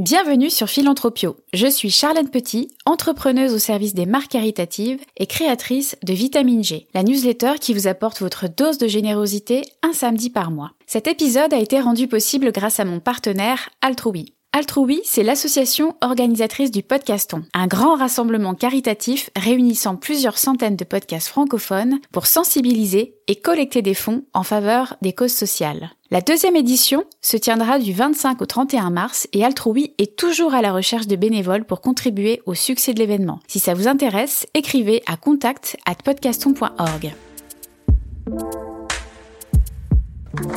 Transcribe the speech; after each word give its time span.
Bienvenue 0.00 0.50
sur 0.50 0.68
Philanthropio. 0.68 1.36
Je 1.52 1.68
suis 1.68 1.88
Charlène 1.88 2.28
Petit, 2.28 2.68
entrepreneuse 2.84 3.54
au 3.54 3.60
service 3.60 3.94
des 3.94 4.06
marques 4.06 4.32
caritatives 4.32 5.00
et 5.16 5.26
créatrice 5.26 5.96
de 6.02 6.12
Vitamine 6.12 6.64
G, 6.64 6.88
la 6.94 7.04
newsletter 7.04 7.60
qui 7.60 7.74
vous 7.74 7.86
apporte 7.86 8.18
votre 8.18 8.48
dose 8.48 8.78
de 8.78 8.88
générosité 8.88 9.62
un 9.84 9.92
samedi 9.92 10.30
par 10.30 10.50
mois. 10.50 10.72
Cet 10.88 11.06
épisode 11.06 11.54
a 11.54 11.60
été 11.60 11.78
rendu 11.78 12.08
possible 12.08 12.50
grâce 12.50 12.80
à 12.80 12.84
mon 12.84 12.98
partenaire 12.98 13.70
Altrui. 13.82 14.33
Altrui, 14.56 15.00
c'est 15.02 15.24
l'association 15.24 15.96
organisatrice 16.00 16.70
du 16.70 16.84
Podcaston, 16.84 17.42
un 17.54 17.66
grand 17.66 17.96
rassemblement 17.96 18.54
caritatif 18.54 19.28
réunissant 19.34 19.96
plusieurs 19.96 20.38
centaines 20.38 20.76
de 20.76 20.84
podcasts 20.84 21.26
francophones 21.26 21.98
pour 22.12 22.26
sensibiliser 22.26 23.16
et 23.26 23.34
collecter 23.34 23.82
des 23.82 23.94
fonds 23.94 24.22
en 24.32 24.44
faveur 24.44 24.96
des 25.02 25.12
causes 25.12 25.32
sociales. 25.32 25.90
La 26.12 26.20
deuxième 26.20 26.54
édition 26.54 27.02
se 27.20 27.36
tiendra 27.36 27.80
du 27.80 27.92
25 27.92 28.40
au 28.42 28.46
31 28.46 28.90
mars 28.90 29.26
et 29.32 29.44
Altrui 29.44 29.92
est 29.98 30.14
toujours 30.16 30.54
à 30.54 30.62
la 30.62 30.72
recherche 30.72 31.08
de 31.08 31.16
bénévoles 31.16 31.64
pour 31.64 31.80
contribuer 31.80 32.40
au 32.46 32.54
succès 32.54 32.94
de 32.94 33.00
l'événement. 33.00 33.40
Si 33.48 33.58
ça 33.58 33.74
vous 33.74 33.88
intéresse, 33.88 34.46
écrivez 34.54 35.02
à 35.06 35.16
contact 35.16 35.76
at 35.84 35.96
podcaston.org. 35.96 37.12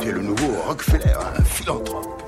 Le 0.06 0.22
nouveau 0.22 0.52
Rockefeller, 0.68 1.14
un 1.36 1.42
philanthrope. 1.42 2.27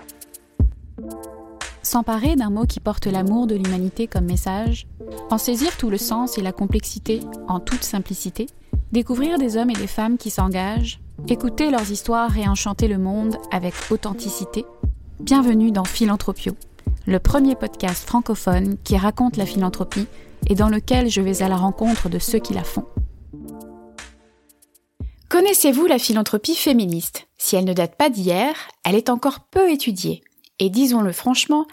S'emparer 1.91 2.37
d'un 2.37 2.49
mot 2.49 2.65
qui 2.65 2.79
porte 2.79 3.05
l'amour 3.05 3.47
de 3.47 3.55
l'humanité 3.55 4.07
comme 4.07 4.23
message, 4.23 4.87
en 5.29 5.37
saisir 5.37 5.75
tout 5.75 5.89
le 5.89 5.97
sens 5.97 6.37
et 6.37 6.41
la 6.41 6.53
complexité 6.53 7.19
en 7.49 7.59
toute 7.59 7.83
simplicité, 7.83 8.45
découvrir 8.93 9.37
des 9.37 9.57
hommes 9.57 9.71
et 9.71 9.75
des 9.75 9.87
femmes 9.87 10.17
qui 10.17 10.29
s'engagent, 10.29 11.01
écouter 11.27 11.69
leurs 11.69 11.91
histoires 11.91 12.37
et 12.37 12.47
enchanter 12.47 12.87
le 12.87 12.97
monde 12.97 13.35
avec 13.51 13.73
authenticité. 13.89 14.63
Bienvenue 15.19 15.73
dans 15.73 15.83
Philanthropio, 15.83 16.55
le 17.07 17.19
premier 17.19 17.55
podcast 17.55 18.07
francophone 18.07 18.77
qui 18.85 18.95
raconte 18.95 19.35
la 19.35 19.45
philanthropie 19.45 20.07
et 20.47 20.55
dans 20.55 20.69
lequel 20.69 21.09
je 21.09 21.19
vais 21.19 21.43
à 21.43 21.49
la 21.49 21.57
rencontre 21.57 22.07
de 22.07 22.19
ceux 22.19 22.39
qui 22.39 22.53
la 22.53 22.63
font. 22.63 22.85
Connaissez-vous 25.27 25.87
la 25.87 25.99
philanthropie 25.99 26.55
féministe? 26.55 27.27
Si 27.37 27.57
elle 27.57 27.65
ne 27.65 27.73
date 27.73 27.97
pas 27.97 28.09
d'hier, 28.09 28.53
elle 28.85 28.95
est 28.95 29.09
encore 29.09 29.41
peu 29.41 29.69
étudiée 29.69 30.23
et 30.61 30.69
disons-le 30.69 31.11
franchement, 31.11 31.65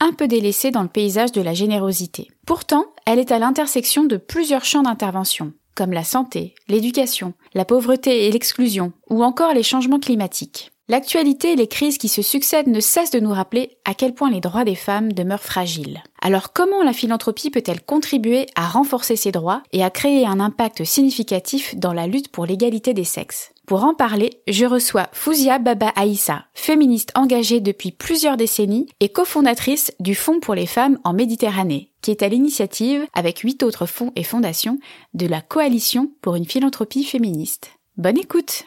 un 0.00 0.12
peu 0.12 0.28
délaissée 0.28 0.70
dans 0.70 0.82
le 0.82 0.88
paysage 0.88 1.32
de 1.32 1.42
la 1.42 1.52
générosité. 1.52 2.28
Pourtant, 2.46 2.86
elle 3.04 3.18
est 3.18 3.32
à 3.32 3.40
l'intersection 3.40 4.04
de 4.04 4.16
plusieurs 4.16 4.64
champs 4.64 4.84
d'intervention, 4.84 5.52
comme 5.74 5.92
la 5.92 6.04
santé, 6.04 6.54
l'éducation, 6.68 7.34
la 7.54 7.64
pauvreté 7.64 8.26
et 8.26 8.30
l'exclusion, 8.30 8.92
ou 9.10 9.24
encore 9.24 9.52
les 9.52 9.64
changements 9.64 9.98
climatiques. 9.98 10.70
L'actualité 10.88 11.54
et 11.54 11.56
les 11.56 11.66
crises 11.66 11.98
qui 11.98 12.08
se 12.08 12.22
succèdent 12.22 12.68
ne 12.68 12.78
cessent 12.78 13.10
de 13.10 13.18
nous 13.18 13.32
rappeler 13.32 13.78
à 13.84 13.94
quel 13.94 14.14
point 14.14 14.30
les 14.30 14.40
droits 14.40 14.64
des 14.64 14.76
femmes 14.76 15.12
demeurent 15.12 15.42
fragiles. 15.42 16.00
Alors 16.22 16.52
comment 16.52 16.84
la 16.84 16.92
philanthropie 16.92 17.50
peut-elle 17.50 17.82
contribuer 17.82 18.46
à 18.54 18.68
renforcer 18.68 19.16
ces 19.16 19.32
droits 19.32 19.64
et 19.72 19.82
à 19.82 19.90
créer 19.90 20.24
un 20.24 20.38
impact 20.38 20.84
significatif 20.84 21.74
dans 21.76 21.92
la 21.92 22.06
lutte 22.06 22.28
pour 22.28 22.46
l'égalité 22.46 22.94
des 22.94 23.02
sexes? 23.02 23.50
Pour 23.66 23.82
en 23.82 23.94
parler, 23.94 24.30
je 24.46 24.64
reçois 24.64 25.08
Fouzia 25.10 25.58
Baba 25.58 25.88
Aïssa, 25.96 26.46
féministe 26.54 27.10
engagée 27.16 27.58
depuis 27.58 27.90
plusieurs 27.90 28.36
décennies 28.36 28.86
et 29.00 29.08
cofondatrice 29.08 29.92
du 29.98 30.14
Fonds 30.14 30.38
pour 30.38 30.54
les 30.54 30.66
femmes 30.66 31.00
en 31.02 31.12
Méditerranée, 31.12 31.90
qui 32.00 32.12
est 32.12 32.22
à 32.22 32.28
l'initiative, 32.28 33.04
avec 33.12 33.40
huit 33.40 33.64
autres 33.64 33.86
fonds 33.86 34.12
et 34.14 34.22
fondations, 34.22 34.78
de 35.14 35.26
la 35.26 35.40
Coalition 35.40 36.12
pour 36.22 36.36
une 36.36 36.44
philanthropie 36.44 37.02
féministe. 37.02 37.72
Bonne 37.96 38.18
écoute 38.18 38.66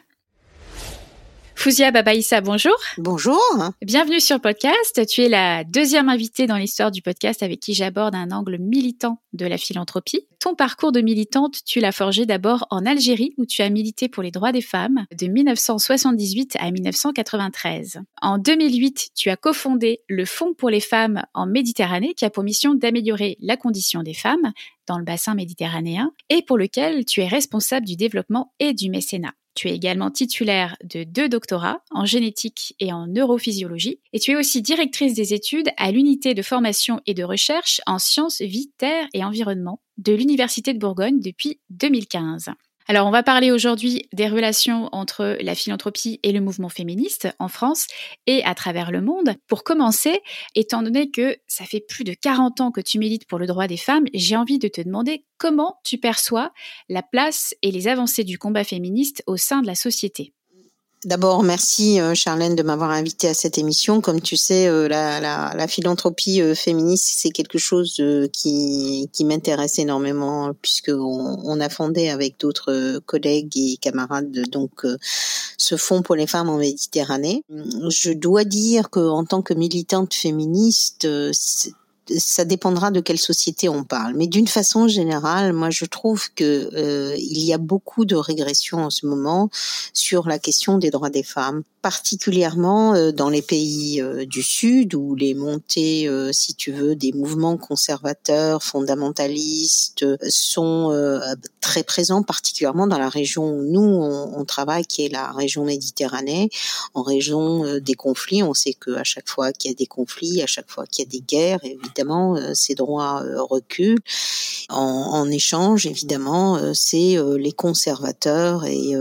Fouzia 1.56 1.92
Babaïssa, 1.92 2.42
bonjour. 2.42 2.76
Bonjour. 2.98 3.42
Bienvenue 3.82 4.20
sur 4.20 4.36
le 4.36 4.42
podcast. 4.42 5.06
Tu 5.08 5.22
es 5.22 5.30
la 5.30 5.64
deuxième 5.64 6.10
invitée 6.10 6.46
dans 6.46 6.58
l'histoire 6.58 6.92
du 6.92 7.02
podcast 7.02 7.42
avec 7.42 7.62
qui 7.62 7.74
j'aborde 7.74 8.16
un 8.16 8.32
angle 8.32 8.58
militant 8.58 9.22
de 9.32 9.46
la 9.46 9.58
philanthropie. 9.58 10.29
Ton 10.40 10.56
parcours 10.56 10.94
de 10.94 11.02
militante, 11.02 11.66
tu 11.66 11.82
l'as 11.82 11.92
forgé 11.92 12.26
d'abord 12.26 12.66
en 12.70 12.86
Algérie 12.86 13.34
où 13.36 13.46
tu 13.46 13.62
as 13.62 13.70
milité 13.70 14.08
pour 14.08 14.24
les 14.24 14.32
droits 14.32 14.54
des 14.54 14.62
femmes 14.62 15.06
de 15.12 15.28
1978 15.28 16.56
à 16.60 16.72
1993. 16.72 18.00
En 18.22 18.38
2008, 18.38 19.10
tu 19.14 19.30
as 19.30 19.36
cofondé 19.36 20.00
le 20.08 20.24
Fonds 20.24 20.54
pour 20.54 20.70
les 20.70 20.80
femmes 20.80 21.24
en 21.34 21.46
Méditerranée 21.46 22.14
qui 22.14 22.24
a 22.24 22.30
pour 22.30 22.46
mission 22.46 22.74
d'améliorer 22.74 23.36
la 23.42 23.58
condition 23.58 24.02
des 24.02 24.14
femmes 24.14 24.54
dans 24.88 24.98
le 24.98 25.04
bassin 25.04 25.36
méditerranéen 25.36 26.14
et 26.30 26.42
pour 26.42 26.58
lequel 26.58 27.04
tu 27.04 27.20
es 27.20 27.28
responsable 27.28 27.86
du 27.86 27.98
développement 27.98 28.54
et 28.60 28.74
du 28.74 28.90
mécénat. 28.90 29.34
Tu 29.56 29.68
es 29.68 29.76
également 29.76 30.10
titulaire 30.10 30.78
de 30.86 31.04
deux 31.04 31.28
doctorats 31.28 31.84
en 31.92 32.06
génétique 32.06 32.76
et 32.80 32.94
en 32.94 33.08
neurophysiologie 33.08 34.00
et 34.14 34.20
tu 34.20 34.32
es 34.32 34.36
aussi 34.38 34.62
directrice 34.62 35.16
des 35.16 35.34
études 35.34 35.68
à 35.76 35.92
l'unité 35.92 36.34
de 36.34 36.42
formation 36.42 37.02
et 37.06 37.14
de 37.14 37.26
recherche 37.26 37.82
en 37.86 38.00
sciences 38.00 38.42
vie, 38.42 38.72
terre 38.78 39.08
et 39.14 39.26
environnement 39.26 39.82
de 40.00 40.14
l'Université 40.14 40.74
de 40.74 40.80
Bourgogne 40.80 41.20
depuis 41.20 41.60
2015. 41.70 42.50
Alors, 42.88 43.06
on 43.06 43.12
va 43.12 43.22
parler 43.22 43.52
aujourd'hui 43.52 44.10
des 44.14 44.28
relations 44.28 44.90
entre 44.92 45.38
la 45.42 45.54
philanthropie 45.54 46.20
et 46.24 46.32
le 46.32 46.42
mouvement 46.42 46.70
féministe 46.70 47.28
en 47.38 47.48
France 47.48 47.86
et 48.26 48.44
à 48.46 48.56
travers 48.56 48.90
le 48.90 49.00
monde. 49.00 49.36
Pour 49.46 49.64
commencer, 49.64 50.22
étant 50.56 50.82
donné 50.82 51.12
que 51.12 51.38
ça 51.46 51.66
fait 51.66 51.82
plus 51.88 52.04
de 52.04 52.16
40 52.16 52.62
ans 52.62 52.72
que 52.72 52.82
tu 52.82 52.98
milites 52.98 53.28
pour 53.28 53.38
le 53.38 53.46
droit 53.46 53.68
des 53.68 53.78
femmes, 53.78 54.06
j'ai 54.16 54.36
envie 54.36 54.58
de 54.58 54.68
te 54.68 54.82
demander 54.82 55.24
comment 55.38 55.80
tu 55.84 56.00
perçois 56.00 56.52
la 56.90 57.04
place 57.04 57.54
et 57.62 57.70
les 57.70 57.88
avancées 57.88 58.24
du 58.24 58.40
combat 58.40 58.64
féministe 58.64 59.22
au 59.28 59.38
sein 59.38 59.62
de 59.62 59.68
la 59.68 59.76
société. 59.76 60.34
D'abord, 61.06 61.44
merci 61.44 62.02
euh, 62.02 62.14
Charlène 62.14 62.58
de 62.58 62.64
m'avoir 62.64 62.92
invité 62.92 63.30
à 63.30 63.34
cette 63.34 63.58
émission. 63.58 64.02
Comme 64.02 64.20
tu 64.20 64.36
sais, 64.36 64.68
euh, 64.68 64.90
la, 64.90 65.22
la, 65.22 65.54
la 65.56 65.68
philanthropie 65.70 66.42
euh, 66.42 66.54
féministe, 66.54 67.14
c'est 67.16 67.30
quelque 67.30 67.58
chose 67.58 68.04
qui, 68.34 69.10
qui 69.14 69.24
m'intéresse 69.24 69.80
énormément 69.80 70.54
puisque 70.62 70.90
on, 70.90 71.40
on 71.46 71.62
a 71.62 71.70
fondé 71.70 72.10
avec 72.10 72.38
d'autres 72.38 73.00
collègues 73.06 73.56
et 73.56 73.78
camarades 73.78 74.50
donc 74.50 74.86
ce 75.58 75.78
fonds 75.78 76.02
pour 76.02 76.16
les 76.16 76.28
femmes 76.28 76.50
en 76.50 76.58
Méditerranée. 76.58 77.44
Je 77.50 78.12
dois 78.12 78.44
dire 78.44 78.90
que 78.90 79.00
en 79.00 79.24
tant 79.24 79.42
que 79.42 79.54
militante 79.54 80.14
féministe, 80.14 81.08
ça 82.18 82.46
dépendra 82.46 82.92
de 82.92 83.00
quelle 83.00 83.20
société 83.20 83.70
on 83.70 83.84
parle. 83.84 84.14
Mais 84.16 84.28
d'une 84.28 84.48
façon 84.48 84.88
générale, 84.88 85.54
moi 85.54 85.70
je 85.70 85.86
trouve 85.86 86.30
que 86.34 86.70
euh, 86.74 87.16
il 87.18 87.40
y 87.40 87.54
a 87.54 87.58
beaucoup 87.58 88.06
de 88.06 88.16
régression 88.16 88.80
en 88.80 88.90
ce 88.90 89.06
moment 89.06 89.50
sur 89.94 90.28
la 90.28 90.40
question 90.40 90.78
des 90.78 90.90
droits 90.90 91.10
des 91.10 91.24
femmes, 91.24 91.64
particulièrement 91.82 92.94
euh, 92.94 93.12
dans 93.12 93.30
les 93.30 93.42
pays 93.42 94.02
euh, 94.02 94.26
du 94.26 94.44
Sud 94.44 94.96
où 94.96 95.16
les 95.16 95.34
montées, 95.34 96.08
euh, 96.08 96.32
si 96.34 96.56
tu 96.56 96.72
veux, 96.72 96.96
des 96.96 97.12
mouvements 97.14 97.58
conservateurs, 97.58 98.64
fondamentalistes 98.64 100.04
euh, 100.04 100.18
sont 100.30 100.70
très 101.62 101.84
présents, 101.84 102.24
particulièrement 102.24 102.88
dans 102.88 102.98
la 102.98 103.10
région 103.10 103.50
où 103.50 103.64
nous 103.64 103.82
on, 103.82 104.40
on 104.40 104.46
travaille, 104.46 104.86
qui 104.86 105.06
est 105.06 105.10
la 105.10 105.32
région 105.32 105.66
Méditerranée, 105.66 106.50
en 106.94 107.04
région 107.04 107.80
des 107.80 107.94
conflits. 107.94 108.44
On 108.44 108.54
sait 108.54 108.74
que 108.74 108.92
à 108.92 109.04
chaque 109.04 109.28
fois 109.28 109.52
qu'il 109.52 109.70
y 109.72 109.74
a 109.74 109.76
des 109.76 109.86
conflits, 109.86 110.42
à 110.42 110.48
chaque 110.48 110.70
fois 110.70 110.86
qu'il 110.88 111.04
y 111.06 111.08
a 111.08 111.12
des 111.12 111.22
guerres, 111.22 111.60
évidemment, 111.64 111.99
euh, 112.10 112.52
ces 112.54 112.76
droits 112.76 113.24
euh, 113.24 113.42
reculent. 113.42 114.00
En, 114.70 115.30
échange, 115.32 115.88
évidemment, 115.88 116.58
euh, 116.58 116.74
c'est 116.76 117.18
les 117.38 117.52
conservateurs 117.52 118.66
et 118.66 118.94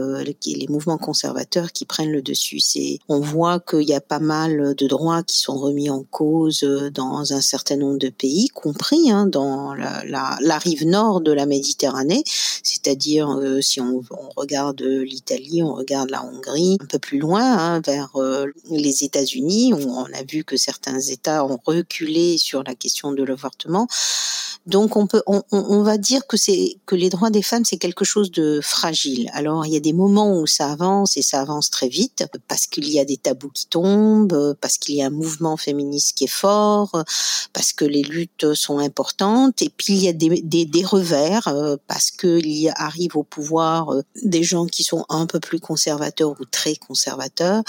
les, 0.45 0.67
mouvements 0.69 0.99
conservateurs 0.99 1.73
qui 1.73 1.85
prennent 1.85 2.11
le 2.11 2.23
dessus. 2.23 2.61
On 3.09 3.21
voit 3.21 3.61
qu'il 3.61 3.83
y 3.83 3.95
a 3.95 4.01
pas 4.01 4.19
mal 4.19 4.75
de 4.75 4.87
droits 4.87 5.23
qui 5.23 5.39
sont 5.39 5.57
remis 5.57 5.91
en 5.91 6.05
cause 6.05 6.61
dans 6.95 7.33
un 7.33 7.41
certain 7.41 7.77
nombre 7.77 7.99
de 7.99 8.09
pays, 8.09 8.49
compris 8.49 9.11
hein, 9.11 9.27
dans 9.27 9.75
la, 9.75 10.59
rive 10.59 10.87
nord 10.87 11.21
de 11.21 11.33
la 11.33 11.47
Méditerranée, 11.47 12.25
c'est-à-dire 12.63 13.29
si 13.61 13.81
on, 13.81 14.03
regarde 14.37 14.83
l'Italie, 14.83 15.63
on 15.63 15.75
regarde 15.75 16.11
la 16.11 16.25
Hongrie, 16.25 16.79
un 16.81 16.87
peu 16.87 16.99
plus 16.99 17.19
loin, 17.19 17.45
hein, 17.45 17.81
vers 17.85 18.13
les 18.71 19.05
États-Unis, 19.05 19.73
où 19.75 19.91
on 19.91 20.07
a 20.13 20.23
vu 20.29 20.45
que 20.45 20.57
certains 20.57 21.01
États 21.01 21.45
ont 21.45 21.59
reculé 21.65 22.39
sur 22.39 22.63
la 22.63 22.75
question 22.75 22.88
de 22.89 23.23
l'avortement. 23.23 23.87
Donc 24.67 24.97
on 24.97 25.07
peut, 25.07 25.23
on, 25.27 25.83
va 25.83 25.97
dire 25.97 26.27
que 26.27 26.37
c'est 26.37 26.77
que 26.85 26.95
les 26.95 27.09
droits 27.09 27.31
des 27.31 27.41
femmes 27.41 27.65
c'est 27.65 27.79
quelque 27.79 28.05
chose 28.05 28.31
de 28.31 28.61
fragile. 28.63 29.31
Alors 29.33 29.65
il 29.65 29.73
y 29.73 29.77
a 29.77 29.81
des 29.81 29.95
moments 29.95 30.39
où 30.39 30.47
ça 30.47 30.71
avance 30.71 31.17
et 31.17 31.23
ça 31.23 31.41
avance 31.41 31.71
très 31.71 31.89
vite 31.89 32.27
parce 32.49 32.67
qu'il 32.67 32.87
y 32.91 33.01
a 33.01 33.07
des 33.07 33.17
tabous 33.17 33.49
qui 33.49 33.67
tombent, 33.67 34.55
parce 34.61 34.77
qu'il 34.77 34.97
y 34.97 35.03
a 35.03 35.07
un 35.07 35.11
mouvement 35.11 35.57
féministe 35.57 36.19
qui 36.19 36.25
est 36.25 36.27
fort, 36.27 37.03
parce 37.55 37.73
que 37.73 37.87
les 37.87 38.03
luttes 38.03 38.53
sont 38.53 38.79
importantes. 38.79 39.63
Et 39.63 39.71
puis 39.75 39.95
il 39.95 40.05
y 40.05 40.09
a 40.09 40.13
des, 40.13 40.43
des, 40.43 40.85
revers 40.85 41.49
parce 41.87 42.11
qu'il 42.11 42.71
arrive 42.77 43.17
au 43.17 43.23
pouvoir 43.23 43.95
des 44.23 44.43
gens 44.43 44.67
qui 44.67 44.85
sont 44.85 45.07
un 45.09 45.25
peu 45.25 45.41
plus 45.41 45.61
conservateurs 45.61 46.35
ou 46.39 46.45
très 46.45 46.77
conservateurs 46.77 47.63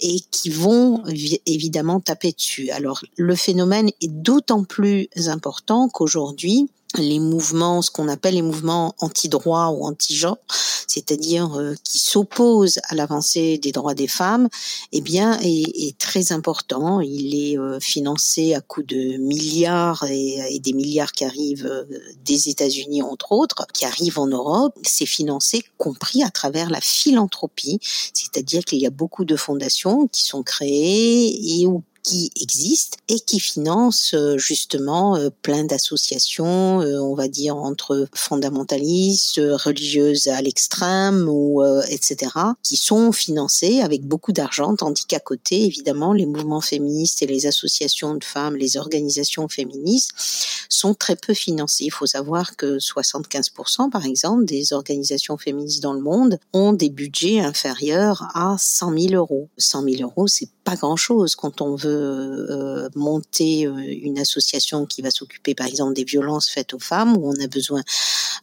et 0.00 0.18
qui 0.32 0.50
vont 0.50 1.04
évidemment 1.46 2.00
taper 2.00 2.32
dessus. 2.32 2.70
Alors 2.70 3.02
le 3.16 3.36
phénomène 3.36 3.90
est 4.00 4.10
d'autant 4.10 4.49
plus 4.64 5.08
important 5.28 5.88
qu'aujourd'hui, 5.88 6.68
les 6.98 7.20
mouvements, 7.20 7.82
ce 7.82 7.90
qu'on 7.90 8.08
appelle 8.08 8.34
les 8.34 8.42
mouvements 8.42 8.94
anti-droit 8.98 9.68
ou 9.68 9.84
anti-genre, 9.84 10.38
c'est-à-dire 10.86 11.56
euh, 11.56 11.74
qui 11.84 12.00
s'opposent 12.00 12.80
à 12.88 12.96
l'avancée 12.96 13.58
des 13.58 13.70
droits 13.70 13.94
des 13.94 14.08
femmes, 14.08 14.48
eh 14.90 15.00
bien, 15.00 15.38
est, 15.40 15.96
très 15.98 16.32
important. 16.32 17.00
Il 17.00 17.34
est 17.34 17.58
euh, 17.58 17.78
financé 17.78 18.54
à 18.54 18.60
coût 18.60 18.82
de 18.82 19.18
milliards 19.18 20.04
et, 20.10 20.58
des 20.58 20.72
milliards 20.72 21.12
qui 21.12 21.24
arrivent 21.24 21.66
euh, 21.66 21.84
des 22.24 22.48
États-Unis 22.48 23.02
entre 23.02 23.32
autres, 23.32 23.66
qui 23.72 23.84
arrivent 23.84 24.18
en 24.18 24.26
Europe. 24.26 24.76
C'est 24.82 25.06
financé, 25.06 25.62
compris 25.78 26.24
à 26.24 26.30
travers 26.30 26.70
la 26.70 26.80
philanthropie, 26.80 27.78
c'est-à-dire 28.12 28.64
qu'il 28.64 28.80
y 28.80 28.86
a 28.86 28.90
beaucoup 28.90 29.24
de 29.24 29.36
fondations 29.36 30.08
qui 30.08 30.24
sont 30.24 30.42
créées 30.42 31.60
et 31.60 31.66
où 31.66 31.84
qui 32.02 32.30
existe 32.40 32.98
et 33.08 33.20
qui 33.20 33.40
finance 33.40 34.14
euh, 34.14 34.38
justement 34.38 35.16
euh, 35.16 35.30
plein 35.42 35.64
d'associations, 35.64 36.80
euh, 36.80 36.98
on 37.00 37.14
va 37.14 37.28
dire 37.28 37.56
entre 37.56 38.08
fondamentalistes, 38.14 39.40
religieuses 39.40 40.28
à 40.28 40.40
l'extrême 40.40 41.26
ou 41.28 41.62
etc., 41.88 42.32
qui 42.62 42.76
sont 42.76 43.12
financées 43.12 43.80
avec 43.80 44.02
beaucoup 44.02 44.32
d'argent, 44.32 44.74
tandis 44.76 45.04
qu'à 45.04 45.20
côté, 45.20 45.64
évidemment, 45.64 46.12
les 46.12 46.26
mouvements 46.26 46.60
féministes 46.60 47.22
et 47.22 47.26
les 47.26 47.46
associations 47.46 48.14
de 48.14 48.24
femmes, 48.24 48.56
les 48.56 48.76
organisations 48.76 49.48
féministes 49.48 50.12
sont 50.68 50.94
très 50.94 51.16
peu 51.16 51.34
financées. 51.34 51.84
Il 51.84 51.90
faut 51.92 52.06
savoir 52.06 52.56
que 52.56 52.78
75%, 52.78 53.90
par 53.90 54.06
exemple, 54.06 54.44
des 54.44 54.72
organisations 54.72 55.36
féministes 55.36 55.82
dans 55.82 55.92
le 55.92 56.00
monde 56.00 56.38
ont 56.52 56.72
des 56.72 56.90
budgets 56.90 57.40
inférieurs 57.40 58.28
à 58.34 58.56
100 58.58 58.98
000 58.98 59.14
euros. 59.14 59.48
100 59.58 59.82
000 59.82 60.02
euros, 60.02 60.26
c'est 60.26 60.48
grand-chose 60.76 61.34
quand 61.34 61.60
on 61.60 61.74
veut 61.74 62.46
euh, 62.50 62.88
monter 62.94 63.66
euh, 63.66 63.76
une 63.78 64.18
association 64.18 64.86
qui 64.86 65.02
va 65.02 65.10
s'occuper 65.10 65.54
par 65.54 65.66
exemple 65.66 65.94
des 65.94 66.04
violences 66.04 66.48
faites 66.48 66.74
aux 66.74 66.78
femmes, 66.78 67.16
où 67.16 67.28
on 67.28 67.42
a 67.42 67.46
besoin 67.46 67.82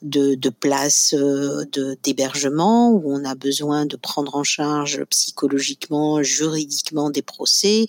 de, 0.02 0.36
de 0.36 0.50
places 0.50 1.14
euh, 1.14 1.66
d'hébergement, 2.04 2.92
où 2.92 3.04
on 3.06 3.26
a 3.26 3.36
besoin 3.36 3.86
de 3.86 3.96
prendre 3.96 4.36
en 4.36 4.44
charge 4.44 5.04
psychologiquement, 5.06 6.24
juridiquement 6.24 7.10
des 7.10 7.22
procès, 7.22 7.86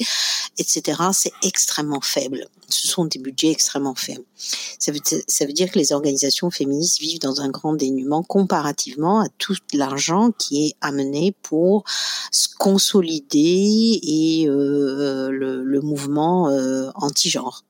etc. 0.58 1.02
C'est 1.12 1.32
extrêmement 1.42 2.00
faible. 2.00 2.46
Ce 2.68 2.86
sont 2.86 3.04
des 3.06 3.18
budgets 3.18 3.50
extrêmement 3.50 3.94
faibles. 3.94 4.24
Ça 4.38 4.92
veut, 4.92 5.52
dire 5.52 5.70
que 5.70 5.78
les 5.78 5.92
organisations 5.92 6.50
féministes 6.50 7.00
vivent 7.00 7.20
dans 7.20 7.40
un 7.40 7.48
grand 7.48 7.74
dénuement 7.74 8.22
comparativement 8.22 9.20
à 9.20 9.26
tout 9.38 9.56
l'argent 9.74 10.30
qui 10.30 10.66
est 10.66 10.74
amené 10.80 11.34
pour 11.42 11.84
se 12.30 12.48
consolider 12.56 13.98
et 14.02 14.48
euh, 14.48 15.30
le, 15.30 15.80
mouvement 15.80 16.48
euh, 16.50 16.90
anti-genre. 16.94 17.64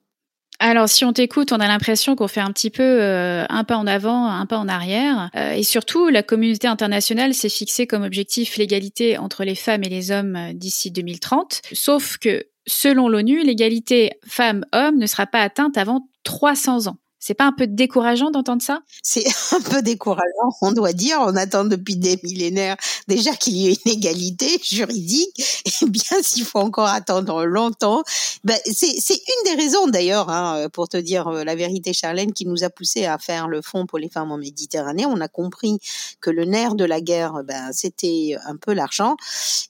Alors, 0.61 0.89
si 0.89 1.05
on 1.05 1.13
t'écoute, 1.13 1.53
on 1.53 1.61
a 1.61 1.69
l'impression 1.69 2.17
qu'on 2.17 2.27
fait 2.27 2.41
un 2.41 2.51
petit 2.51 2.71
peu 2.71 2.83
euh, 2.83 3.45
un 3.49 3.65
pas 3.65 3.77
en 3.77 3.87
avant, 3.87 4.27
un 4.27 4.45
pas 4.45 4.59
en 4.59 4.69
arrière. 4.69 5.31
Et 5.55 5.63
surtout, 5.63 6.09
la 6.09 6.23
communauté 6.23 6.67
internationale 6.67 7.33
s'est 7.33 7.49
fixée 7.49 7.87
comme 7.87 8.03
objectif 8.03 8.57
l'égalité 8.57 9.19
entre 9.19 9.45
les 9.45 9.55
femmes 9.55 9.85
et 9.85 9.89
les 9.89 10.11
hommes 10.11 10.53
d'ici 10.55 10.91
2030. 10.91 11.63
Sauf 11.73 12.17
que, 12.19 12.45
selon 12.67 13.09
l'ONU, 13.09 13.45
l'égalité 13.45 14.19
femmes-hommes 14.27 14.99
ne 14.99 15.07
sera 15.07 15.27
pas 15.27 15.43
atteinte 15.43 15.79
avant 15.79 16.09
300 16.29 16.89
ans. 16.89 16.99
C'est 17.21 17.35
pas 17.35 17.47
un 17.47 17.53
peu 17.53 17.67
décourageant 17.67 18.31
d'entendre 18.31 18.63
ça? 18.63 18.83
C'est 19.03 19.25
un 19.53 19.61
peu 19.63 19.81
décourageant, 19.81 20.51
on 20.61 20.73
doit 20.73 20.93
dire. 20.93 21.17
On 21.21 21.35
attend 21.37 21.65
depuis 21.65 21.97
des 21.97 22.21
millénaires 22.23 22.77
déjà 23.09 23.35
qu'il 23.35 23.57
y 23.57 23.69
ait 23.69 23.77
une 23.85 23.93
égalité 23.93 24.47
juridique. 24.63 25.43
Et 25.83 25.87
bien, 25.87 26.23
s'il 26.23 26.45
faut 26.45 26.59
encore 26.59 26.89
attendre 26.89 27.45
longtemps, 27.47 28.03
ben, 28.45 28.59
c'est 28.67 29.15
une 29.15 29.51
des 29.51 29.61
raisons 29.61 29.89
d'ailleurs, 29.89 30.29
hein, 30.29 30.69
pour 30.73 30.89
te 30.89 30.99
dire 30.99 31.29
euh, 31.29 31.45
la 31.45 31.57
vérité, 31.57 31.95
Charlène, 31.95 32.35
qui 32.35 32.45
nous 32.45 32.63
a 32.63 32.69
poussé 32.69 33.07
à 33.07 33.17
faire 33.17 33.49
le 33.49 33.63
fonds 33.63 33.87
pour 33.87 33.99
les 33.99 34.11
femmes 34.11 34.31
en 34.31 34.39
Méditerranée. 34.39 35.07
On 35.07 35.21
a 35.23 35.29
compris 35.29 35.79
que 36.21 36.31
le 36.31 36.45
nerf 36.45 36.75
de 36.75 36.85
la 36.85 37.01
guerre, 37.01 37.43
ben, 37.43 37.73
c'était 37.73 38.37
un 38.45 38.57
peu 38.57 38.75
l'argent, 38.75 39.17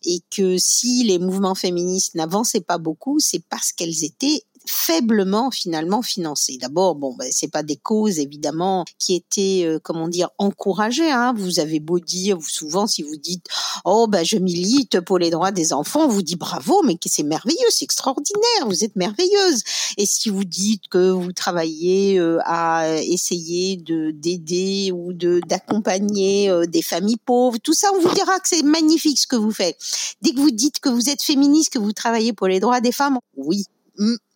et 0.04 0.20
que 0.36 0.58
si 0.58 1.04
les 1.04 1.18
mouvements 1.18 1.54
féministes 1.54 2.16
n'avançaient 2.16 2.60
pas 2.60 2.78
beaucoup, 2.78 3.20
c'est 3.20 3.42
parce 3.48 3.72
qu'elles 3.72 4.04
étaient 4.04 4.42
faiblement 4.68 5.50
finalement 5.50 6.02
financé. 6.02 6.58
D'abord, 6.60 6.94
bon, 6.94 7.14
ben, 7.16 7.28
c'est 7.30 7.50
pas 7.50 7.62
des 7.62 7.76
causes 7.76 8.18
évidemment 8.18 8.84
qui 8.98 9.14
étaient, 9.14 9.62
euh, 9.64 9.78
comment 9.82 10.08
dire, 10.08 10.30
encouragées. 10.38 11.10
Hein. 11.10 11.34
Vous 11.36 11.60
avez 11.60 11.80
beau 11.80 11.98
dire, 11.98 12.38
vous 12.38 12.48
souvent, 12.48 12.86
si 12.86 13.02
vous 13.02 13.16
dites, 13.16 13.46
oh 13.84 14.06
ben 14.08 14.24
je 14.24 14.36
milite 14.36 15.00
pour 15.00 15.18
les 15.18 15.30
droits 15.30 15.52
des 15.52 15.72
enfants, 15.72 16.04
on 16.04 16.08
vous 16.08 16.22
dit 16.22 16.36
bravo, 16.36 16.82
mais 16.84 16.96
c'est 17.06 17.22
merveilleux, 17.22 17.70
c'est 17.70 17.84
extraordinaire, 17.84 18.66
vous 18.66 18.84
êtes 18.84 18.96
merveilleuse. 18.96 19.62
Et 19.96 20.06
si 20.06 20.28
vous 20.28 20.44
dites 20.44 20.88
que 20.88 21.10
vous 21.10 21.32
travaillez 21.32 22.18
euh, 22.18 22.38
à 22.44 23.00
essayer 23.02 23.76
de 23.76 24.10
d'aider 24.10 24.92
ou 24.92 25.12
de 25.12 25.40
d'accompagner 25.48 26.50
euh, 26.50 26.66
des 26.66 26.82
familles 26.82 27.16
pauvres, 27.24 27.58
tout 27.62 27.74
ça, 27.74 27.88
on 27.94 28.00
vous 28.00 28.14
dira 28.14 28.38
que 28.40 28.48
c'est 28.48 28.62
magnifique 28.62 29.18
ce 29.18 29.26
que 29.26 29.36
vous 29.36 29.52
faites. 29.52 29.78
Dès 30.22 30.32
que 30.32 30.40
vous 30.40 30.50
dites 30.50 30.80
que 30.80 30.88
vous 30.88 31.08
êtes 31.08 31.22
féministe, 31.22 31.72
que 31.72 31.78
vous 31.78 31.92
travaillez 31.92 32.32
pour 32.32 32.48
les 32.48 32.60
droits 32.60 32.80
des 32.80 32.92
femmes, 32.92 33.18
oui, 33.36 33.64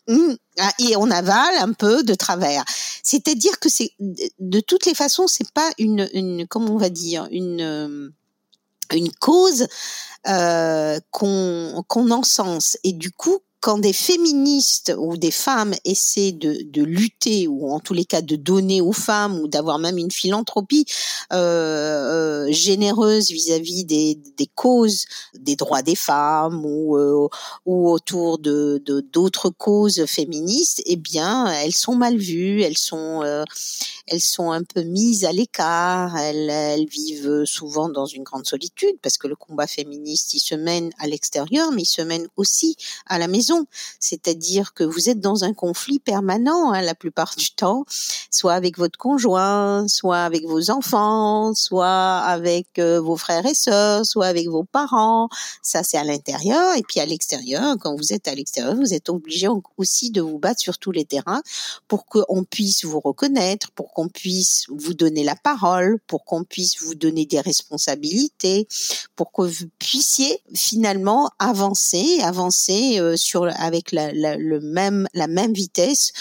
et 0.09 0.97
on 0.97 1.11
avale 1.11 1.57
un 1.59 1.73
peu 1.73 2.03
de 2.03 2.15
travers. 2.15 2.65
C'est-à-dire 3.03 3.59
que 3.61 3.69
c'est 3.69 3.93
de 3.99 4.61
toutes 4.61 4.87
les 4.87 4.95
façons, 4.95 5.27
c'est 5.27 5.51
pas 5.53 5.71
une, 5.79 6.09
une 6.13 6.47
comment 6.47 6.75
on 6.75 6.79
va 6.79 6.91
dire 6.91 7.29
une 7.31 7.61
euh, 7.61 8.09
une 8.93 9.11
cause 9.13 9.67
euh, 10.29 10.99
qu'on 11.11 11.85
qu'on 11.89 12.11
encense 12.11 12.77
et 12.85 12.93
du 12.93 13.11
coup 13.11 13.41
quand 13.63 13.79
des 13.79 13.93
féministes 13.93 14.93
ou 14.99 15.17
des 15.17 15.31
femmes 15.31 15.73
essaient 15.85 16.33
de, 16.33 16.59
de, 16.65 16.83
lutter 16.83 17.47
ou 17.47 17.71
en 17.71 17.79
tous 17.79 17.95
les 17.95 18.05
cas 18.05 18.21
de 18.21 18.35
donner 18.35 18.81
aux 18.81 18.93
femmes 18.93 19.39
ou 19.39 19.47
d'avoir 19.47 19.79
même 19.79 19.99
une 19.99 20.11
philanthropie 20.11 20.85
euh, 21.33 22.49
euh, 22.49 22.53
généreuse 22.53 23.31
vis-à-vis 23.31 23.85
des, 23.85 24.19
des, 24.37 24.49
causes 24.53 25.05
des 25.35 25.55
droits 25.55 25.83
des 25.83 25.95
femmes 25.95 26.67
ou, 26.67 26.97
euh, 26.99 27.29
ou 27.65 27.89
autour 27.89 28.39
de 28.39 28.83
d'autres 29.13 29.49
causes 29.49 30.07
féministes, 30.07 30.83
eh 30.87 30.97
bien 30.97 31.47
elles 31.47 31.75
sont 31.75 31.95
mal 31.95 32.17
vues, 32.17 32.63
elles 32.63 32.79
sont 32.79 33.23
euh, 33.23 33.45
elles 34.07 34.21
sont 34.21 34.51
un 34.51 34.63
peu 34.63 34.83
mises 34.83 35.25
à 35.25 35.33
l'écart, 35.33 36.17
elles, 36.17 36.51
elles 36.51 36.87
vivent 36.87 37.45
souvent 37.45 37.89
dans 37.89 38.07
une 38.07 38.23
grande 38.23 38.47
solitude 38.47 38.97
parce 39.03 39.19
que 39.19 39.29
le 39.29 39.37
combat 39.37 39.67
féministe 39.67 40.35
il 40.35 40.41
se 40.41 40.55
mène 40.55 40.91
à 40.99 41.07
l'extérieur 41.07 41.71
mais 41.73 41.83
il 41.83 41.87
se 41.87 42.03
mène 42.03 42.27
aussi 42.37 42.77
à 43.07 43.19
la 43.19 43.29
maison 43.29 43.67
c'est-à-dire 44.01 44.75
que 44.75 44.85
vous 44.85 45.09
êtes 45.09 45.21
dans 45.21 45.45
un 45.45 45.53
conflit 45.55 45.99
permanent 45.99 46.73
hein, 46.73 46.83
la 46.83 46.95
plupart 46.95 47.35
du 47.37 47.51
temps, 47.53 47.85
soit 48.31 48.55
avec 48.55 48.79
votre 48.79 48.99
conjoint, 48.99 49.87
soit 49.89 50.23
avec 50.23 50.45
vos 50.45 50.71
enfants, 50.71 51.55
soit 51.55 52.19
avec 52.19 52.79
euh, 52.79 53.01
vos 53.01 53.17
frères 53.17 53.47
et 53.47 53.55
sœurs, 53.55 54.05
soit 54.05 54.27
avec 54.27 54.49
vos 54.49 54.65
parents. 54.65 55.29
Ça, 55.63 55.83
c'est 55.83 55.99
à 55.99 56.05
l'intérieur. 56.05 56.77
Et 56.77 56.83
puis 56.83 57.01
à 57.01 57.07
l'extérieur, 57.07 57.77
quand 57.81 57.97
vous 57.97 58.13
êtes 58.13 58.29
à 58.29 58.35
l'extérieur, 58.35 58.75
vous 58.75 58.95
êtes 58.95 59.09
obligé 59.09 59.49
aussi 59.77 60.11
de 60.11 60.21
vous 60.21 60.39
battre 60.39 60.61
sur 60.61 60.79
tous 60.79 60.93
les 60.93 61.05
terrains 61.05 61.43
pour 61.89 62.07
qu'on 62.07 62.45
puisse 62.45 62.85
vous 62.85 63.01
reconnaître, 63.01 63.71
pour 63.73 63.92
qu'on 63.93 64.09
puisse 64.09 64.65
vous 64.69 64.95
donner 64.95 65.25
la 65.25 65.37
parole, 65.37 65.99
pour 66.07 66.25
qu'on 66.25 66.45
puisse 66.45 66.83
vous 66.83 66.95
donner 66.95 67.27
des 67.27 67.41
responsabilités, 67.41 68.67
pour 69.17 69.33
que 69.33 69.43
vous 69.43 69.67
puissiez 69.79 70.41
finalement 70.55 71.31
avancer, 71.39 72.21
avancer 72.23 72.99
euh, 72.99 73.17
sur 73.17 73.45
avec 73.61 73.93
la, 73.93 74.13
même, 74.61 75.53
vitesse 75.53 76.13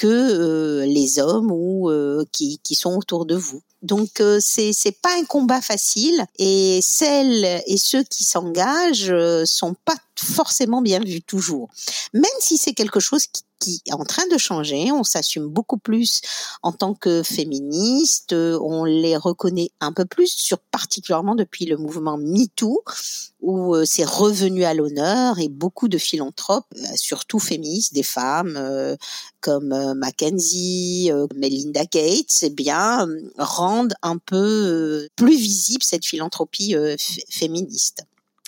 que 0.00 0.06
euh, 0.06 0.86
les 0.86 1.18
hommes 1.18 1.52
ou 1.52 1.90
euh, 1.90 2.24
qui, 2.32 2.58
sont 2.72 2.96
autour 2.96 3.26
de 3.26 3.36
vous. 3.36 3.60
Donc 3.82 4.20
euh, 4.20 4.38
c'est 4.40 4.72
c'est 4.72 4.98
pas 5.02 5.14
un 5.18 5.24
combat 5.24 5.60
facile 5.60 6.24
et 6.38 6.80
celles 6.82 7.62
et 7.66 7.76
ceux 7.76 8.02
qui 8.04 8.24
s'engagent 8.24 9.14
sont 9.44 9.74
pas 9.84 9.96
forcément 10.20 10.82
bien 10.82 11.00
vus 11.00 11.22
toujours. 11.22 11.68
Même 12.12 12.24
si 12.40 12.58
c'est 12.58 12.74
quelque 12.74 13.00
chose 13.00 13.26
qui, 13.26 13.42
qui 13.60 13.82
est 13.86 13.92
en 13.92 14.04
train 14.04 14.26
de 14.32 14.38
changer, 14.38 14.90
on 14.90 15.04
s'assume 15.04 15.46
beaucoup 15.46 15.78
plus 15.78 16.22
en 16.62 16.72
tant 16.72 16.94
que 16.94 17.22
féministe, 17.22 18.32
on 18.32 18.84
les 18.84 19.16
reconnaît 19.16 19.70
un 19.80 19.92
peu 19.92 20.06
plus, 20.06 20.28
sur 20.28 20.58
particulièrement 20.58 21.34
depuis 21.34 21.66
le 21.66 21.76
mouvement 21.76 22.16
MeToo, 22.16 22.82
où 23.42 23.74
euh, 23.74 23.84
c'est 23.86 24.04
revenu 24.04 24.64
à 24.64 24.74
l'honneur 24.74 25.38
et 25.38 25.48
beaucoup 25.48 25.88
de 25.88 25.98
philanthropes, 25.98 26.66
euh, 26.76 26.82
surtout 26.96 27.38
féministes, 27.38 27.94
des 27.94 28.02
femmes 28.02 28.56
euh, 28.56 28.96
comme 29.40 29.94
Mackenzie, 29.94 31.10
Melinda 31.34 31.84
Gates, 31.86 32.42
eh 32.42 32.50
bien 32.50 33.06
rendent 33.38 33.94
un 34.02 34.18
peu 34.18 35.08
plus 35.16 35.34
visible 35.34 35.82
cette 35.82 36.04
philanthropie 36.04 36.74
féministe. 37.30 38.04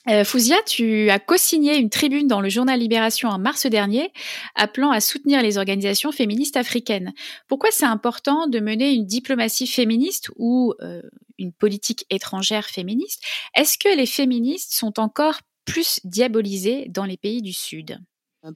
Euh, 0.09 0.25
Fouzia, 0.25 0.56
tu 0.66 1.11
as 1.11 1.21
co-signé 1.21 1.76
une 1.76 1.90
tribune 1.90 2.26
dans 2.26 2.40
le 2.40 2.49
journal 2.49 2.80
Libération 2.80 3.28
en 3.28 3.38
mars 3.38 3.66
dernier, 3.66 4.12
appelant 4.56 4.90
à 4.90 5.00
soutenir 5.00 5.42
les 5.42 5.59
organisations 5.59 6.11
féministes 6.11 6.56
africaines. 6.56 7.12
Pourquoi 7.47 7.71
c'est 7.71 7.87
important 7.87 8.49
de 8.49 8.59
mener 8.59 8.92
une 8.92 9.06
diplomatie 9.06 9.68
féministe 9.68 10.30
ou 10.37 10.75
euh, 10.82 11.02
une 11.38 11.52
politique 11.52 12.04
étrangère 12.11 12.66
féministe? 12.66 13.23
Est-ce 13.54 13.78
que 13.78 13.97
les 13.97 14.06
féministes 14.06 14.73
sont 14.73 14.99
encore 14.99 15.38
plus 15.64 16.00
diabolisées 16.02 16.87
dans 16.88 17.04
les 17.04 17.16
pays 17.16 17.40
du 17.40 17.52
Sud? 17.52 17.99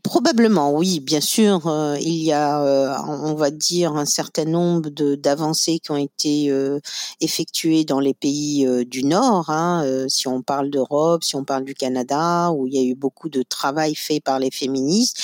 Probablement, 0.03 0.73
oui, 0.73 0.99
bien 0.99 1.21
sûr. 1.21 1.69
Euh, 1.69 1.97
il 2.01 2.21
y 2.25 2.33
a, 2.33 2.61
euh, 2.61 2.93
on 3.07 3.35
va 3.35 3.53
dire, 3.53 3.95
un 3.95 4.05
certain 4.05 4.45
nombre 4.45 4.91
d'avancées 4.91 5.79
qui 5.79 5.93
ont 5.93 5.97
été 5.97 6.51
euh, 6.51 6.81
effectuées 7.21 7.85
dans 7.85 8.01
les 8.01 8.13
pays 8.13 8.67
du 8.85 9.05
Nord. 9.05 9.49
Hein, 9.49 9.85
si 10.09 10.27
on 10.27 10.43
parle 10.43 10.71
d'Europe, 10.71 11.23
si 11.23 11.37
on 11.37 11.45
parle 11.45 11.63
du 11.63 11.75
Canada, 11.75 12.51
où 12.51 12.67
il 12.67 12.75
y 12.75 12.79
a 12.79 12.83
eu 12.83 12.97
beaucoup 12.97 13.29
de 13.29 13.45
travail 13.45 13.95
fait 13.95 14.19
par 14.19 14.41
les 14.41 14.51
féministes 14.51 15.19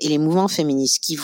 et 0.00 0.08
les 0.08 0.18
mouvements 0.18 0.48
féministes. 0.48 0.98
Qui, 1.00 1.16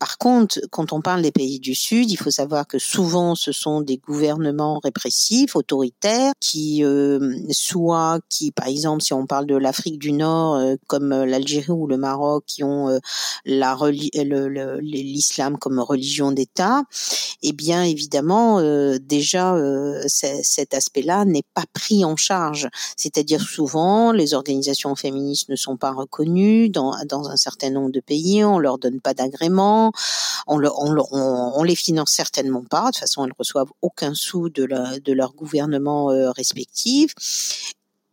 par 0.00 0.18
contre, 0.18 0.58
quand 0.70 0.92
on 0.92 1.00
parle 1.00 1.22
des 1.22 1.32
pays 1.32 1.60
du 1.60 1.76
Sud, 1.76 2.10
il 2.10 2.16
faut 2.16 2.32
savoir 2.32 2.66
que 2.66 2.80
souvent, 2.80 3.36
ce 3.36 3.52
sont 3.52 3.80
des 3.80 3.96
gouvernements 3.98 4.80
répressifs, 4.82 5.54
autoritaires, 5.54 6.32
qui 6.40 6.82
soit 7.50 8.18
qui, 8.28 8.50
par 8.50 8.66
exemple, 8.66 9.02
si 9.02 9.12
on 9.12 9.26
parle 9.26 9.46
de 9.46 9.56
l'Afrique 9.56 10.00
du 10.00 10.12
Nord, 10.12 10.60
comme 10.88 11.10
l'Algérie 11.10 11.70
ou 11.70 11.86
le 11.86 11.96
Maroc 11.96 12.23
qui 12.46 12.64
ont 12.64 12.88
euh, 12.88 12.98
la 13.44 13.76
l'islam 13.90 15.58
comme 15.58 15.78
religion 15.80 16.32
d'État, 16.32 16.82
eh 17.42 17.52
bien 17.52 17.82
évidemment 17.82 18.58
euh, 18.58 18.98
déjà 19.00 19.54
euh, 19.54 20.02
cet 20.06 20.74
aspect-là 20.74 21.24
n'est 21.24 21.44
pas 21.54 21.64
pris 21.72 22.04
en 22.04 22.16
charge. 22.16 22.68
C'est-à-dire 22.96 23.42
souvent 23.42 24.12
les 24.12 24.34
organisations 24.34 24.94
féministes 24.94 25.48
ne 25.48 25.56
sont 25.56 25.76
pas 25.76 25.92
reconnues 25.92 26.68
dans, 26.68 26.94
dans 27.06 27.28
un 27.28 27.36
certain 27.36 27.70
nombre 27.70 27.90
de 27.90 28.00
pays, 28.00 28.44
on 28.44 28.58
leur 28.58 28.78
donne 28.78 29.00
pas 29.00 29.14
d'agrément, 29.14 29.92
on, 30.46 30.62
on, 30.62 30.96
on, 31.12 31.62
les 31.62 31.76
finance 31.76 32.10
certainement 32.10 32.64
pas. 32.64 32.82
De 32.82 32.86
toute 32.86 32.98
façon, 32.98 33.24
elles 33.24 33.32
reçoivent 33.38 33.72
aucun 33.82 34.14
sou 34.14 34.48
de, 34.48 34.66
de 35.00 35.12
leur 35.12 35.34
gouvernement 35.34 36.06
respectif 36.32 37.14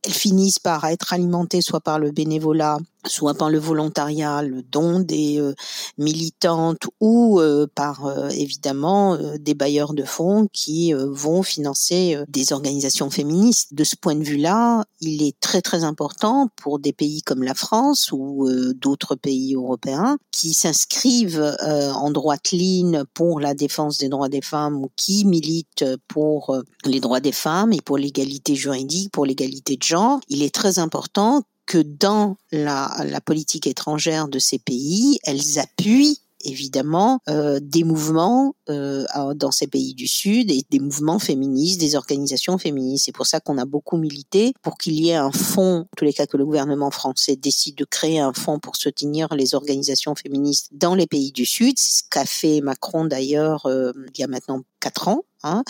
elles 0.03 0.13
finissent 0.13 0.59
par 0.59 0.85
être 0.85 1.13
alimentées 1.13 1.61
soit 1.61 1.79
par 1.79 1.99
le 1.99 2.11
bénévolat, 2.11 2.79
soit 3.05 3.33
par 3.33 3.49
le 3.49 3.57
volontariat, 3.57 4.41
le 4.41 4.61
don 4.61 4.99
des 4.99 5.39
euh, 5.39 5.53
militantes 5.97 6.83
ou 6.99 7.39
euh, 7.39 7.67
par 7.73 8.05
euh, 8.05 8.29
évidemment 8.29 9.17
des 9.39 9.53
bailleurs 9.53 9.93
de 9.93 10.03
fonds 10.03 10.47
qui 10.53 10.93
vont 10.93 11.43
financer 11.43 12.17
des 12.27 12.53
organisations 12.53 13.09
féministes. 13.09 13.73
De 13.73 13.83
ce 13.83 13.95
point 13.95 14.15
de 14.15 14.23
vue-là, 14.23 14.85
il 14.99 15.23
est 15.23 15.39
très 15.39 15.61
très 15.61 15.83
important 15.83 16.49
pour 16.55 16.79
des 16.79 16.93
pays 16.93 17.21
comme 17.21 17.43
la 17.43 17.53
France 17.53 18.11
ou 18.11 18.49
d'autres 18.75 19.15
pays 19.15 19.55
européens 19.55 20.17
qui 20.31 20.53
s'inscrivent 20.53 21.55
en 21.61 22.11
droite 22.11 22.51
ligne 22.51 23.03
pour 23.13 23.39
la 23.39 23.53
défense 23.53 23.97
des 23.97 24.09
droits 24.09 24.29
des 24.29 24.41
femmes 24.41 24.77
ou 24.77 24.91
qui 24.95 25.25
militent 25.25 25.85
pour 26.07 26.55
les 26.85 26.99
droits 26.99 27.19
des 27.19 27.31
femmes 27.31 27.73
et 27.73 27.81
pour 27.81 27.97
l'égalité 27.97 28.55
juridique, 28.55 29.11
pour 29.11 29.25
l'égalité 29.25 29.77
de 29.77 29.83
genre. 29.83 30.19
Il 30.29 30.43
est 30.43 30.53
très 30.53 30.79
important 30.79 31.43
que 31.71 31.77
dans 31.77 32.35
la, 32.51 32.93
la 33.05 33.21
politique 33.21 33.65
étrangère 33.65 34.27
de 34.27 34.39
ces 34.39 34.59
pays, 34.59 35.19
elles 35.23 35.57
appuient 35.57 36.19
évidemment 36.43 37.19
euh, 37.29 37.61
des 37.61 37.85
mouvements 37.85 38.55
euh, 38.67 39.05
dans 39.35 39.51
ces 39.51 39.67
pays 39.67 39.93
du 39.93 40.07
Sud 40.07 40.51
et 40.51 40.65
des 40.69 40.79
mouvements 40.79 41.19
féministes, 41.19 41.79
des 41.79 41.95
organisations 41.95 42.57
féministes. 42.57 43.05
C'est 43.05 43.13
pour 43.13 43.25
ça 43.25 43.39
qu'on 43.39 43.57
a 43.57 43.63
beaucoup 43.63 43.95
milité 43.95 44.53
pour 44.63 44.77
qu'il 44.77 44.95
y 44.95 45.11
ait 45.11 45.15
un 45.15 45.31
fonds, 45.31 45.81
en 45.81 45.95
tous 45.95 46.03
les 46.03 46.11
cas 46.11 46.25
que 46.25 46.35
le 46.35 46.45
gouvernement 46.45 46.91
français 46.91 47.37
décide 47.37 47.75
de 47.75 47.85
créer 47.85 48.19
un 48.19 48.33
fonds 48.33 48.59
pour 48.59 48.75
soutenir 48.75 49.33
les 49.33 49.55
organisations 49.55 50.15
féministes 50.15 50.67
dans 50.73 50.95
les 50.95 51.07
pays 51.07 51.31
du 51.31 51.45
Sud. 51.45 51.79
Ce 51.79 52.01
qu'a 52.09 52.25
fait 52.25 52.59
Macron 52.59 53.05
d'ailleurs 53.05 53.65
euh, 53.67 53.93
il 54.13 54.19
y 54.19 54.23
a 54.25 54.27
maintenant 54.27 54.61
quatre 54.81 55.07
ans. 55.07 55.23
Hein. 55.43 55.63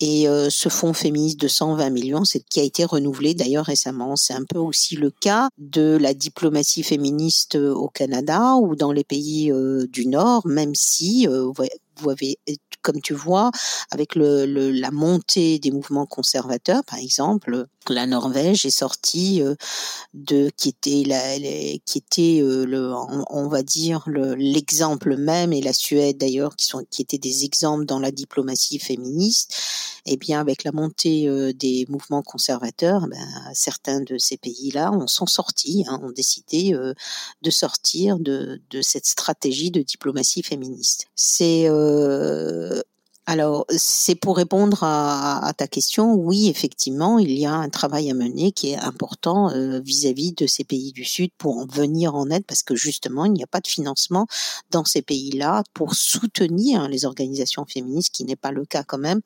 Et 0.00 0.28
euh, 0.28 0.48
ce 0.50 0.68
fonds 0.68 0.92
féministe 0.92 1.40
de 1.40 1.48
120 1.48 1.90
millions, 1.90 2.24
c'est 2.24 2.40
qui 2.40 2.60
a 2.60 2.62
été 2.62 2.84
renouvelé 2.84 3.34
d'ailleurs 3.34 3.64
récemment. 3.64 4.16
C'est 4.16 4.34
un 4.34 4.44
peu 4.44 4.58
aussi 4.58 4.96
le 4.96 5.10
cas 5.10 5.48
de 5.56 5.96
la 5.98 6.12
diplomatie 6.12 6.82
féministe 6.82 7.56
euh, 7.56 7.72
au 7.72 7.88
Canada 7.88 8.56
ou 8.56 8.76
dans 8.76 8.92
les 8.92 9.04
pays 9.04 9.50
euh, 9.50 9.86
du 9.86 10.06
Nord, 10.06 10.46
même 10.46 10.74
si 10.74 11.26
vous 11.26 12.10
avez, 12.10 12.38
comme 12.82 13.00
tu 13.00 13.14
vois, 13.14 13.50
avec 13.90 14.14
le, 14.14 14.44
la 14.44 14.90
montée 14.90 15.58
des 15.58 15.70
mouvements 15.70 16.06
conservateurs, 16.06 16.84
par 16.84 16.98
exemple, 16.98 17.66
la 17.90 18.06
Norvège 18.06 18.66
est 18.66 18.70
sortie 18.70 19.42
euh, 19.42 19.54
de 20.14 20.50
qui 20.56 20.70
était 20.70 21.02
la, 21.06 21.38
qui 21.84 21.98
était 21.98 22.40
euh, 22.40 22.64
le, 22.64 22.92
on, 23.30 23.48
va 23.48 23.62
dire 23.62 24.04
l'exemple 24.08 25.16
même, 25.16 25.52
et 25.52 25.60
la 25.60 25.72
Suède 25.72 26.18
d'ailleurs, 26.18 26.56
qui 26.56 26.66
sont 26.66 26.84
qui 26.90 27.02
étaient 27.02 27.18
des 27.18 27.44
exemples 27.44 27.84
dans 27.84 27.98
la 27.98 28.10
diplomatie 28.10 28.78
féministe. 28.78 29.54
Et 30.08 30.12
eh 30.12 30.16
bien, 30.16 30.38
avec 30.38 30.62
la 30.62 30.70
montée 30.70 31.26
euh, 31.28 31.52
des 31.52 31.84
mouvements 31.88 32.22
conservateurs, 32.22 33.08
ben, 33.08 33.26
certains 33.54 34.00
de 34.00 34.18
ces 34.18 34.36
pays-là 34.36 34.92
ont 34.92 35.08
sont 35.08 35.26
sortis, 35.26 35.84
hein, 35.88 36.00
ont 36.02 36.12
décidé 36.12 36.76
de 37.42 37.50
sortir 37.50 38.18
de, 38.20 38.60
de 38.70 38.82
cette 38.82 39.06
stratégie 39.06 39.70
de 39.70 39.82
diplomatie 39.82 40.42
féministe. 40.42 41.06
C'est 41.14 41.68
euh, 41.68 42.80
alors, 43.28 43.66
c'est 43.68 44.14
pour 44.14 44.36
répondre 44.36 44.84
à, 44.84 45.52
ta 45.56 45.66
question. 45.66 46.14
Oui, 46.14 46.48
effectivement, 46.48 47.18
il 47.18 47.32
y 47.32 47.44
a 47.44 47.52
un 47.52 47.68
travail 47.68 48.08
à 48.08 48.14
mener 48.14 48.52
qui 48.52 48.70
est 48.70 48.78
important 48.78 49.50
euh, 49.50 49.80
vis-à-vis 49.80 50.32
de 50.32 50.46
ces 50.46 50.62
pays 50.62 50.92
du 50.92 51.04
Sud 51.04 51.30
pour 51.36 51.58
en 51.58 51.66
venir 51.66 52.14
en 52.14 52.30
aide, 52.30 52.44
parce 52.46 52.62
que 52.62 52.76
justement, 52.76 53.24
il 53.24 53.32
n'y 53.32 53.42
a 53.42 53.48
pas 53.48 53.60
de 53.60 53.66
financement 53.66 54.28
dans 54.70 54.84
ces 54.84 55.02
pays-là 55.02 55.64
pour 55.74 55.94
soutenir 55.94 56.88
les 56.88 57.04
organisations 57.04 57.66
féministes, 57.66 58.14
qui 58.14 58.24
n'est 58.24 58.36
pas 58.36 58.52
le 58.52 58.64
cas 58.64 58.84
quand 58.84 58.98
même 58.98 59.20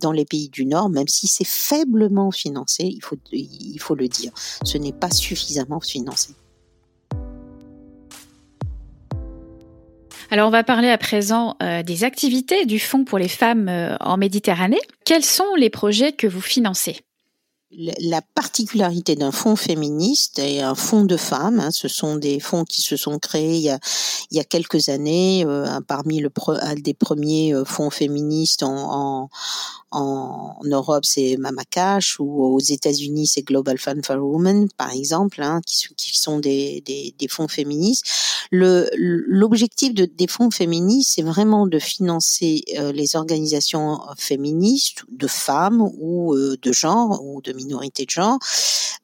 dans 0.00 0.12
les 0.12 0.26
pays 0.26 0.50
du 0.50 0.66
Nord, 0.66 0.90
même 0.90 1.08
si 1.08 1.26
c'est 1.26 1.46
faiblement 1.46 2.30
financé. 2.30 2.84
Il 2.84 3.02
faut, 3.02 3.16
il 3.32 3.78
faut 3.78 3.94
le 3.94 4.08
dire. 4.08 4.32
Ce 4.64 4.76
n'est 4.76 4.92
pas 4.92 5.10
suffisamment 5.10 5.80
financé. 5.80 6.34
Alors 10.30 10.48
on 10.48 10.50
va 10.50 10.64
parler 10.64 10.90
à 10.90 10.98
présent 10.98 11.56
euh, 11.62 11.82
des 11.82 12.04
activités 12.04 12.66
du 12.66 12.78
Fonds 12.78 13.04
pour 13.04 13.18
les 13.18 13.28
femmes 13.28 13.68
euh, 13.68 13.96
en 14.00 14.16
Méditerranée. 14.16 14.80
Quels 15.04 15.24
sont 15.24 15.54
les 15.56 15.70
projets 15.70 16.12
que 16.12 16.26
vous 16.26 16.40
financez? 16.40 17.00
La 17.72 18.22
particularité 18.22 19.16
d'un 19.16 19.32
fonds 19.32 19.56
féministe 19.56 20.38
et 20.38 20.62
un 20.62 20.74
fonds 20.74 21.04
de 21.04 21.16
femmes, 21.16 21.60
hein, 21.60 21.70
ce 21.70 21.88
sont 21.88 22.16
des 22.16 22.38
fonds 22.38 22.64
qui 22.64 22.80
se 22.80 22.96
sont 22.96 23.18
créés 23.18 23.56
il 23.56 23.62
y 23.62 23.70
a, 23.70 23.78
il 24.30 24.36
y 24.36 24.40
a 24.40 24.44
quelques 24.44 24.88
années, 24.88 25.44
euh, 25.44 25.80
parmi 25.86 26.20
le 26.20 26.30
un 26.60 26.74
des 26.74 26.94
premiers 26.94 27.54
fonds 27.64 27.90
féministes 27.90 28.62
en, 28.62 28.70
en, 28.70 29.30
en 29.90 30.60
Europe, 30.64 31.04
c'est 31.04 31.36
Mama 31.38 31.62
Cash 31.70 32.18
ou 32.20 32.44
aux 32.44 32.60
États-Unis, 32.60 33.28
c'est 33.28 33.42
Global 33.42 33.78
Fund 33.78 34.04
for 34.04 34.16
Women, 34.16 34.68
par 34.76 34.92
exemple, 34.92 35.42
hein, 35.42 35.60
qui, 35.64 35.86
qui, 35.96 36.18
sont 36.18 36.38
des, 36.38 36.82
des, 36.84 37.14
des, 37.18 37.28
fonds 37.28 37.48
féministes. 37.48 38.04
L'objectif 38.50 39.94
de, 39.94 40.04
des 40.04 40.26
fonds 40.26 40.50
féministes, 40.50 41.12
c'est 41.14 41.22
vraiment 41.22 41.66
de 41.66 41.78
financer 41.78 42.62
euh, 42.78 42.92
les 42.92 43.16
organisations 43.16 44.00
féministes, 44.18 45.04
de 45.08 45.26
femmes 45.26 45.88
ou 45.98 46.34
euh, 46.34 46.56
de 46.60 46.72
genre 46.72 47.24
ou 47.24 47.40
de 47.40 47.52
minorités 47.56 48.04
de 48.04 48.10
genre. 48.10 48.38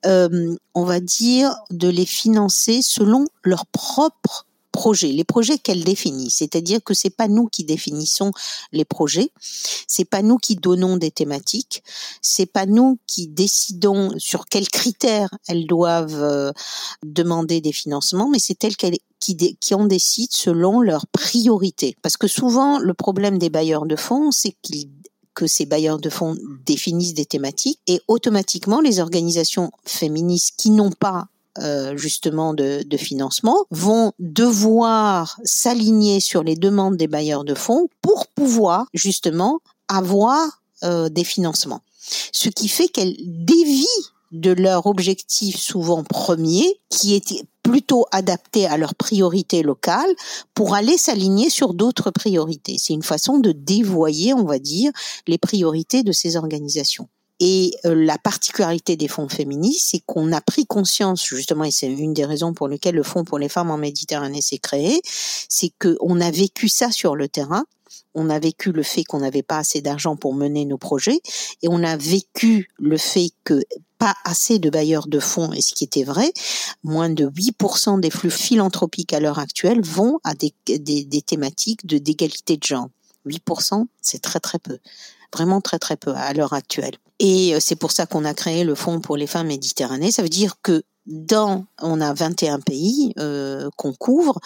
Euh, 0.07 0.55
on 0.75 0.85
va 0.85 1.01
dire 1.01 1.55
de 1.71 1.89
les 1.89 2.07
financer 2.07 2.81
selon 2.83 3.27
leurs 3.45 3.67
propres 3.67 4.47
projets, 4.73 5.13
les 5.13 5.23
projets 5.23 5.59
qu'elle 5.59 5.85
définit. 5.85 6.31
C'est-à-dire 6.31 6.83
que 6.83 6.95
c'est 6.95 7.11
pas 7.11 7.29
nous 7.29 7.47
qui 7.47 7.63
définissons 7.63 8.33
les 8.73 8.85
projets, 8.85 9.31
c'est 9.87 10.07
pas 10.07 10.23
nous 10.23 10.39
qui 10.39 10.57
donnons 10.57 10.97
des 10.97 11.11
thématiques, 11.11 11.85
c'est 12.23 12.47
pas 12.47 12.67
nous 12.67 12.99
qui 13.07 13.29
décidons 13.29 14.19
sur 14.19 14.47
quels 14.47 14.69
critères 14.69 15.29
elles 15.47 15.67
doivent 15.67 16.23
euh, 16.23 16.53
demander 17.05 17.61
des 17.61 17.73
financements, 17.73 18.29
mais 18.29 18.39
c'est 18.41 18.65
elles 18.65 18.77
qui, 19.21 19.37
qui 19.61 19.75
en 19.75 19.85
décident 19.85 20.33
selon 20.33 20.81
leurs 20.81 21.07
priorités. 21.07 21.95
Parce 22.03 22.17
que 22.17 22.27
souvent, 22.27 22.79
le 22.79 22.95
problème 22.95 23.39
des 23.39 23.51
bailleurs 23.51 23.87
de 23.87 23.95
fonds, 23.95 24.33
c'est 24.33 24.57
qu'ils 24.63 24.89
que 25.35 25.47
ces 25.47 25.67
bailleurs 25.67 25.99
de 25.99 26.11
fonds 26.11 26.37
définissent 26.67 27.15
des 27.15 27.25
thématiques 27.25 27.81
et 27.87 28.01
automatiquement 28.09 28.81
les 28.81 29.01
organisations 29.01 29.71
féministes 29.85 30.55
qui 30.57 30.71
n'ont 30.71 30.93
pas 30.93 31.27
euh, 31.59 31.97
justement 31.99 32.55
de, 32.55 32.83
de, 32.83 32.97
financement 32.97 33.67
vont 33.71 34.13
devoir 34.19 35.39
s'aligner 35.45 36.19
sur 36.21 36.43
les 36.43 36.57
demandes 36.57 36.97
des 36.97 37.09
bailleurs 37.09 37.45
de 37.45 37.55
fonds 37.55 37.89
pour 38.01 38.27
pouvoir 38.29 38.87
justement 38.95 39.61
avoir 39.89 40.63
euh, 40.83 41.11
des 41.11 41.25
financements. 41.25 41.83
Ce 42.33 42.49
qui 42.49 42.69
fait 42.69 42.89
qu'elles 42.89 43.17
dévient 43.21 43.87
de 44.33 44.51
leur 44.51 44.87
objectif 44.87 45.61
souvent 45.61 46.03
premier, 46.03 46.81
qui 46.89 47.15
était 47.15 47.45
plutôt 47.63 48.07
adapté 48.11 48.67
à 48.67 48.77
leurs 48.77 48.95
priorités 48.95 49.63
locales, 49.63 50.15
pour 50.55 50.75
aller 50.75 50.99
s'aligner 50.99 51.51
sur 51.51 51.75
d'autres 51.75 52.11
priorités. 52.11 52.77
C'est 52.79 52.93
une 52.93 53.03
façon 53.03 53.39
de 53.39 53.53
dévoyer, 53.53 54.35
on 54.35 54.45
va 54.45 54.59
dire, 54.59 54.91
les 55.27 55.39
priorités 55.39 56.03
de 56.03 56.13
ces 56.13 56.37
organisations. 56.37 57.09
Et 57.45 57.75
euh, 57.87 57.95
la 57.97 58.19
particularité 58.19 58.97
des 58.97 59.09
fonds 59.09 59.29
féministes, 59.29 59.89
c'est 59.91 60.03
qu'on 60.07 60.31
a 60.33 60.41
pris 60.41 60.65
conscience, 60.65 61.25
justement, 61.25 61.65
et 61.65 61.73
c'est 61.73 61.89
une 61.89 62.15
des 62.15 62.25
raisons 62.25 62.55
pour 62.55 62.69
lesquelles 62.69 62.95
le 62.95 63.03
Fonds 63.03 63.25
pour 63.25 63.39
les 63.39 63.49
femmes 63.49 63.71
en 63.71 63.79
Méditerranée 63.79 64.43
s'est 64.43 64.59
créé, 64.59 65.01
c'est 65.05 65.73
qu'on 65.81 66.21
a 66.21 66.31
vécu 66.31 66.69
ça 66.69 66.93
sur 66.93 67.17
le 67.17 67.29
terrain. 67.29 67.65
On 68.15 68.31
a 68.31 68.39
vécu 68.39 68.73
le 68.73 68.83
fait 68.83 69.05
qu'on 69.05 69.21
n'avait 69.21 69.43
pas 69.43 69.59
assez 69.59 69.81
d'argent 69.81 70.17
pour 70.17 70.35
mener 70.35 70.65
nos 70.65 70.79
projets 70.79 71.21
et 71.63 71.69
on 71.69 71.83
a 71.83 71.97
vécu 71.97 72.69
le 72.79 72.97
fait 72.97 73.31
que 73.45 73.63
pas 73.99 74.15
assez 74.25 74.59
de 74.59 74.69
bailleurs 74.69 75.07
de 75.07 75.21
fonds, 75.21 75.53
et 75.53 75.63
ce 75.63 75.75
qui 75.75 75.85
était 75.85 76.03
vrai, 76.03 76.33
moins 76.83 77.09
de 77.09 77.29
8% 77.29 78.01
des 78.01 78.11
flux 78.11 78.33
philanthropiques 78.33 79.13
à 79.13 79.21
l'heure 79.21 79.39
actuelle 79.39 79.81
vont 79.81 80.19
à 80.25 80.35
des, 80.35 80.53
thématiques 81.25 81.87
de 81.87 81.99
d'égalité 81.99 82.57
de 82.57 82.65
genre. 82.65 82.89
8%, 83.27 83.87
c'est 84.01 84.21
très 84.21 84.41
très 84.41 84.59
peu 84.59 84.79
vraiment 85.35 85.61
très 85.61 85.79
très 85.79 85.97
peu 85.97 86.13
à 86.15 86.33
l'heure 86.33 86.53
actuelle. 86.53 86.97
Et 87.19 87.55
euh, 87.55 87.61
c'est 87.61 87.77
pour 87.77 87.93
ça 87.93 88.07
qu'on 88.07 88.25
a 88.25 88.35
créé 88.35 88.65
le 88.65 88.75
Fonds 88.75 89.01
pour 89.01 89.17
les 89.17 89.27
femmes 89.27 89.47
méditerranées. 89.47 90.13
Ça 90.13 90.23
veut 90.23 90.29
dire 90.29 90.57
que 90.63 90.83
dans, 91.07 91.65
on 91.81 92.01
a 92.01 92.15
21 92.15 92.61
pays 92.61 93.13
euh, 93.19 93.69
qu'on 93.77 93.93
couvre, 93.93 94.39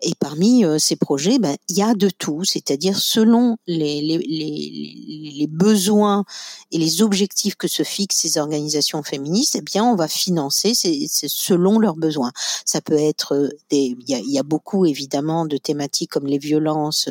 et 0.00 0.14
parmi 0.18 0.64
euh, 0.64 0.78
ces 0.78 0.96
projets, 0.96 1.38
ben, 1.38 1.56
il 1.68 1.76
y 1.76 1.82
a 1.82 1.94
de 1.94 2.10
tout, 2.10 2.42
c'est-à-dire 2.44 2.98
selon 2.98 3.56
les, 3.68 4.00
les, 4.00 4.18
les, 4.18 5.30
les, 5.32 5.46
besoins 5.46 6.24
et 6.72 6.78
les 6.78 7.02
objectifs 7.02 7.54
que 7.54 7.68
se 7.68 7.84
fixent 7.84 8.16
ces 8.16 8.38
organisations 8.38 9.02
féministes, 9.04 9.54
eh 9.56 9.60
bien, 9.60 9.84
on 9.84 9.94
va 9.94 10.08
financer 10.08 10.72
c'est, 10.74 11.06
selon 11.08 11.78
leurs 11.78 11.96
besoins. 11.96 12.32
Ça 12.64 12.80
peut 12.80 12.98
être 12.98 13.34
euh, 13.34 13.48
des, 13.70 13.96
il 14.00 14.10
y 14.10 14.14
a, 14.14 14.18
y 14.18 14.38
a, 14.38 14.42
beaucoup 14.42 14.86
évidemment 14.86 15.46
de 15.46 15.56
thématiques 15.56 16.10
comme 16.10 16.26
les 16.26 16.38
violences 16.38 17.08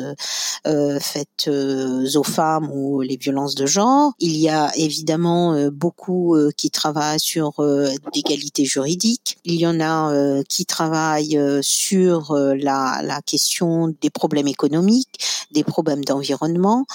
euh, 0.66 1.00
faites 1.00 1.48
aux 1.48 2.22
femmes 2.22 2.70
ou 2.70 3.00
les 3.00 3.16
violences 3.16 3.54
de 3.54 3.64
genre. 3.64 4.12
Il 4.18 4.36
y 4.36 4.50
a 4.50 4.70
évidemment 4.76 5.68
beaucoup 5.70 6.36
qui 6.56 6.70
travaillent 6.70 7.18
sur 7.18 7.54
l'égalité 8.14 8.64
juridique 8.64 8.81
il 8.86 9.54
y 9.54 9.66
en 9.66 9.80
a 9.80 10.12
euh, 10.12 10.42
qui 10.48 10.66
travaillent 10.66 11.38
euh, 11.38 11.60
sur 11.62 12.32
euh, 12.32 12.54
la, 12.54 13.20
question 13.26 13.94
des 14.00 14.10
problèmes 14.10 14.48
économiques, 14.48 15.18
des 15.52 15.64
problèmes 15.64 16.04
d'environnement. 16.04 16.86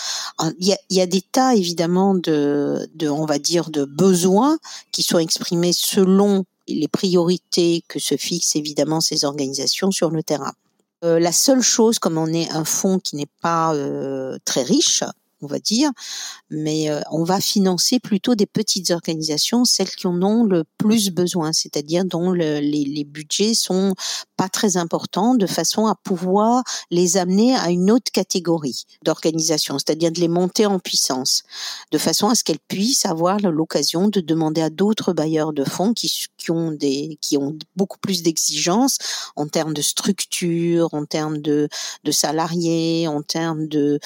Il 0.60 0.76
y 0.90 1.02
a, 1.02 1.06
des 1.06 1.22
tas 1.22 1.56
évidemment 1.56 2.16
de, 2.16 2.90
de, 2.96 3.10
on 3.10 3.26
va 3.26 3.40
dire, 3.40 3.70
de 3.70 3.86
besoins 3.86 4.58
qui 4.92 5.04
sont 5.04 5.20
exprimés 5.20 5.74
selon 5.74 6.44
les 6.68 6.88
priorités 6.88 7.84
que 7.88 8.00
se 8.00 8.18
fixent 8.18 8.56
évidemment 8.56 9.00
ces 9.00 9.24
organisations 9.24 9.92
sur 9.92 10.10
le 10.10 10.22
terrain. 10.22 10.54
la 11.02 11.32
seule 11.32 11.62
chose, 11.62 11.98
comme 11.98 12.18
on 12.18 12.28
est 12.28 12.50
un 12.52 12.66
fonds 12.66 13.00
qui 13.00 13.16
n'est 13.16 13.32
pas 13.42 13.74
très 14.44 14.64
riche, 14.64 15.04
on 15.42 15.48
va 15.48 15.60
dire, 15.60 15.92
mais 16.50 16.90
euh, 16.90 17.02
on 17.12 17.24
va 17.24 17.40
financer 17.40 18.00
plutôt 18.00 18.36
des 18.36 18.46
petites 18.46 18.92
organisations, 18.92 19.66
celles 19.66 19.90
qui 19.90 20.08
en 20.08 20.22
ont 20.22 20.44
le 20.44 20.64
plus 20.78 21.12
besoin, 21.12 21.54
c'est-à-dire 21.54 22.06
dont 22.06 22.32
les, 22.32 22.62
les, 22.62 23.04
budgets 23.04 23.54
sont 23.54 23.94
pas 24.38 24.50
très 24.50 24.78
importants, 24.78 25.36
de 25.36 25.48
façon 25.48 25.88
à 25.88 25.96
pouvoir 25.96 26.64
les 26.92 27.18
amener 27.18 27.56
à 27.56 27.72
une 27.72 27.92
autre 27.92 28.12
catégorie 28.12 28.86
d'organisation, 29.04 29.78
c'est-à-dire 29.80 30.12
de 30.12 30.20
les 30.20 30.28
monter 30.28 30.66
en 30.66 30.80
puissance, 30.80 31.44
de 31.92 31.98
façon 31.98 32.30
à 32.30 32.36
ce 32.36 32.44
qu'elles 32.44 32.60
puissent 32.68 33.06
avoir 33.06 33.40
l'occasion 33.40 34.08
de 34.08 34.22
demander 34.22 34.62
à 34.62 34.70
d'autres 34.70 35.14
bailleurs 35.14 35.54
de 35.54 35.64
fonds 35.64 35.94
qui, 35.94 36.12
ont 36.50 36.72
des 36.72 37.18
qui 37.20 37.38
ont 37.38 37.58
beaucoup 37.76 37.98
plus 37.98 38.22
d'exigences 38.22 39.00
en 39.36 39.48
termes 39.48 39.74
de 39.74 39.82
structure, 39.82 40.94
en 40.94 41.06
termes 41.06 41.40
de, 41.40 41.68
salariés, 42.12 43.08
en 43.08 43.22
termes 43.22 43.68
de 43.68 44.00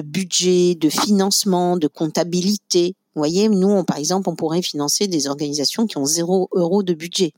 budget 0.00 0.74
de 0.74 0.88
financement, 0.88 1.76
de 1.76 1.88
comptabilité. 1.88 2.96
Vous 3.14 3.20
voyez, 3.20 3.48
nous, 3.48 3.84
par 3.84 3.98
exemple, 3.98 4.28
on 4.28 4.34
pourrait 4.34 4.62
financer 4.62 5.06
des 5.06 5.28
organisations 5.28 5.86
qui 5.86 5.98
ont 5.98 6.06
zéro 6.06 6.48
euro 6.52 6.82
de 6.82 6.94
budget 6.94 7.32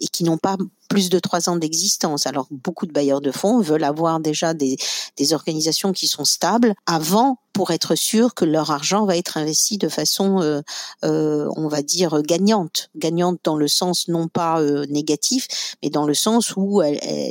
et 0.00 0.06
qui 0.06 0.24
n'ont 0.24 0.38
pas 0.38 0.56
plus 0.88 1.10
de 1.10 1.18
trois 1.18 1.48
ans 1.48 1.56
d'existence. 1.56 2.26
Alors, 2.26 2.46
beaucoup 2.50 2.86
de 2.86 2.92
bailleurs 2.92 3.20
de 3.20 3.30
fonds 3.30 3.60
veulent 3.60 3.84
avoir 3.84 4.20
déjà 4.20 4.54
des, 4.54 4.76
des 5.16 5.32
organisations 5.34 5.92
qui 5.92 6.08
sont 6.08 6.24
stables 6.24 6.74
avant 6.86 7.38
pour 7.52 7.72
être 7.72 7.96
sûr 7.96 8.34
que 8.34 8.44
leur 8.44 8.70
argent 8.70 9.04
va 9.04 9.16
être 9.16 9.36
investi 9.36 9.78
de 9.78 9.88
façon, 9.88 10.40
euh, 10.40 10.62
euh, 11.04 11.50
on 11.56 11.66
va 11.66 11.82
dire, 11.82 12.22
gagnante. 12.22 12.88
Gagnante 12.96 13.40
dans 13.42 13.56
le 13.56 13.68
sens 13.68 14.08
non 14.08 14.28
pas 14.28 14.60
euh, 14.60 14.86
négatif, 14.86 15.48
mais 15.82 15.90
dans 15.90 16.06
le 16.06 16.14
sens 16.14 16.54
où 16.56 16.80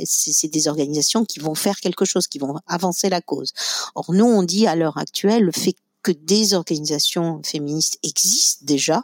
c'est 0.04 0.48
des 0.48 0.68
organisations 0.68 1.24
qui 1.24 1.40
vont 1.40 1.54
faire 1.54 1.80
quelque 1.80 2.04
chose, 2.04 2.26
qui 2.26 2.38
vont 2.38 2.56
avancer 2.66 3.08
la 3.08 3.22
cause. 3.22 3.52
Or, 3.94 4.12
nous, 4.12 4.26
on 4.26 4.42
dit 4.42 4.66
à 4.66 4.76
l'heure 4.76 4.98
actuelle, 4.98 5.44
le 5.44 5.52
fait 5.52 5.74
que 6.02 6.12
des 6.12 6.54
organisations 6.54 7.40
féministes 7.44 7.98
existent 8.02 8.64
déjà, 8.64 9.02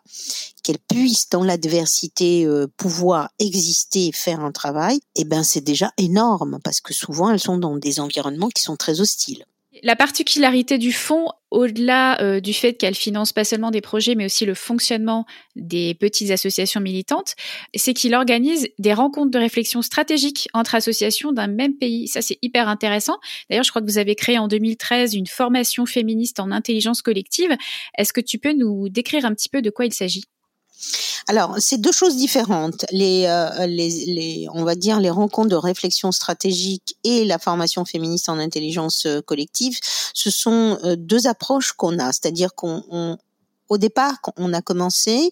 qu'elles 0.62 0.78
puissent 0.78 1.28
dans 1.28 1.44
l'adversité 1.44 2.44
euh, 2.46 2.66
pouvoir 2.76 3.30
exister 3.38 4.08
et 4.08 4.12
faire 4.12 4.40
un 4.40 4.52
travail, 4.52 5.00
eh 5.16 5.24
ben 5.24 5.42
c'est 5.42 5.60
déjà 5.60 5.92
énorme 5.98 6.58
parce 6.64 6.80
que 6.80 6.94
souvent 6.94 7.30
elles 7.30 7.40
sont 7.40 7.58
dans 7.58 7.76
des 7.76 8.00
environnements 8.00 8.48
qui 8.48 8.62
sont 8.62 8.76
très 8.76 9.00
hostiles. 9.00 9.44
La 9.82 9.96
particularité 9.96 10.78
du 10.78 10.92
fonds, 10.92 11.26
au-delà 11.50 12.20
euh, 12.20 12.38
du 12.38 12.52
fait 12.52 12.74
qu'elle 12.74 12.94
finance 12.94 13.32
pas 13.32 13.42
seulement 13.42 13.72
des 13.72 13.80
projets, 13.80 14.14
mais 14.14 14.26
aussi 14.26 14.46
le 14.46 14.54
fonctionnement 14.54 15.26
des 15.56 15.94
petites 15.94 16.30
associations 16.30 16.80
militantes, 16.80 17.34
c'est 17.74 17.92
qu'il 17.92 18.14
organise 18.14 18.68
des 18.78 18.92
rencontres 18.92 19.32
de 19.32 19.38
réflexion 19.38 19.82
stratégique 19.82 20.48
entre 20.54 20.76
associations 20.76 21.32
d'un 21.32 21.48
même 21.48 21.76
pays. 21.76 22.06
Ça, 22.06 22.22
c'est 22.22 22.38
hyper 22.40 22.68
intéressant. 22.68 23.18
D'ailleurs, 23.50 23.64
je 23.64 23.70
crois 23.70 23.82
que 23.82 23.86
vous 23.86 23.98
avez 23.98 24.14
créé 24.14 24.38
en 24.38 24.46
2013 24.46 25.14
une 25.14 25.26
formation 25.26 25.86
féministe 25.86 26.38
en 26.38 26.52
intelligence 26.52 27.02
collective. 27.02 27.56
Est-ce 27.98 28.12
que 28.12 28.20
tu 28.20 28.38
peux 28.38 28.52
nous 28.52 28.88
décrire 28.88 29.24
un 29.24 29.34
petit 29.34 29.48
peu 29.48 29.60
de 29.60 29.70
quoi 29.70 29.86
il 29.86 29.92
s'agit? 29.92 30.24
Alors, 31.26 31.56
c'est 31.58 31.78
deux 31.78 31.92
choses 31.92 32.16
différentes. 32.16 32.84
Les, 32.90 33.24
euh, 33.26 33.66
les, 33.66 33.88
les, 34.06 34.46
on 34.52 34.64
va 34.64 34.74
dire 34.74 35.00
les 35.00 35.10
rencontres 35.10 35.48
de 35.48 35.56
réflexion 35.56 36.12
stratégique 36.12 36.96
et 37.02 37.24
la 37.24 37.38
formation 37.38 37.84
féministe 37.84 38.28
en 38.28 38.38
intelligence 38.38 39.06
euh, 39.06 39.22
collective, 39.22 39.78
ce 40.12 40.30
sont 40.30 40.78
euh, 40.84 40.96
deux 40.96 41.26
approches 41.26 41.72
qu'on 41.72 41.98
a. 41.98 42.12
C'est-à-dire 42.12 42.54
qu'on 42.54 43.16
au 43.68 43.78
départ, 43.78 44.20
quand 44.20 44.32
on 44.36 44.52
a 44.52 44.60
commencé, 44.60 45.30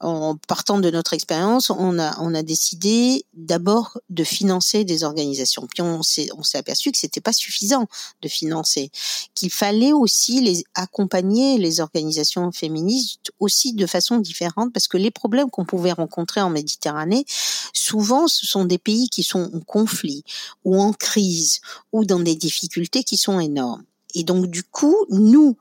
en 0.00 0.36
partant 0.48 0.78
de 0.80 0.90
notre 0.90 1.12
expérience, 1.12 1.70
on 1.70 1.98
a, 1.98 2.18
on 2.20 2.34
a 2.34 2.42
décidé 2.42 3.26
d'abord 3.34 3.98
de 4.08 4.24
financer 4.24 4.84
des 4.84 5.04
organisations. 5.04 5.66
Puis 5.66 5.82
on 5.82 6.02
s'est, 6.02 6.28
on 6.36 6.42
s'est 6.42 6.58
aperçu 6.58 6.90
que 6.90 6.98
c'était 6.98 7.20
pas 7.20 7.34
suffisant 7.34 7.86
de 8.22 8.28
financer, 8.28 8.90
qu'il 9.34 9.50
fallait 9.50 9.92
aussi 9.92 10.40
les 10.40 10.64
accompagner 10.74 11.58
les 11.58 11.80
organisations 11.80 12.50
féministes 12.50 13.30
aussi 13.38 13.74
de 13.74 13.86
façon 13.86 14.18
différente 14.18 14.72
parce 14.72 14.88
que 14.88 14.96
les 14.96 15.10
problèmes 15.10 15.50
qu'on 15.50 15.66
pouvait 15.66 15.92
rencontrer 15.92 16.40
en 16.40 16.50
Méditerranée, 16.50 17.26
souvent 17.74 18.26
ce 18.26 18.46
sont 18.46 18.64
des 18.64 18.78
pays 18.78 19.08
qui 19.10 19.22
sont 19.22 19.50
en 19.54 19.60
conflit 19.60 20.24
ou 20.64 20.80
en 20.80 20.92
crise 20.92 21.60
ou 21.92 22.04
dans 22.06 22.20
des 22.20 22.36
difficultés 22.36 23.04
qui 23.04 23.18
sont 23.18 23.38
énormes. 23.38 23.84
Et 24.14 24.24
donc 24.24 24.46
du 24.46 24.62
coup, 24.64 24.96
nous, 25.10 25.56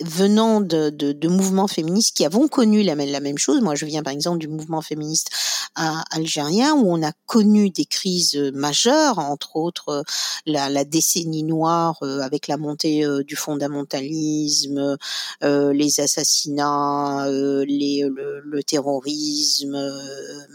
venant 0.00 0.60
de, 0.60 0.90
de, 0.90 1.12
de, 1.12 1.28
mouvements 1.28 1.68
féministes 1.68 2.16
qui 2.16 2.24
avons 2.24 2.48
connu 2.48 2.82
la, 2.82 2.94
la, 2.94 3.20
même 3.20 3.38
chose. 3.38 3.60
Moi, 3.60 3.74
je 3.74 3.84
viens 3.84 4.02
par 4.02 4.12
exemple 4.12 4.38
du 4.38 4.48
mouvement 4.48 4.82
féministe 4.82 5.30
algérien 5.74 6.74
où 6.74 6.92
on 6.92 7.02
a 7.02 7.12
connu 7.26 7.70
des 7.70 7.84
crises 7.84 8.36
majeures, 8.54 9.18
entre 9.18 9.56
autres 9.56 10.04
la, 10.46 10.68
la 10.68 10.84
décennie 10.84 11.42
noire 11.42 11.98
euh, 12.02 12.20
avec 12.20 12.48
la 12.48 12.56
montée 12.56 13.04
euh, 13.04 13.22
du 13.22 13.36
fondamentalisme, 13.36 14.96
euh, 15.42 15.72
les 15.72 16.00
assassinats, 16.00 17.26
les, 17.28 18.04
le, 18.08 18.40
le, 18.40 18.62
terrorisme, 18.62 19.78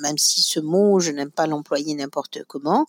même 0.02 0.18
si 0.18 0.42
ce 0.42 0.60
mot, 0.60 1.00
je 1.00 1.12
n'aime 1.12 1.32
pas 1.32 1.48
l'employer 1.48 1.94
n'importe 1.96 2.44
comment. 2.48 2.86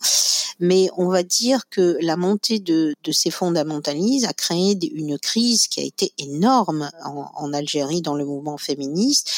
Mais 0.59 0.89
on 0.97 1.07
va 1.07 1.23
dire 1.23 1.69
que 1.69 1.97
la 2.01 2.17
montée 2.17 2.59
de, 2.59 2.93
de 3.03 3.11
ces 3.11 3.29
fondamentalismes 3.29 4.27
a 4.27 4.33
créé 4.33 4.77
une 4.93 5.19
crise 5.19 5.67
qui 5.67 5.79
a 5.79 5.83
été 5.83 6.13
énorme 6.17 6.46
en, 6.47 7.53
Algérie 7.53 8.01
dans 8.01 8.15
le 8.15 8.25
mouvement 8.25 8.57
féministe 8.57 9.31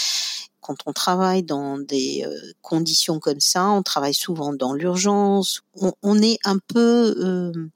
quand 0.61 0.77
on 0.85 0.93
travaille 0.93 1.41
dans 1.41 1.79
des 1.79 2.23
euh, 2.27 2.53
conditions 2.61 3.19
comme 3.19 3.39
ça, 3.39 3.69
on 3.69 3.81
travaille 3.81 4.13
souvent 4.13 4.53
dans 4.53 4.73
l'urgence. 4.73 5.61
On, 6.03 6.21
est 6.21 6.37
un 6.43 6.59
peu, 6.59 7.15
euh, 7.17 7.69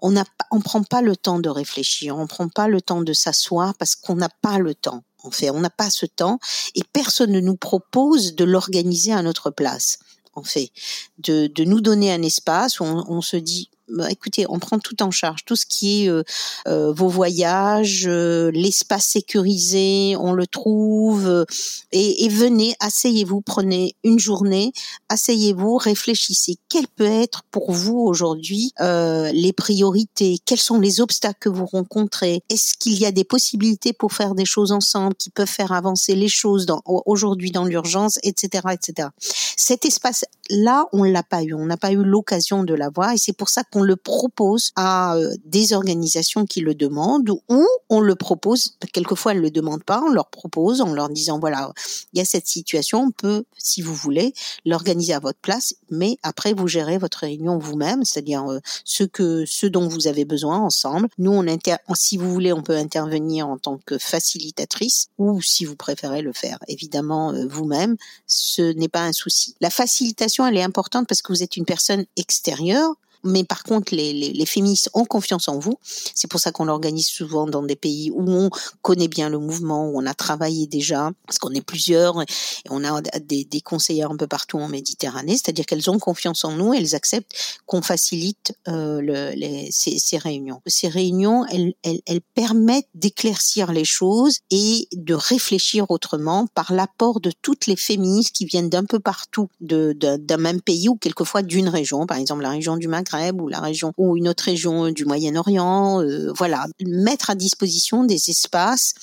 on 0.00 0.10
n'a 0.10 0.24
on 0.50 0.60
prend 0.60 0.82
pas 0.82 1.00
le 1.00 1.16
temps 1.16 1.38
de 1.38 1.48
réfléchir, 1.48 2.18
on 2.18 2.26
prend 2.26 2.48
pas 2.48 2.68
le 2.68 2.82
temps 2.82 3.00
de 3.00 3.12
s'asseoir 3.14 3.74
parce 3.78 3.94
qu'on 3.94 4.16
n'a 4.16 4.28
pas 4.42 4.58
le 4.58 4.74
temps. 4.74 5.02
En 5.22 5.30
fait, 5.30 5.50
on 5.50 5.60
n'a 5.60 5.70
pas 5.70 5.88
ce 5.88 6.04
temps 6.04 6.38
et 6.74 6.82
personne 6.92 7.32
ne 7.32 7.40
nous 7.40 7.56
propose 7.56 8.34
de 8.34 8.44
l'organiser 8.44 9.12
à 9.12 9.22
notre 9.22 9.50
place. 9.50 9.98
En 10.34 10.42
fait, 10.42 10.70
de, 11.18 11.64
nous 11.64 11.80
donner 11.80 12.12
un 12.12 12.20
espace 12.20 12.80
où 12.80 12.84
on 12.84 13.22
se 13.22 13.38
dit 13.38 13.70
bah, 13.88 14.10
écoutez, 14.10 14.46
on 14.48 14.58
prend 14.58 14.78
tout 14.78 15.00
en 15.02 15.12
charge, 15.12 15.44
tout 15.44 15.54
ce 15.54 15.64
qui 15.64 16.04
est 16.04 16.08
euh, 16.08 16.24
euh, 16.66 16.92
vos 16.92 17.08
voyages, 17.08 18.06
euh, 18.08 18.50
l'espace 18.52 19.06
sécurisé, 19.06 20.16
on 20.18 20.32
le 20.32 20.46
trouve. 20.46 21.46
Et, 21.92 22.24
et, 22.24 22.28
venez, 22.28 22.74
asseyez-vous, 22.80 23.42
prenez 23.42 23.94
une 24.02 24.18
journée, 24.18 24.72
asseyez-vous, 25.08 25.76
réfléchissez. 25.76 26.58
Quelles 26.68 26.88
peut 26.88 27.04
être 27.04 27.42
pour 27.50 27.72
vous 27.72 27.98
aujourd'hui 27.98 28.72
les 28.78 29.52
priorités? 29.52 30.38
Quels 30.44 30.58
sont 30.58 30.80
les 30.80 31.00
obstacles 31.00 31.38
que 31.40 31.48
vous 31.48 31.66
rencontrez? 31.66 32.42
Est-ce 32.48 32.76
qu'il 32.76 32.98
y 32.98 33.06
a 33.06 33.12
des 33.12 33.24
possibilités 33.24 33.92
pour 33.92 34.12
faire 34.12 34.34
des 34.34 34.44
choses 34.44 34.72
ensemble 34.72 35.14
qui 35.14 35.30
peuvent 35.30 35.46
faire 35.46 35.72
avancer 35.72 36.14
les 36.14 36.28
choses 36.28 36.66
aujourd'hui 36.84 37.50
dans 37.50 37.64
l'urgence, 37.64 38.18
etc., 38.22 38.68
etc. 38.72 39.08
Cet 39.56 39.84
espace-là, 39.84 40.86
on 40.92 41.04
l'a 41.04 41.22
pas 41.22 41.42
eu, 41.42 41.54
on 41.54 41.66
n'a 41.66 41.76
pas 41.76 41.92
eu 41.92 42.02
l'occasion 42.02 42.64
de 42.64 42.74
l'avoir, 42.74 43.12
et 43.12 43.18
c'est 43.18 43.32
pour 43.32 43.48
ça 43.48 43.62
on 43.76 43.82
le 43.82 43.96
propose 43.96 44.72
à 44.74 45.16
euh, 45.16 45.34
des 45.44 45.74
organisations 45.74 46.46
qui 46.46 46.60
le 46.60 46.74
demandent 46.74 47.28
ou 47.28 47.66
on 47.90 48.00
le 48.00 48.14
propose, 48.14 48.76
quelquefois 48.92 49.32
elles 49.32 49.40
le 49.40 49.50
demandent 49.50 49.84
pas, 49.84 50.02
on 50.02 50.10
leur 50.10 50.30
propose 50.30 50.80
en 50.80 50.94
leur 50.94 51.10
disant 51.10 51.38
voilà, 51.38 51.72
il 52.12 52.18
y 52.18 52.22
a 52.22 52.24
cette 52.24 52.46
situation, 52.46 53.02
on 53.02 53.10
peut, 53.10 53.44
si 53.58 53.82
vous 53.82 53.94
voulez, 53.94 54.32
l'organiser 54.64 55.12
à 55.12 55.20
votre 55.20 55.38
place, 55.38 55.74
mais 55.90 56.16
après 56.22 56.54
vous 56.54 56.68
gérez 56.68 56.96
votre 56.96 57.18
réunion 57.18 57.58
vous-même, 57.58 58.02
c'est-à-dire 58.04 58.50
euh, 58.50 58.60
ce 58.84 59.04
que 59.04 59.44
ce 59.44 59.66
dont 59.66 59.88
vous 59.88 60.06
avez 60.06 60.24
besoin 60.24 60.58
ensemble. 60.58 61.08
Nous 61.18 61.32
on 61.32 61.46
inter 61.46 61.76
si 61.94 62.16
vous 62.16 62.32
voulez, 62.32 62.54
on 62.54 62.62
peut 62.62 62.76
intervenir 62.76 63.46
en 63.46 63.58
tant 63.58 63.78
que 63.84 63.98
facilitatrice 63.98 65.08
ou 65.18 65.42
si 65.42 65.66
vous 65.66 65.76
préférez 65.76 66.22
le 66.22 66.32
faire 66.32 66.58
évidemment 66.66 67.32
euh, 67.32 67.46
vous-même, 67.46 67.96
ce 68.26 68.62
n'est 68.62 68.88
pas 68.88 69.02
un 69.02 69.12
souci. 69.12 69.54
La 69.60 69.70
facilitation, 69.70 70.46
elle 70.46 70.56
est 70.56 70.62
importante 70.62 71.06
parce 71.06 71.20
que 71.20 71.32
vous 71.32 71.42
êtes 71.42 71.58
une 71.58 71.66
personne 71.66 72.06
extérieure 72.16 72.94
mais 73.24 73.44
par 73.44 73.62
contre, 73.62 73.94
les, 73.94 74.12
les, 74.12 74.32
les, 74.32 74.46
féministes 74.46 74.90
ont 74.94 75.04
confiance 75.04 75.48
en 75.48 75.58
vous. 75.58 75.78
C'est 76.14 76.28
pour 76.28 76.40
ça 76.40 76.52
qu'on 76.52 76.64
l'organise 76.64 77.08
souvent 77.08 77.46
dans 77.46 77.62
des 77.62 77.76
pays 77.76 78.10
où 78.10 78.24
on 78.28 78.50
connaît 78.82 79.08
bien 79.08 79.28
le 79.28 79.38
mouvement, 79.38 79.88
où 79.88 80.00
on 80.00 80.06
a 80.06 80.14
travaillé 80.14 80.66
déjà, 80.66 81.10
parce 81.26 81.38
qu'on 81.38 81.52
est 81.52 81.60
plusieurs 81.60 82.22
et 82.22 82.26
on 82.70 82.84
a 82.84 83.00
des, 83.20 83.44
des 83.44 83.60
conseillères 83.60 84.10
un 84.10 84.16
peu 84.16 84.26
partout 84.26 84.58
en 84.58 84.68
Méditerranée. 84.68 85.32
C'est-à-dire 85.32 85.66
qu'elles 85.66 85.90
ont 85.90 85.98
confiance 85.98 86.44
en 86.44 86.52
nous, 86.52 86.74
elles 86.74 86.94
acceptent 86.94 87.32
qu'on 87.66 87.82
facilite 87.82 88.54
euh, 88.68 89.00
le, 89.00 89.34
les, 89.34 89.70
ces, 89.72 89.98
ces, 89.98 90.18
réunions. 90.18 90.60
Ces 90.66 90.88
réunions, 90.88 91.44
elles, 91.46 91.74
elles, 91.82 92.00
elles 92.06 92.20
permettent 92.34 92.88
d'éclaircir 92.94 93.72
les 93.72 93.84
choses 93.84 94.38
et 94.50 94.88
de 94.92 95.14
réfléchir 95.14 95.90
autrement 95.90 96.46
par 96.54 96.72
l'apport 96.72 97.20
de 97.20 97.32
toutes 97.42 97.66
les 97.66 97.76
féministes 97.76 98.32
qui 98.32 98.44
viennent 98.44 98.70
d'un 98.70 98.84
peu 98.84 99.00
partout, 99.00 99.48
d'un 99.60 99.94
de, 99.94 100.36
même 100.36 100.60
pays 100.60 100.88
ou 100.88 100.96
quelquefois 100.96 101.42
d'une 101.42 101.68
région, 101.68 102.06
par 102.06 102.18
exemple 102.18 102.42
la 102.42 102.50
région 102.50 102.76
du 102.76 102.88
Maghreb 102.88 103.05
ou 103.40 103.48
la 103.48 103.60
région 103.60 103.92
ou 103.96 104.16
une 104.16 104.28
autre 104.28 104.44
région 104.44 104.90
du 104.90 105.04
Moyen-Orient, 105.04 106.02
euh, 106.02 106.32
voilà, 106.32 106.66
mettre 106.84 107.30
à 107.30 107.34
disposition 107.34 108.04
des 108.04 108.30
espaces 108.30 108.94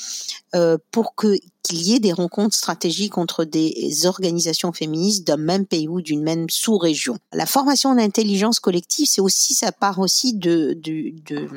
euh, 0.55 0.77
pour 0.91 1.15
que 1.15 1.37
qu'il 1.63 1.81
y 1.81 1.95
ait 1.95 1.99
des 1.99 2.11
rencontres 2.11 2.57
stratégiques 2.57 3.17
entre 3.17 3.45
des 3.45 4.05
organisations 4.05 4.73
féministes 4.73 5.25
d'un 5.25 5.37
même 5.37 5.65
pays 5.65 5.87
ou 5.87 6.01
d'une 6.01 6.21
même 6.21 6.49
sous-région. 6.49 7.17
La 7.31 7.45
formation 7.45 7.89
en 7.89 7.97
intelligence 7.97 8.59
collective, 8.59 9.07
c'est 9.09 9.21
aussi, 9.21 9.53
ça 9.53 9.71
part 9.71 9.99
aussi 9.99 10.33
de, 10.33 10.77
de 10.83 11.47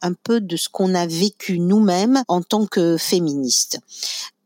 un 0.00 0.12
peu 0.12 0.40
de 0.40 0.56
ce 0.56 0.68
qu'on 0.68 0.94
a 0.94 1.08
vécu 1.08 1.58
nous-mêmes 1.58 2.22
en 2.28 2.40
tant 2.42 2.66
que 2.66 2.96
féministes 2.96 3.80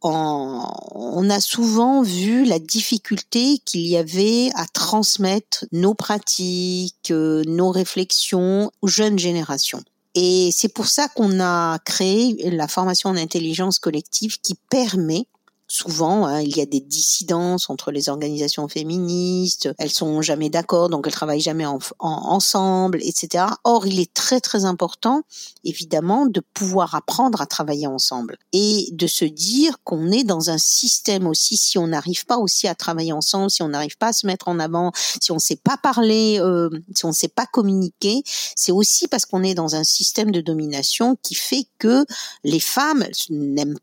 on 0.03 1.31
a 1.31 1.41
souvent 1.41 2.03
vu 2.03 2.45
la 2.45 2.59
difficulté 2.59 3.59
qu'il 3.65 3.87
y 3.87 3.97
avait 3.97 4.51
à 4.55 4.67
transmettre 4.67 5.65
nos 5.73 5.95
pratiques, 5.95 7.11
euh, 7.11 7.43
nos 7.47 7.71
réflexions 7.71 8.71
aux 8.83 8.89
jeunes 8.89 9.19
générations. 9.19 9.83
Et 10.15 10.51
c'est 10.53 10.73
pour 10.73 10.87
ça 10.87 11.09
qu'on 11.09 11.41
a 11.41 11.79
créé 11.85 12.51
la 12.51 12.69
formation 12.69 13.11
en 13.11 13.17
intelligence 13.17 13.79
collective 13.79 14.39
qui 14.41 14.57
permet 14.69 15.27
souvent, 15.73 16.27
hein, 16.27 16.41
il 16.43 16.55
y 16.57 16.61
a 16.61 16.67
des 16.67 16.81
dissidences 16.81 17.71
entre 17.71 17.91
les 17.91 18.11
organisations 18.11 18.69
féministes, 18.69 19.71
elles 19.79 19.91
sont 19.91 20.21
jamais 20.21 20.51
d'accord, 20.51 20.91
donc 20.91 21.07
elles 21.07 21.15
travaillent 21.15 21.41
jamais 21.41 21.65
en, 21.65 21.79
ensemble, 21.99 22.99
etc. 23.03 23.47
Or, 23.65 23.87
il 23.87 23.99
est 23.99 24.13
très 24.13 24.41
très 24.41 24.67
important, 24.67 25.23
évidemment, 25.65 26.27
de 26.27 26.41
pouvoir 26.41 26.95
apprendre 26.95 27.41
à 27.41 27.47
travailler 27.47 27.87
ensemble 27.87 28.37
et 28.53 28.89
de 28.93 29.07
se 29.07 29.25
dire 29.25 29.77
qu'on 29.85 30.11
est 30.13 30.25
dans 30.25 30.51
un 30.51 30.59
système 30.59 31.27
aussi, 31.27 31.57
si 31.57 31.79
on 31.79 31.87
n'arrive 31.87 32.27
pas 32.27 32.37
aussi 32.37 32.69
à 32.69 32.75
travailler 32.75 33.13
ensemble, 33.13 33.51
si 33.51 33.63
on 33.63 33.69
n'arrive 33.69 33.97
pas 33.97 34.09
à 34.09 34.13
se 34.13 34.27
mettre 34.27 34.49
en 34.49 34.59
avant, 34.59 34.93
si 35.21 35.33
on 35.33 35.37
ne 35.37 35.41
sait 35.41 35.57
pas 35.57 35.79
parler, 35.79 36.39
euh, 36.41 36.69
si 36.95 37.07
on 37.07 37.09
ne 37.09 37.15
sait 37.15 37.29
pas 37.29 37.47
communiquer, 37.47 38.23
c'est 38.57 38.73
aussi 38.73 39.09
parce 39.09 39.25
qu'on 39.25 39.43
est 39.43 39.55
dans 39.55 39.75
un 39.75 39.85
système 39.85 40.33
de 40.33 40.43
domination 40.43 41.17
qui 41.23 41.35
fait 41.35 41.67
que 41.79 42.05
les 42.45 42.61
femmes 42.61 43.07
n'aiment 43.31 43.79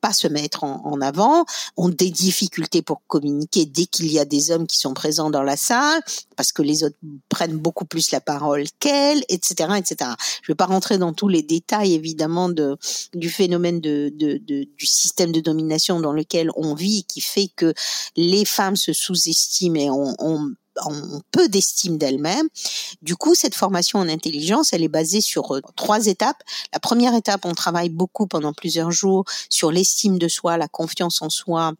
pas 0.00 0.12
se 0.12 0.28
mettre 0.28 0.64
en, 0.64 1.00
avant 1.00 1.44
ont 1.76 1.88
des 1.88 2.10
difficultés 2.10 2.82
pour 2.82 3.02
communiquer 3.06 3.66
dès 3.66 3.86
qu'il 3.86 4.10
y 4.10 4.18
a 4.18 4.24
des 4.24 4.50
hommes 4.50 4.66
qui 4.66 4.78
sont 4.78 4.94
présents 4.94 5.30
dans 5.30 5.42
la 5.42 5.56
salle, 5.56 6.00
parce 6.36 6.52
que 6.52 6.62
les 6.62 6.84
autres 6.84 6.96
prennent 7.28 7.56
beaucoup 7.56 7.84
plus 7.84 8.10
la 8.10 8.20
parole 8.20 8.64
qu'elles, 8.80 9.22
etc., 9.28 9.70
etc. 9.76 10.10
Je 10.42 10.50
ne 10.50 10.54
vais 10.54 10.56
pas 10.56 10.66
rentrer 10.66 10.98
dans 10.98 11.12
tous 11.12 11.28
les 11.28 11.42
détails, 11.42 11.94
évidemment, 11.94 12.48
de, 12.48 12.76
du 13.14 13.30
phénomène 13.30 13.80
de, 13.80 14.12
de, 14.14 14.38
du 14.38 14.86
système 14.86 15.32
de 15.32 15.40
domination 15.40 16.00
dans 16.00 16.12
lequel 16.12 16.50
on 16.56 16.74
vit, 16.74 17.04
qui 17.04 17.20
fait 17.20 17.50
que 17.54 17.74
les 18.16 18.44
femmes 18.44 18.76
se 18.76 18.92
sous-estiment 18.92 19.76
et 19.76 19.90
on, 19.90 20.14
on 20.18 20.52
on 20.86 21.20
peu 21.30 21.48
d'estime 21.48 21.98
d'elle-même. 21.98 22.48
Du 23.02 23.16
coup, 23.16 23.34
cette 23.34 23.54
formation 23.54 23.98
en 23.98 24.08
intelligence, 24.08 24.72
elle 24.72 24.82
est 24.82 24.88
basée 24.88 25.20
sur 25.20 25.54
euh, 25.54 25.60
trois 25.76 26.06
étapes. 26.06 26.42
La 26.72 26.80
première 26.80 27.14
étape, 27.14 27.44
on 27.44 27.54
travaille 27.54 27.90
beaucoup 27.90 28.26
pendant 28.26 28.52
plusieurs 28.52 28.90
jours 28.90 29.24
sur 29.48 29.70
l'estime 29.70 30.18
de 30.18 30.28
soi, 30.28 30.56
la 30.56 30.68
confiance 30.68 31.22
en 31.22 31.30
soi, 31.30 31.72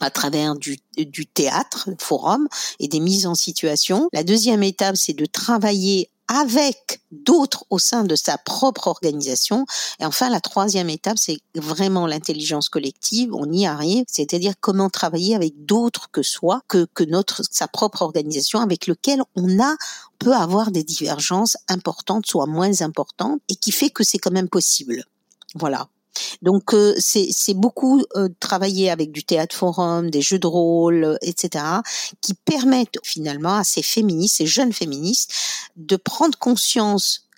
à 0.00 0.10
travers 0.10 0.54
du, 0.54 0.78
du 0.96 1.26
théâtre, 1.26 1.90
forum 1.98 2.48
et 2.78 2.88
des 2.88 3.00
mises 3.00 3.26
en 3.26 3.34
situation. 3.34 4.08
La 4.12 4.22
deuxième 4.22 4.62
étape, 4.62 4.96
c'est 4.96 5.12
de 5.12 5.26
travailler 5.26 6.10
avec 6.28 7.00
d'autres 7.10 7.64
au 7.70 7.78
sein 7.78 8.04
de 8.04 8.14
sa 8.14 8.38
propre 8.38 8.86
organisation. 8.86 9.66
Et 9.98 10.04
enfin, 10.04 10.28
la 10.28 10.40
troisième 10.40 10.90
étape, 10.90 11.18
c'est 11.18 11.38
vraiment 11.54 12.06
l'intelligence 12.06 12.68
collective. 12.68 13.34
On 13.34 13.50
y 13.50 13.66
arrive, 13.66 14.04
c'est-à-dire 14.06 14.54
comment 14.60 14.90
travailler 14.90 15.34
avec 15.34 15.64
d'autres 15.64 16.10
que 16.10 16.22
soi, 16.22 16.62
que, 16.68 16.86
que 16.94 17.04
notre 17.04 17.42
sa 17.50 17.66
propre 17.66 18.02
organisation, 18.02 18.60
avec 18.60 18.86
lequel 18.86 19.22
on 19.36 19.60
a 19.62 19.74
peut 20.18 20.34
avoir 20.34 20.70
des 20.70 20.84
divergences 20.84 21.56
importantes, 21.68 22.26
soit 22.26 22.46
moins 22.46 22.82
importantes, 22.82 23.40
et 23.48 23.54
qui 23.54 23.72
fait 23.72 23.90
que 23.90 24.04
c'est 24.04 24.18
quand 24.18 24.32
même 24.32 24.48
possible. 24.48 25.04
Voilà. 25.54 25.88
Donc 26.42 26.74
euh, 26.74 26.94
c'est 26.98 27.54
beaucoup 27.54 28.02
euh, 28.16 28.28
travailler 28.40 28.90
avec 28.90 29.12
du 29.12 29.24
théâtre 29.24 29.54
forum, 29.54 30.10
des 30.10 30.22
jeux 30.22 30.38
de 30.38 30.46
rôle, 30.46 31.04
euh, 31.04 31.16
etc., 31.22 31.64
qui 32.20 32.34
permettent 32.34 32.98
finalement 33.02 33.56
à 33.56 33.64
ces 33.64 33.82
féministes, 33.82 34.36
ces 34.38 34.46
jeunes 34.46 34.72
féministes, 34.72 35.32
de 35.76 35.96
prendre 35.96 36.38
conscience 36.38 37.28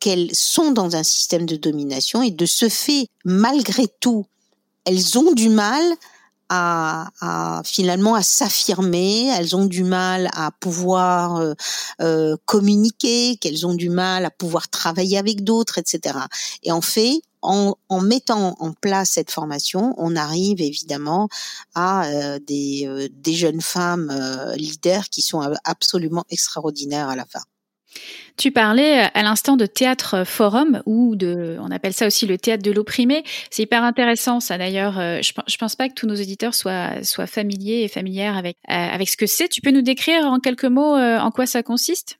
qu'elles 0.00 0.34
sont 0.34 0.72
dans 0.72 0.96
un 0.96 1.02
système 1.02 1.46
de 1.46 1.56
domination 1.56 2.22
et 2.22 2.30
de 2.30 2.46
ce 2.46 2.68
fait, 2.68 3.08
malgré 3.24 3.86
tout, 4.00 4.26
elles 4.84 5.18
ont 5.18 5.32
du 5.32 5.48
mal 5.48 5.82
à, 6.48 7.08
à, 7.20 7.62
finalement 7.64 8.14
à 8.14 8.22
s'affirmer, 8.22 9.28
elles 9.28 9.56
ont 9.56 9.66
du 9.66 9.82
mal 9.82 10.28
à 10.34 10.50
pouvoir 10.50 11.36
euh, 11.36 11.54
euh, 12.00 12.36
communiquer, 12.44 13.36
qu'elles 13.36 13.66
ont 13.66 13.74
du 13.74 13.88
mal 13.88 14.24
à 14.24 14.30
pouvoir 14.30 14.68
travailler 14.68 15.18
avec 15.18 15.42
d'autres, 15.42 15.78
etc. 15.78 16.18
Et 16.62 16.72
en 16.72 16.80
fait, 16.80 17.20
en, 17.44 17.76
en, 17.88 18.00
mettant 18.00 18.56
en 18.58 18.72
place 18.72 19.10
cette 19.10 19.30
formation, 19.30 19.94
on 19.98 20.16
arrive 20.16 20.60
évidemment 20.60 21.28
à 21.74 22.06
euh, 22.06 22.38
des, 22.40 22.84
euh, 22.86 23.08
des, 23.12 23.34
jeunes 23.34 23.60
femmes 23.60 24.10
euh, 24.10 24.56
leaders 24.56 25.08
qui 25.10 25.22
sont 25.22 25.40
absolument 25.64 26.24
extraordinaires 26.30 27.08
à 27.08 27.16
la 27.16 27.24
fin. 27.26 27.40
Tu 28.36 28.50
parlais 28.50 29.08
à 29.14 29.22
l'instant 29.22 29.56
de 29.56 29.66
théâtre 29.66 30.24
forum 30.26 30.82
ou 30.86 31.14
de, 31.14 31.56
on 31.60 31.70
appelle 31.70 31.92
ça 31.92 32.08
aussi 32.08 32.26
le 32.26 32.38
théâtre 32.38 32.64
de 32.64 32.72
l'opprimé. 32.72 33.22
C'est 33.50 33.62
hyper 33.62 33.84
intéressant, 33.84 34.40
ça 34.40 34.58
d'ailleurs. 34.58 34.94
Je, 34.94 35.32
je 35.46 35.56
pense 35.56 35.76
pas 35.76 35.88
que 35.88 35.94
tous 35.94 36.08
nos 36.08 36.16
auditeurs 36.16 36.54
soient, 36.54 37.04
soient 37.04 37.28
familiers 37.28 37.82
et 37.82 37.88
familières 37.88 38.36
avec, 38.36 38.56
avec 38.66 39.08
ce 39.08 39.16
que 39.16 39.26
c'est. 39.26 39.48
Tu 39.48 39.60
peux 39.60 39.70
nous 39.70 39.82
décrire 39.82 40.24
en 40.24 40.40
quelques 40.40 40.64
mots 40.64 40.96
en 40.96 41.30
quoi 41.30 41.46
ça 41.46 41.62
consiste? 41.62 42.18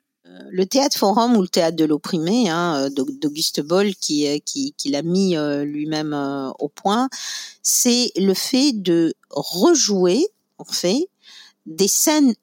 Le 0.50 0.66
théâtre 0.66 0.96
forum 0.96 1.36
ou 1.36 1.42
le 1.42 1.48
théâtre 1.48 1.76
de 1.76 1.84
l'opprimé 1.84 2.48
hein, 2.48 2.88
d'Auguste 2.90 3.60
Boll 3.60 3.94
qui, 3.94 4.26
euh, 4.26 4.38
qui, 4.44 4.74
qui 4.76 4.90
l'a 4.90 5.02
mis 5.02 5.36
euh, 5.36 5.64
lui-même 5.64 6.12
euh, 6.12 6.50
au 6.58 6.68
point, 6.68 7.08
c'est 7.62 8.12
le 8.16 8.34
fait 8.34 8.72
de 8.72 9.14
rejouer 9.30 10.26
en 10.58 10.64
fait 10.64 11.08
des 11.66 11.88
scènes 11.88 12.34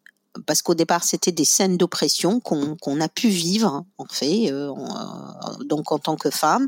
parce 0.46 0.62
qu'au 0.62 0.76
départ 0.76 1.04
c'était 1.04 1.32
des 1.32 1.46
scènes 1.46 1.78
d'oppression 1.78 2.40
qu'on 2.40 3.02
a 3.02 3.10
pu 3.10 3.28
vivre 3.28 3.84
en 3.98 4.06
fait 4.06 4.52
euh, 4.52 4.70
euh, 4.70 5.64
donc 5.66 5.92
en 5.92 6.00
tant 6.00 6.16
que 6.16 6.30
femme. 6.30 6.68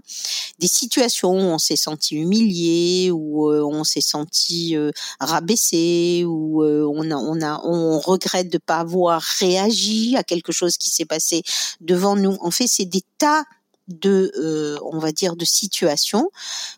Des 0.60 0.68
situations 0.68 1.32
où 1.32 1.54
on 1.54 1.58
s'est 1.58 1.76
senti 1.76 2.16
humilié 2.16 3.12
où 3.12 3.50
euh, 3.50 3.64
on 3.64 3.84
s'est 3.84 4.02
senti 4.02 4.76
rabaissé 5.20 6.24
où 6.26 6.64
on 6.64 7.12
a 7.12 7.16
on 7.16 7.42
a 7.42 7.62
on 7.64 8.00
regrette 8.00 8.52
de 8.52 8.58
pas 8.58 8.80
avoir 8.80 9.22
réagi 9.22 10.16
à 10.18 10.24
quelque 10.24 10.52
chose 10.52 10.78
qui 10.78 10.90
s'est 10.90 11.06
passé 11.06 11.44
devant 11.80 12.16
nous. 12.16 12.38
En 12.42 12.52
fait 12.52 12.68
c'est 12.68 12.86
des 12.86 13.04
tas 13.18 13.44
de 13.88 14.80
on 14.84 15.00
va 15.00 15.12
dire 15.12 15.36
de 15.36 15.46
situations 15.46 16.30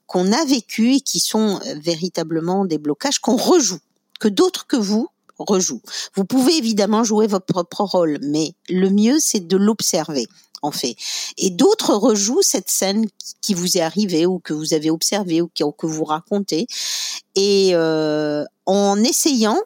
qu'on 0.07 0.31
a 0.31 0.45
vécues 0.45 0.95
et 0.95 1.01
qui 1.01 1.19
sont 1.19 1.59
véritablement 1.75 2.65
des 2.65 2.77
blocages 2.77 3.19
qu'on 3.19 3.35
rejoue 3.35 3.79
que 4.19 4.27
d'autres 4.27 4.65
que 4.65 4.77
vous 4.77 5.09
rejoue. 5.37 5.81
Vous 6.15 6.25
pouvez 6.25 6.57
évidemment 6.57 7.03
jouer 7.03 7.27
votre 7.27 7.45
propre 7.45 7.81
rôle, 7.83 8.19
mais 8.21 8.53
le 8.69 8.89
mieux, 8.89 9.17
c'est 9.19 9.45
de 9.45 9.57
l'observer 9.57 10.27
en 10.61 10.71
fait. 10.71 10.95
Et 11.37 11.49
d'autres 11.51 11.93
rejouent 11.93 12.41
cette 12.41 12.69
scène 12.69 13.05
qui 13.41 13.53
vous 13.53 13.77
est 13.77 13.81
arrivée 13.81 14.25
ou 14.25 14.39
que 14.39 14.53
vous 14.53 14.73
avez 14.73 14.89
observée 14.89 15.41
ou 15.41 15.47
que 15.47 15.85
vous 15.85 16.03
racontez. 16.03 16.67
Et 17.35 17.71
euh, 17.73 18.43
en 18.65 19.01
essayant 19.03 19.59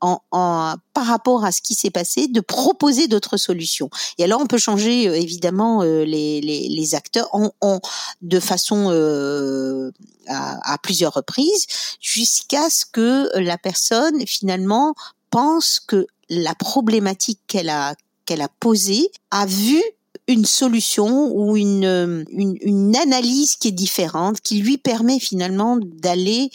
en, 0.00 0.20
en, 0.30 0.74
par 0.94 1.06
rapport 1.06 1.44
à 1.44 1.52
ce 1.52 1.60
qui 1.62 1.74
s'est 1.74 1.90
passé, 1.90 2.28
de 2.28 2.40
proposer 2.40 3.08
d'autres 3.08 3.36
solutions. 3.36 3.90
Et 4.18 4.24
alors, 4.24 4.40
on 4.40 4.46
peut 4.46 4.58
changer 4.58 5.08
euh, 5.08 5.14
évidemment 5.14 5.82
euh, 5.82 6.04
les, 6.04 6.40
les, 6.40 6.68
les, 6.68 6.94
acteurs 6.94 7.28
en, 7.32 7.50
en, 7.60 7.80
de 8.22 8.40
façon 8.40 8.90
euh, 8.90 9.90
à, 10.26 10.74
à, 10.74 10.78
plusieurs 10.78 11.14
reprises, 11.14 11.66
jusqu'à 12.00 12.70
ce 12.70 12.84
que 12.90 13.28
la 13.38 13.58
personne 13.58 14.26
finalement 14.26 14.94
pense 15.30 15.80
que 15.80 16.06
la 16.28 16.54
problématique 16.54 17.40
qu'elle 17.46 17.68
a 17.68 17.94
qu'elle 18.24 18.42
a 18.42 18.48
posée 18.60 19.10
a 19.32 19.46
vu 19.46 19.82
une 20.28 20.44
solution 20.44 21.32
ou 21.34 21.56
une, 21.56 22.24
une, 22.30 22.56
une, 22.60 22.96
analyse 22.96 23.56
qui 23.56 23.68
est 23.68 23.72
différente, 23.72 24.40
qui 24.40 24.60
lui 24.60 24.78
permet 24.78 25.18
finalement 25.18 25.78
d'aller 25.80 26.50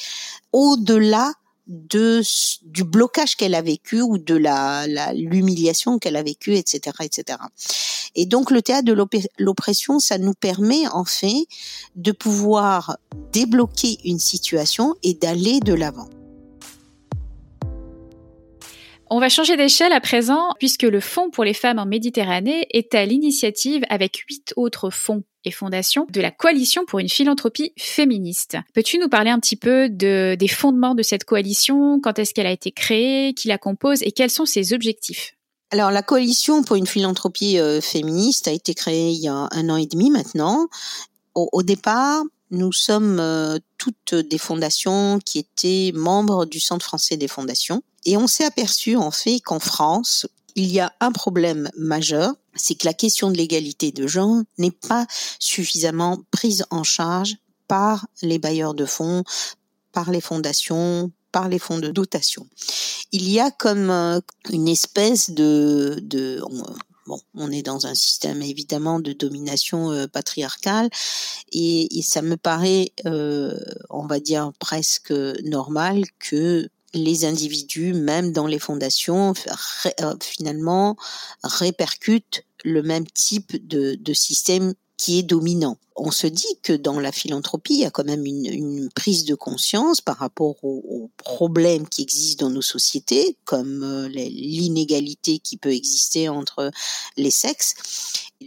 au-delà 0.54 1.34
de 1.68 2.22
du 2.64 2.84
blocage 2.84 3.36
qu'elle 3.36 3.56
a 3.56 3.62
vécu 3.62 4.02
ou 4.02 4.18
de 4.18 4.36
la 4.36 4.86
l'humiliation 5.14 6.00
qu'elle 6.00 6.16
a 6.16 6.24
vécue, 6.24 6.56
etc., 6.56 6.98
etc. 7.02 7.40
Et 8.16 8.26
donc 8.26 8.52
le 8.52 8.62
théâtre 8.62 8.86
de 8.86 8.94
l'oppression, 9.40 10.00
ça 10.00 10.18
nous 10.18 10.34
permet 10.34 10.88
en 10.88 11.06
fait 11.06 11.48
de 11.96 12.12
pouvoir 12.12 12.98
débloquer 13.34 13.98
une 14.06 14.20
situation 14.20 14.96
et 15.04 15.14
d'aller 15.14 15.60
de 15.60 15.74
l'avant. 15.74 16.08
On 19.10 19.20
va 19.20 19.30
changer 19.30 19.56
d'échelle 19.56 19.94
à 19.94 20.02
présent 20.02 20.50
puisque 20.58 20.84
le 20.84 21.00
Fonds 21.00 21.30
pour 21.30 21.44
les 21.44 21.54
femmes 21.54 21.78
en 21.78 21.86
Méditerranée 21.86 22.66
est 22.72 22.96
à 22.96 23.06
l'initiative 23.06 23.84
avec 23.90 24.18
huit 24.28 24.54
autres 24.56 24.90
fonds 24.90 25.24
et 25.46 25.52
fondations 25.52 26.08
de 26.10 26.22
la 26.22 26.32
coalition 26.32 26.86
pour 26.86 27.00
une 27.00 27.10
philanthropie 27.10 27.72
féministe. 27.78 28.58
Peux-tu 28.74 28.98
nous 28.98 29.10
parler 29.10 29.30
un 29.30 29.40
petit 29.40 29.56
peu 29.56 29.90
de, 29.90 30.36
des 30.38 30.48
fondements 30.48 30.96
de 30.96 31.04
cette 31.04 31.24
coalition, 31.24 32.00
quand 32.02 32.20
est-ce 32.20 32.34
qu'elle 32.34 32.48
a 32.48 32.52
été 32.52 32.72
créée, 32.72 33.34
qui 33.34 33.48
la 33.48 33.58
compose? 33.58 34.02
Et 34.02 34.12
quels 34.12 34.30
sont 34.30 34.46
ses 34.46 34.74
objectifs? 34.74 35.36
Alors 35.72 35.92
la 35.92 36.04
coalition 36.04 36.64
pour 36.64 36.76
une 36.76 36.88
philanthropie 36.88 37.60
euh, 37.60 37.82
féministe 37.82 38.48
a 38.48 38.52
été 38.52 38.74
créée 38.74 39.12
il 39.12 39.22
y 39.22 39.28
a 39.28 39.48
un 39.52 39.70
an 39.70 39.78
et 39.78 39.88
demi 39.88 40.12
maintenant. 40.12 40.68
Au, 41.34 41.64
départ, 41.64 42.24
nous 42.50 42.72
sommes 42.72 43.20
euh, 43.20 43.58
toutes 43.78 44.16
des 44.16 44.38
fondations 44.38 45.20
qui 45.20 45.40
étaient 45.40 45.92
membres 45.94 46.46
du 46.46 46.62
Centre 46.62 46.86
français 46.86 47.18
des 47.18 47.28
fondations. 47.28 47.84
Et 48.06 48.16
on 48.16 48.28
s'est 48.28 48.46
aperçu 48.46 48.96
en 48.96 49.12
fait 49.12 49.42
qu'en 49.42 49.60
France, 49.60 50.28
il 50.56 50.72
y 50.72 50.80
a 50.80 50.94
un 51.02 51.12
problème 51.12 51.70
majeur, 51.78 52.34
c'est 52.56 52.76
que 52.76 52.86
la 52.86 52.94
question 52.94 53.32
de 53.32 53.38
l'égalité 53.38 53.92
de 53.92 54.08
genre 54.08 54.42
n'est 54.58 54.72
pas 54.72 55.06
suffisamment 55.40 56.20
prise 56.32 56.66
en 56.70 56.84
charge 56.84 57.38
par 57.68 58.08
les 58.22 58.40
bailleurs 58.40 58.74
de 58.74 58.86
fonds, 58.86 59.24
par 59.92 60.12
les 60.12 60.22
fondations, 60.22 61.12
par 61.32 61.50
les 61.50 61.60
fonds 61.60 61.80
de 61.80 61.90
dotation. 61.90 62.48
Il 63.12 63.30
y 63.30 63.40
a 63.40 63.52
comme 63.52 63.90
euh, 63.90 64.20
une 64.52 64.68
espèce 64.68 65.30
de, 65.30 66.00
de 66.02 66.42
bon, 67.08 67.20
on 67.34 67.52
est 67.52 67.62
dans 67.62 67.88
un 67.88 67.96
système 67.96 68.42
évidemment 68.42 69.00
de 69.00 69.14
domination 69.14 69.92
euh, 69.92 70.08
patriarcale 70.08 70.90
et, 71.52 72.02
ça 72.04 72.22
me 72.22 72.38
paraît, 72.38 72.92
euh, 73.06 73.58
on 73.90 74.06
va 74.06 74.20
dire 74.20 74.52
presque 74.60 75.12
normal 75.44 76.04
que 76.20 76.70
les 76.96 77.26
individus, 77.26 77.94
même 77.94 78.32
dans 78.32 78.48
les 78.48 78.60
fondations, 78.60 79.34
euh, 80.02 80.14
finalement 80.22 80.96
répercutent 81.44 82.44
le 82.64 82.82
même 82.82 83.06
type 83.06 83.68
de, 83.68 84.14
système 84.14 84.74
qui 84.98 85.20
est 85.20 85.24
dominant. 85.24 85.78
On 85.98 86.10
se 86.10 86.26
dit 86.26 86.58
que 86.64 86.74
dans 86.74 87.00
la 87.00 87.12
philanthropie, 87.12 87.74
il 87.76 87.80
y 87.82 87.86
a 87.86 87.92
quand 87.92 88.06
même 88.06 88.26
une, 88.26 88.90
prise 88.96 89.26
de 89.26 89.36
conscience 89.36 90.02
par 90.02 90.18
rapport 90.18 90.56
aux, 90.64 90.84
aux, 90.90 91.12
problèmes 91.18 91.88
qui 91.88 92.02
existent 92.02 92.48
dans 92.48 92.52
nos 92.52 92.62
sociétés, 92.62 93.38
comme 93.46 93.84
euh, 93.84 94.08
l'inégalité 94.08 95.40
qui 95.40 95.58
peut 95.58 95.74
exister 95.74 96.30
entre 96.30 96.72
les 97.18 97.32
sexes 97.32 97.76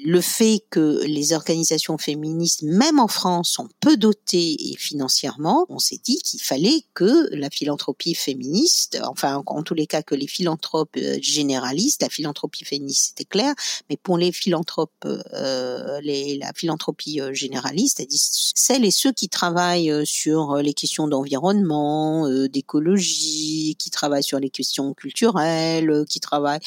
le 0.04 0.20
fait 0.20 0.62
que 0.70 1.02
les 1.04 1.32
organisations 1.32 1.98
féministes, 1.98 2.62
même 2.62 2.98
en 2.98 3.08
France, 3.08 3.50
sont 3.50 3.68
peu 3.80 3.96
dotées 3.96 4.56
et 4.70 4.76
financièrement, 4.76 5.66
on 5.68 5.78
s'est 5.78 6.00
dit 6.02 6.18
qu'il 6.18 6.40
fallait 6.40 6.82
que 6.94 7.28
la 7.34 7.50
philanthropie 7.50 8.14
féministe, 8.14 8.98
enfin 9.06 9.42
en 9.46 9.62
tous 9.62 9.74
les 9.74 9.86
cas 9.86 10.02
que 10.02 10.14
les 10.14 10.26
philanthropes 10.26 10.96
euh, 10.96 11.16
généralistes, 11.20 12.02
la 12.02 12.08
philanthropie 12.08 12.64
féministe 12.64 13.08
c'était 13.08 13.24
clair, 13.24 13.54
mais 13.90 13.96
pour 13.96 14.18
les 14.18 14.32
philanthropes, 14.32 14.92
euh, 15.04 16.00
les, 16.02 16.38
la 16.38 16.52
philanthropie 16.52 17.20
euh, 17.20 17.32
généraliste, 17.32 17.96
c'est-à-dire 17.96 18.20
celles 18.20 18.84
et 18.84 18.90
ceux 18.90 19.12
qui 19.12 19.28
travaillent 19.28 19.92
sur 20.04 20.56
les 20.56 20.74
questions 20.74 21.08
d'environnement, 21.08 22.28
d'écologie, 22.48 23.76
qui 23.78 23.90
travaillent 23.90 24.22
sur 24.22 24.38
les 24.38 24.50
questions 24.50 24.94
culturelles, 24.94 26.04
qui 26.08 26.20
travaillent 26.20 26.60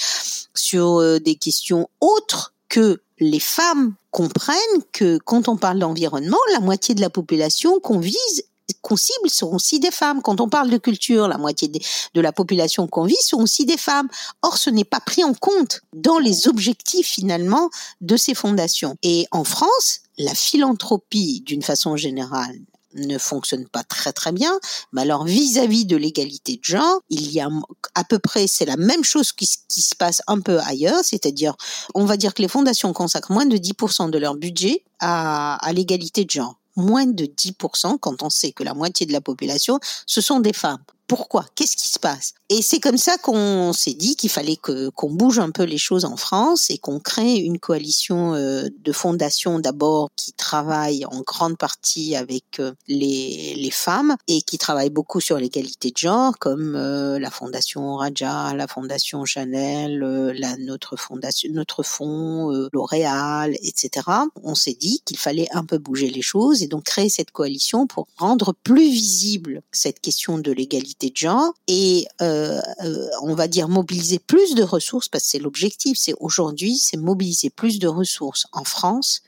sur 0.54 1.20
des 1.20 1.36
questions 1.36 1.90
autres 2.00 2.54
que 2.70 3.02
les 3.22 3.40
femmes 3.40 3.94
comprennent 4.10 4.58
que 4.92 5.20
quand 5.24 5.48
on 5.48 5.56
parle 5.56 5.80
d'environnement, 5.80 6.38
la 6.54 6.60
moitié 6.60 6.96
de 6.96 7.02
la 7.02 7.10
population 7.10 7.80
qu'on 7.80 8.00
vise 8.00 8.44
qu'on 8.82 8.96
cible 8.96 9.30
sont 9.30 9.54
aussi 9.54 9.80
des 9.80 9.92
femmes. 9.92 10.22
Quand 10.22 10.40
on 10.42 10.50
parle 10.50 10.70
de 10.70 10.78
culture, 10.78 11.28
la 11.28 11.38
moitié 11.38 11.68
de, 11.68 12.22
la 12.22 12.32
population 12.32 12.88
qu'on 12.88 13.04
vise 13.04 13.20
sont 13.20 13.42
aussi 13.42 13.66
des 13.66 13.78
femmes. 13.78 14.08
Or, 14.42 14.58
ce 14.58 14.70
n'est 14.70 14.86
pas 14.86 15.00
pris 15.00 15.24
en 15.24 15.34
compte 15.34 15.82
dans 15.94 16.20
les 16.20 16.48
objectifs 16.48 17.08
finalement 17.08 17.70
de 18.00 18.18
ces 18.18 18.34
fondations. 18.34 18.96
Et 19.04 19.28
en 19.32 19.44
France, 19.44 20.02
la 20.18 20.34
philanthropie, 20.34 21.42
d'une 21.46 21.62
façon 21.62 21.96
générale, 21.98 22.58
ne 22.96 23.18
fonctionne 23.18 23.68
pas 23.68 23.84
très 23.84 24.14
très 24.14 24.32
bien. 24.32 24.60
Mais 24.94 25.02
alors 25.02 25.26
vis-à-vis 25.26 25.86
de 25.86 25.96
l'égalité 25.96 26.58
de 26.58 26.64
genre, 26.64 27.02
il 27.10 27.32
y 27.32 27.40
a 27.40 27.50
à 27.96 28.04
peu 28.04 28.20
près, 28.20 28.48
c'est 28.48 28.66
la 28.66 28.78
même 28.78 29.04
chose 29.04 29.32
qui, 29.32 29.50
qui 29.68 29.82
se 29.82 29.96
passe 29.96 30.22
un 30.28 30.40
peu 30.40 30.60
ailleurs, 30.60 31.02
c'est-à-dire, 31.04 31.56
on 31.96 32.06
va 32.06 32.18
dire 32.18 32.34
que 32.34 32.42
les 32.42 32.48
fondations 32.48 32.94
consacrent 32.94 33.32
moins 33.32 33.46
de 33.46 33.58
10% 33.58 34.10
de 34.10 34.18
leur 34.18 34.36
budget 34.36 34.84
à, 35.00 35.56
à 35.66 35.74
l'égalité 35.74 36.26
de 36.26 36.30
genre 36.30 36.58
moins 36.76 37.06
de 37.06 37.26
10% 37.26 38.00
quand 38.00 38.24
on 38.24 38.30
sait 38.30 38.52
que 38.52 38.64
la 38.64 38.74
moitié 38.74 39.06
de 39.06 39.12
la 39.12 39.22
population, 39.22 39.80
ce 40.06 40.22
sont 40.22 40.40
des 40.40 40.54
femmes. 40.54 40.84
Pourquoi? 41.12 41.44
Qu'est-ce 41.56 41.76
qui 41.76 41.90
se 41.90 42.00
passe? 42.00 42.36
Et 42.48 42.62
c'est 42.62 42.80
comme 42.80 42.98
ça 42.98 43.18
qu'on 43.18 43.74
s'est 43.74 43.96
dit 43.96 44.16
qu'il 44.16 44.30
fallait 44.30 44.56
que 44.56 44.88
qu'on 44.92 45.10
bouge 45.10 45.40
un 45.40 45.52
peu 45.52 45.64
les 45.64 45.78
choses 45.78 46.06
en 46.06 46.16
France 46.16 46.70
et 46.70 46.78
qu'on 46.78 47.02
crée 47.02 47.36
une 47.36 47.60
coalition 47.60 48.34
euh, 48.34 48.70
de 48.80 48.92
fondations 48.94 49.60
d'abord 49.60 50.10
qui 50.16 50.32
travaillent 50.32 51.04
en 51.06 51.20
grande 51.20 51.58
partie 51.58 52.16
avec 52.16 52.62
euh, 52.62 52.72
les, 52.88 53.56
les 53.58 53.72
femmes 53.72 54.16
et 54.30 54.42
qui 54.42 54.58
travaillent 54.58 54.90
beaucoup 54.90 55.20
sur 55.20 55.38
l'égalité 55.38 55.92
de 55.92 55.98
genre, 55.98 56.40
comme 56.40 56.78
euh, 56.78 57.20
la 57.20 57.30
fondation 57.30 57.98
Raja, 57.98 58.54
la 58.54 58.68
fondation 58.68 59.26
Chanel, 59.26 60.00
la 60.00 60.56
notre 60.60 60.96
fondation, 60.96 61.50
notre 61.52 61.84
fonds 61.84 62.70
L'Oréal, 62.72 63.56
etc. 63.64 64.08
On 64.44 64.56
s'est 64.56 64.78
dit 64.80 65.02
qu'il 65.04 65.18
fallait 65.18 65.50
un 65.52 65.66
peu 65.66 65.78
bouger 65.78 66.10
les 66.10 66.22
choses 66.22 66.64
et 66.64 66.68
donc 66.68 66.84
créer 66.84 67.10
cette 67.10 67.32
coalition 67.32 67.86
pour 67.86 68.08
rendre 68.16 68.54
plus 68.64 68.90
visible 68.90 69.62
cette 69.74 70.00
question 70.00 70.38
de 70.38 70.54
l'égalité 70.54 71.01
de 71.10 71.18
genre 71.18 71.54
et 71.68 72.06
euh, 72.22 72.62
euh, 72.84 73.08
on 73.22 73.34
va 73.34 73.48
dire 73.48 73.68
mobiliser 73.68 74.20
plus 74.20 74.56
de 74.56 74.64
ressources 74.64 75.10
parce 75.10 75.24
que 75.24 75.30
c'est 75.32 75.40
l'objectif. 75.40 75.98
C'est 76.00 76.16
aujourd'hui, 76.20 76.78
c'est 76.78 76.98
mobiliser 76.98 77.50
plus 77.50 77.80
de 77.80 77.88
ressources 77.88 78.48
en 78.52 78.64
France 78.64 79.22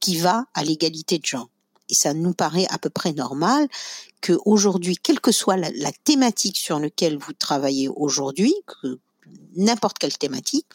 qui 0.00 0.16
va 0.16 0.46
à 0.54 0.64
l'égalité 0.64 1.18
de 1.18 1.26
genre. 1.26 1.48
Et 1.88 1.94
ça 1.94 2.14
nous 2.14 2.32
paraît 2.32 2.66
à 2.70 2.78
peu 2.78 2.90
près 2.90 3.12
normal 3.12 3.68
que 4.20 4.38
aujourd'hui, 4.44 4.96
quelle 4.96 5.20
que 5.20 5.32
soit 5.32 5.56
la, 5.56 5.70
la 5.74 5.92
thématique 6.04 6.56
sur 6.56 6.78
laquelle 6.78 7.18
vous 7.18 7.32
travaillez 7.32 7.88
aujourd'hui, 7.88 8.54
n'importe 9.56 9.98
quelle 9.98 10.16
thématique, 10.16 10.66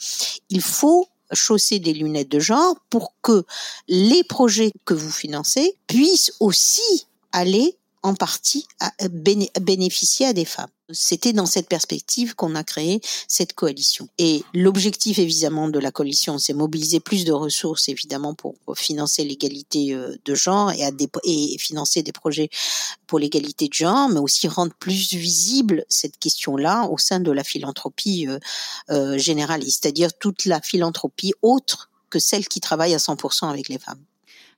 il 0.50 0.62
faut 0.62 1.08
chausser 1.32 1.80
des 1.80 1.94
lunettes 1.94 2.30
de 2.30 2.40
genre 2.40 2.76
pour 2.90 3.14
que 3.22 3.46
les 3.88 4.24
projets 4.24 4.72
que 4.86 4.94
vous 4.94 5.12
financez 5.12 5.76
puissent 5.88 6.34
aussi 6.40 7.08
aller 7.32 7.78
en 8.06 8.14
partie 8.14 8.68
à 8.80 8.92
bénéficier 9.10 10.28
à 10.28 10.34
des 10.34 10.46
femmes. 10.46 10.70
C'était 10.92 11.34
dans 11.34 11.48
cette 11.48 11.68
perspective 11.68 12.36
qu'on 12.36 12.54
a 12.54 12.64
créé 12.64 13.02
cette 13.28 13.54
coalition. 13.54 14.08
Et 14.20 14.44
l'objectif 14.54 15.18
évidemment 15.18 15.70
de 15.70 15.80
la 15.80 15.92
coalition, 15.92 16.38
c'est 16.38 16.54
mobiliser 16.54 17.00
plus 17.00 17.26
de 17.26 17.32
ressources 17.32 17.90
évidemment 17.90 18.36
pour 18.36 18.56
financer 18.76 19.24
l'égalité 19.24 19.96
euh, 19.96 20.16
de 20.24 20.36
genre 20.36 20.72
et, 20.72 20.84
à 20.84 20.92
et 21.24 21.58
financer 21.58 22.04
des 22.04 22.12
projets 22.12 22.50
pour 23.08 23.18
l'égalité 23.18 23.68
de 23.68 23.74
genre, 23.74 24.10
mais 24.10 24.20
aussi 24.20 24.48
rendre 24.48 24.74
plus 24.76 25.14
visible 25.14 25.84
cette 25.90 26.20
question-là 26.20 26.88
au 26.92 27.00
sein 27.00 27.20
de 27.20 27.32
la 27.32 27.44
philanthropie 27.44 28.28
euh, 28.28 28.38
euh, 28.92 29.18
c'est-à-dire 29.18 30.16
toute 30.16 30.46
la 30.46 30.62
philanthropie 30.62 31.34
autre 31.42 31.90
que 32.12 32.20
celle 32.20 32.48
qui 32.48 32.62
travaille 32.62 32.94
à 32.94 32.98
100% 32.98 33.50
avec 33.50 33.68
les 33.68 33.80
femmes. 33.80 34.04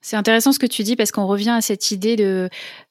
C'est 0.02 0.16
intéressant 0.16 0.52
ce 0.52 0.60
que 0.60 0.66
tu 0.66 0.84
dis 0.84 0.96
parce 0.96 1.12
qu'on 1.12 1.28
revient 1.28 1.50
à 1.50 1.62
cette 1.62 1.92
idée 1.92 2.16
de 2.16 2.50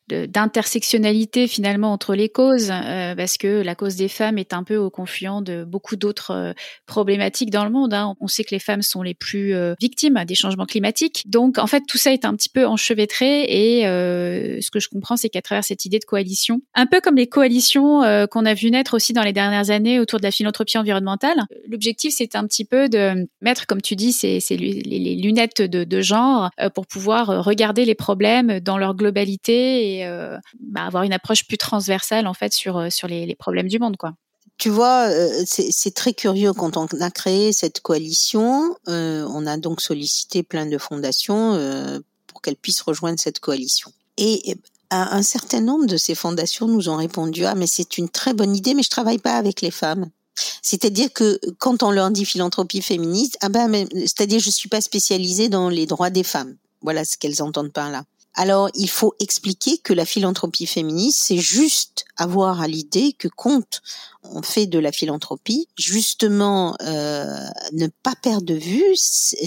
d'intersectionnalité 0.09 1.49
finalement 1.49 1.93
entre 1.93 2.15
les 2.15 2.29
causes, 2.29 2.71
euh, 2.71 3.15
parce 3.15 3.39
que 3.39 3.63
la 3.63 3.75
cause 3.75 3.97
des 3.97 4.09
femmes 4.09 4.39
est 4.39 4.53
un 4.53 4.63
peu 4.63 4.77
au 4.77 4.91
confluent 4.91 5.43
de 5.43 5.65
beaucoup 5.65 5.97
d'autres 5.97 6.31
euh, 6.31 6.53
problématiques 6.87 7.51
dans 7.51 7.65
le 7.65 7.71
monde. 7.71 7.93
Hein. 7.93 8.15
On 8.21 8.29
sait 8.29 8.45
que 8.45 8.55
les 8.55 8.61
femmes 8.61 8.83
sont 8.83 9.03
les 9.03 9.15
plus 9.15 9.55
euh, 9.55 9.75
victimes 9.81 10.23
des 10.25 10.35
changements 10.35 10.67
climatiques. 10.67 11.25
Donc 11.27 11.59
en 11.59 11.67
fait 11.67 11.83
tout 11.89 11.99
ça 11.99 12.13
est 12.13 12.25
un 12.25 12.35
petit 12.35 12.49
peu 12.49 12.67
enchevêtré 12.67 13.43
et 13.43 13.83
ce 13.87 14.71
que 14.71 14.81
je 14.81 14.89
comprends 14.89 15.17
c'est 15.17 15.29
qu'à 15.29 15.43
travers 15.43 15.65
cette 15.65 15.85
idée 15.85 15.99
de 15.99 16.05
coalition, 16.05 16.61
un 16.75 16.87
peu 16.87 17.01
comme 17.01 17.17
les 17.17 17.27
coalitions 17.27 18.03
qu'on 18.31 18.47
a 18.47 18.55
vu 18.55 18.71
naître 18.71 18.95
aussi 18.95 19.13
dans 19.13 19.23
les 19.23 19.33
dernières 19.33 19.71
années 19.71 20.01
autour 20.01 20.19
de 20.19 20.25
la 20.25 20.31
philanthropie 20.31 20.79
environnementale, 20.79 21.43
l'objectif 21.69 22.15
c'est 22.17 22.37
un 22.37 22.47
petit 22.47 22.65
peu 22.65 22.89
de 22.89 23.29
mettre, 23.41 23.67
comme 23.67 23.83
tu 23.83 23.97
dis, 23.97 24.13
ces, 24.13 24.41
les, 24.51 25.17
lunettes 25.17 25.63
de, 25.63 25.85
de 25.85 26.01
genre 26.01 26.51
pour 26.75 26.87
pouvoir 26.87 27.45
regarder 27.45 27.85
les 27.85 27.95
problèmes 27.95 28.61
dans 28.61 28.79
leur 28.79 28.95
globalité 28.95 29.96
euh, 30.05 30.37
bah, 30.61 30.85
avoir 30.85 31.03
une 31.03 31.13
approche 31.13 31.47
plus 31.47 31.59
transversale 31.59 32.27
en 32.27 32.35
fait 32.35 32.53
sur 32.53 32.77
euh, 32.77 32.91
sur 32.91 33.09
les, 33.09 33.35
problèmes 33.37 33.69
du 33.69 33.79
monde 33.79 33.97
quoi. 33.97 34.15
Tu 34.59 34.71
vois, 34.71 35.09
euh, 35.11 35.45
c'est 35.47 35.95
très 35.95 36.15
curieux 36.15 36.55
quand 36.55 36.79
on 36.79 36.87
a 36.87 37.11
créé 37.11 37.53
cette 37.53 37.81
coalition. 37.81 38.75
on 38.87 39.47
a 39.47 39.57
donc 39.59 39.83
sollicité 39.83 40.43
plein 40.43 40.65
de 40.65 40.79
fondations 40.79 42.03
pour 42.27 42.41
qu'elles 42.41 42.57
puissent 42.57 42.81
rejoindre 42.81 43.21
cette 43.21 43.39
coalition. 43.39 43.93
Et 44.17 44.57
un 44.91 45.23
certain 45.23 45.61
nombre 45.61 45.85
de 45.85 45.99
ces 45.99 46.15
fondations 46.15 46.69
nous 46.69 46.89
ont 46.89 46.97
répondu 46.97 47.45
ah 47.45 47.55
mais 47.55 47.67
c'est 47.67 47.99
une 47.99 48.09
très 48.09 48.33
bonne 48.33 48.57
idée 48.57 48.73
mais 48.73 48.83
je 48.83 48.89
travaille 48.89 49.19
pas 49.19 49.37
avec 49.37 49.61
les 49.61 49.71
femmes. 49.71 50.09
C'est-à-dire 50.63 51.13
que 51.13 51.39
quand 51.59 51.83
on 51.83 51.91
leur 51.91 52.11
dit 52.11 52.25
philanthropie 52.25 52.83
féministe, 52.83 53.37
ah 53.43 53.49
ben 53.49 53.87
c'est-à-dire 53.93 54.41
je 54.41 54.51
suis 54.51 54.69
pas 54.69 54.81
spécialisée 54.81 55.49
dans 55.49 55.69
les 55.69 55.87
droits 55.87 56.11
des 56.11 56.23
femmes. 56.23 56.57
Voilà 56.81 57.05
ce 57.05 57.17
qu'elles 57.17 57.43
entendent 57.43 57.73
par 57.73 57.91
là. 57.91 58.05
Alors, 58.39 58.69
il 58.75 58.91
faut 58.91 59.15
expliquer 59.19 59.79
que 59.79 59.95
la 59.95 60.05
philanthropie 60.05 60.67
féministe, 60.67 61.21
c'est 61.23 61.39
juste 61.39 62.05
avoir 62.19 62.61
à 62.61 62.69
l'idée 62.69 63.15
que 63.15 63.29
compte 63.29 63.81
on 64.23 64.43
fait 64.43 64.67
de 64.67 64.79
la 64.79 64.93
philanthropie, 64.93 65.69
justement 65.79 66.77
euh, 66.83 67.47
ne 67.73 67.87
pas 68.03 68.15
perdre 68.21 68.45
de 68.45 68.55
vue 68.55 68.85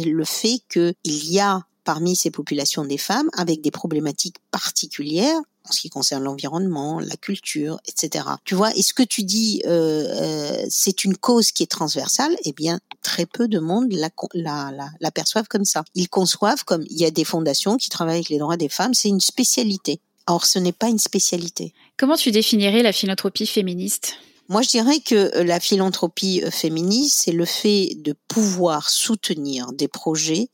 le 0.05 0.25
fait 0.25 0.61
qu'il 0.69 0.95
y 1.03 1.39
a 1.39 1.65
parmi 1.83 2.15
ces 2.15 2.31
populations 2.31 2.85
des 2.85 2.97
femmes 2.97 3.29
avec 3.33 3.61
des 3.61 3.71
problématiques 3.71 4.37
particulières 4.51 5.39
en 5.67 5.71
ce 5.71 5.81
qui 5.81 5.89
concerne 5.89 6.23
l'environnement, 6.23 6.99
la 6.99 7.15
culture, 7.15 7.79
etc. 7.87 8.25
Tu 8.43 8.55
vois, 8.55 8.75
et 8.75 8.81
ce 8.81 8.93
que 8.93 9.03
tu 9.03 9.23
dis, 9.23 9.61
euh, 9.65 10.05
euh, 10.07 10.65
c'est 10.69 11.03
une 11.03 11.15
cause 11.17 11.51
qui 11.51 11.63
est 11.63 11.67
transversale, 11.67 12.35
eh 12.43 12.53
bien, 12.53 12.79
très 13.09 13.25
peu 13.25 13.47
de 13.47 13.57
monde 13.57 13.91
la, 13.91 14.09
la, 14.35 14.91
la, 14.99 15.11
comme 15.49 15.65
ça. 15.65 15.83
Ils 15.95 16.09
conçoivent 16.09 16.63
comme 16.63 16.85
il 16.91 16.99
y 16.99 17.05
a 17.05 17.11
des 17.11 17.23
fondations 17.23 17.75
qui 17.77 17.89
travaillent 17.89 18.17
avec 18.17 18.29
les 18.29 18.37
droits 18.37 18.55
des 18.55 18.69
femmes, 18.69 18.93
c'est 18.93 19.09
une 19.09 19.19
spécialité. 19.19 19.99
Or, 20.27 20.45
ce 20.45 20.59
n'est 20.59 20.77
pas 20.81 20.89
une 20.89 20.99
spécialité. 20.99 21.73
Comment 21.97 22.15
tu 22.15 22.29
définirais 22.29 22.83
la 22.83 22.93
philanthropie 22.93 23.47
féministe? 23.47 24.17
Moi, 24.47 24.61
je 24.61 24.69
dirais 24.69 24.99
que 24.99 25.41
la 25.41 25.59
philanthropie 25.59 26.43
féministe, 26.51 27.21
c'est 27.23 27.31
le 27.31 27.45
fait 27.45 27.97
de 27.97 28.13
pouvoir 28.27 28.89
soutenir 28.91 29.71
des 29.73 29.87
projets 29.87 30.49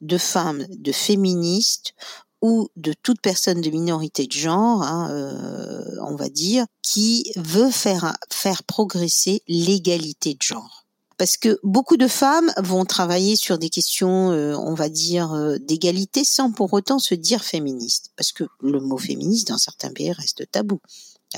de 0.00 0.18
femmes, 0.18 0.66
de 0.68 0.90
féministes 0.90 1.94
ou 2.42 2.68
de 2.76 2.92
toute 3.04 3.20
personne 3.20 3.60
de 3.60 3.70
minorité 3.70 4.26
de 4.26 4.32
genre, 4.32 4.82
hein, 4.82 5.10
euh, 5.12 5.96
on 6.02 6.16
va 6.16 6.28
dire, 6.28 6.66
qui 6.82 7.32
veut 7.36 7.70
faire 7.70 8.16
faire 8.30 8.64
progresser 8.64 9.42
l'égalité 9.46 10.34
de 10.34 10.42
genre. 10.42 10.83
Parce 11.16 11.36
que 11.36 11.58
beaucoup 11.62 11.96
de 11.96 12.08
femmes 12.08 12.52
vont 12.56 12.84
travailler 12.84 13.36
sur 13.36 13.58
des 13.58 13.70
questions, 13.70 14.30
euh, 14.32 14.54
on 14.56 14.74
va 14.74 14.88
dire, 14.88 15.32
euh, 15.32 15.58
d'égalité 15.58 16.24
sans 16.24 16.50
pour 16.50 16.72
autant 16.72 16.98
se 16.98 17.14
dire 17.14 17.44
féministe. 17.44 18.10
Parce 18.16 18.32
que 18.32 18.44
le 18.60 18.80
mot 18.80 18.98
féministe 18.98 19.48
dans 19.48 19.58
certains 19.58 19.92
pays 19.92 20.12
reste 20.12 20.50
tabou. 20.50 20.80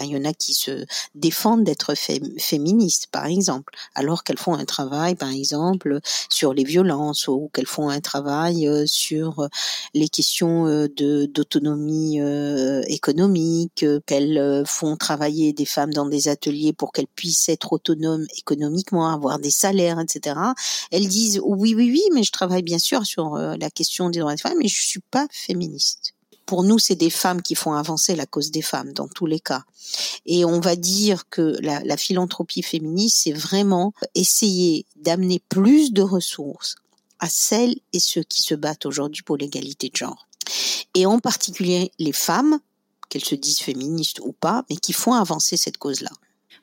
Il 0.05 0.11
y 0.11 0.17
en 0.17 0.25
a 0.25 0.33
qui 0.33 0.55
se 0.55 0.85
défendent 1.15 1.65
d'être 1.65 1.95
féministes, 2.39 3.09
par 3.11 3.27
exemple, 3.27 3.75
alors 3.95 4.25
qu'elles 4.25 4.39
font 4.39 4.55
un 4.55 4.65
travail, 4.65 5.15
par 5.15 5.31
exemple, 5.31 6.01
sur 6.29 6.55
les 6.55 6.65
violences 6.65 7.29
ou 7.29 7.51
qu'elles 7.53 7.67
font 7.67 7.89
un 7.89 8.01
travail 8.01 8.67
euh, 8.69 8.85
sur 8.87 9.41
euh, 9.41 9.49
les 9.95 10.09
questions 10.09 10.67
euh, 10.67 10.89
d'autonomie 10.89 12.21
économique, 12.89 13.85
qu'elles 14.07 14.65
font 14.67 14.97
travailler 14.97 15.53
des 15.53 15.65
femmes 15.65 15.93
dans 15.93 16.07
des 16.07 16.29
ateliers 16.29 16.73
pour 16.73 16.93
qu'elles 16.93 17.07
puissent 17.07 17.49
être 17.49 17.73
autonomes 17.73 18.27
économiquement, 18.39 19.13
avoir 19.13 19.39
des 19.39 19.51
salaires, 19.51 20.01
etc. 20.01 20.37
Elles 20.91 21.09
disent 21.09 21.41
oui, 21.45 21.75
oui, 21.75 21.91
oui, 21.91 22.03
mais 22.13 22.23
je 22.23 22.33
travaille 22.33 22.63
bien 22.63 22.79
sûr 22.79 23.05
sur 23.05 23.37
la 23.37 23.71
question 23.71 24.11
des 24.11 24.21
droits 24.21 24.35
des 24.35 24.41
femmes, 24.41 24.59
mais 24.59 24.69
je 24.69 24.83
suis 24.83 25.01
pas 25.11 25.27
féministe 25.31 26.15
pour 26.47 26.63
nous, 26.63 26.79
c'est 26.79 26.95
des 26.95 27.11
femmes 27.11 27.43
qui 27.43 27.55
font 27.55 27.73
avancer 27.73 28.15
la 28.17 28.25
cause 28.25 28.51
des 28.51 28.63
femmes 28.63 28.93
dans 28.93 29.09
tous 29.09 29.27
les 29.27 29.41
cas. 29.41 29.65
Et 30.25 30.45
on 30.45 30.61
va 30.61 30.77
dire 30.77 31.29
que 31.29 31.57
la, 31.61 31.81
la 31.85 31.97
philanthropie 31.97 32.63
féministe, 32.63 33.21
c'est 33.25 33.33
vraiment 33.33 33.93
essayer 34.15 34.87
d'amener 34.97 35.43
plus 35.49 35.93
de 35.93 36.03
ressources 36.03 36.77
à 37.19 37.29
celles 37.29 37.77
et 37.93 38.01
ceux 38.01 38.23
qui 38.23 38.43
se 38.43 38.55
battent 38.55 38.87
aujourd'hui 38.87 39.23
pour 39.23 39.37
l'égalité 39.37 39.89
de 39.89 39.97
genre. 39.97 40.27
Et 40.95 41.07
en 41.07 41.19
particulier 41.19 41.91
les 41.99 42.13
femmes, 42.13 42.61
qu'elles 43.09 43.25
se 43.25 43.35
disent 43.35 43.61
féministes 43.61 44.21
ou 44.21 44.33
pas, 44.33 44.65
mais 44.71 44.77
qui 44.77 44.93
font 44.93 45.13
avancer 45.13 45.57
cette 45.57 45.79
cause-là. 45.79 46.11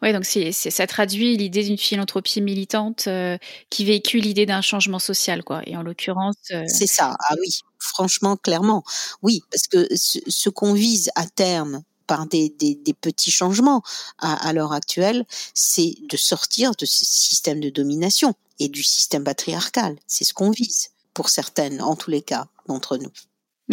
Oui, 0.02 0.12
donc 0.12 0.26
c'est, 0.26 0.52
ça 0.52 0.86
traduit 0.86 1.38
l'idée 1.38 1.63
d'une 1.63 1.78
philanthropie 1.78 2.41
militante 2.41 3.06
euh, 3.08 3.38
qui 3.69 3.86
véhicule 3.86 4.24
l'idée 4.24 4.46
d'un 4.46 4.60
changement 4.60 5.00
social, 5.00 5.43
quoi. 5.46 5.62
Et 5.65 5.78
en 5.78 5.84
l'occurrence, 5.84 6.36
euh, 6.52 6.63
c'est 6.67 6.88
ça. 6.88 7.15
Ah 7.19 7.36
oui, 7.39 7.62
franchement, 7.84 8.38
clairement, 8.38 8.84
oui, 9.22 9.41
parce 9.52 9.67
que 9.67 9.88
ce, 9.96 10.50
qu'on 10.50 10.74
vise 10.74 11.12
à 11.15 11.28
terme 11.28 11.84
par 12.08 12.26
des, 12.26 12.50
des, 12.50 12.93
petits 12.93 13.32
changements 13.32 13.82
à, 14.19 14.52
l'heure 14.54 14.74
actuelle, 14.74 15.26
c'est 15.54 15.96
de 16.10 16.17
sortir 16.17 16.72
de 16.78 16.86
ce 16.86 17.06
système 17.06 17.60
de 17.60 17.69
domination 17.69 18.34
et 18.60 18.67
du 18.67 18.84
système 18.84 19.24
patriarcal. 19.24 19.96
C'est 20.08 20.26
ce 20.26 20.34
qu'on 20.34 20.52
vise 20.52 20.89
pour 21.13 21.30
certaines, 21.30 21.82
en 21.82 21.96
tous 21.96 22.12
les 22.12 22.22
cas, 22.22 22.48
d'entre 22.67 22.98
nous. 22.98 23.12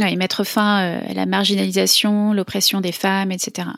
Oui, 0.01 0.17
mettre 0.17 0.45
fin 0.45 0.85
euh, 0.85 1.11
à 1.11 1.15
la 1.15 1.27
marginalisation, 1.27 2.33
l'oppression 2.33 2.81
des 2.81 2.93
femmes, 2.93 3.33
etc. 3.33 3.69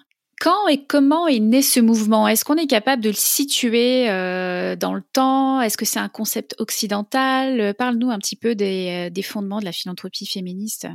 Quand 0.42 0.66
et 0.66 0.83
comment 0.83 1.28
est 1.28 1.38
né 1.38 1.62
ce 1.62 1.78
mouvement? 1.78 2.26
Est-ce 2.26 2.44
qu'on 2.44 2.57
est 2.57 2.66
capable 2.66 3.00
de 3.00 3.11
le 3.11 3.14
situer 3.14 4.11
euh, 4.11 4.74
dans 4.74 4.92
le 4.92 5.02
temps? 5.12 5.61
Est-ce 5.61 5.76
que 5.76 5.85
c'est 5.85 6.00
un 6.00 6.09
concept 6.09 6.57
occidental? 6.59 7.74
Parle-nous 7.78 8.11
un 8.11 8.18
petit 8.18 8.35
peu 8.35 8.57
des, 8.57 9.07
euh, 9.07 9.11
des 9.11 9.22
fondements 9.22 9.61
de 9.61 9.64
la 9.64 9.70
philanthropie 9.70 10.26
féministe. 10.26 10.88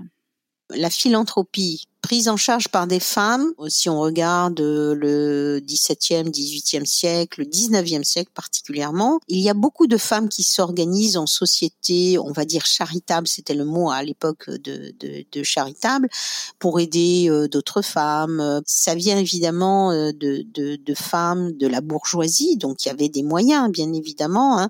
La 0.71 0.89
philanthropie 0.89 1.87
prise 2.07 2.29
en 2.29 2.37
charge 2.37 2.69
par 2.69 2.87
des 2.87 3.01
femmes. 3.01 3.51
Si 3.67 3.89
on 3.89 3.99
regarde 3.99 4.61
le 4.61 5.59
17e, 5.59 6.31
18e 6.31 6.85
siècle, 6.85 7.41
le 7.41 7.45
19e 7.45 8.05
siècle 8.05 8.31
particulièrement, 8.33 9.19
il 9.27 9.39
y 9.39 9.49
a 9.49 9.53
beaucoup 9.53 9.87
de 9.87 9.97
femmes 9.97 10.29
qui 10.29 10.43
s'organisent 10.43 11.17
en 11.17 11.25
société, 11.25 12.17
on 12.17 12.31
va 12.31 12.45
dire 12.45 12.65
charitable, 12.65 13.27
c'était 13.27 13.55
le 13.55 13.65
mot 13.65 13.89
à 13.89 14.03
l'époque 14.03 14.49
de, 14.49 14.93
de, 14.97 15.25
de, 15.29 15.43
charitable, 15.43 16.07
pour 16.59 16.79
aider 16.79 17.27
euh, 17.29 17.49
d'autres 17.49 17.81
femmes. 17.81 18.61
Ça 18.65 18.95
vient 18.95 19.17
évidemment 19.17 19.91
euh, 19.91 20.13
de, 20.13 20.45
de, 20.53 20.77
de, 20.77 20.93
femmes 20.93 21.57
de 21.57 21.67
la 21.67 21.81
bourgeoisie, 21.81 22.55
donc 22.55 22.85
il 22.85 22.87
y 22.87 22.91
avait 22.91 23.09
des 23.09 23.23
moyens, 23.23 23.69
bien 23.69 23.91
évidemment, 23.91 24.59
hein, 24.59 24.69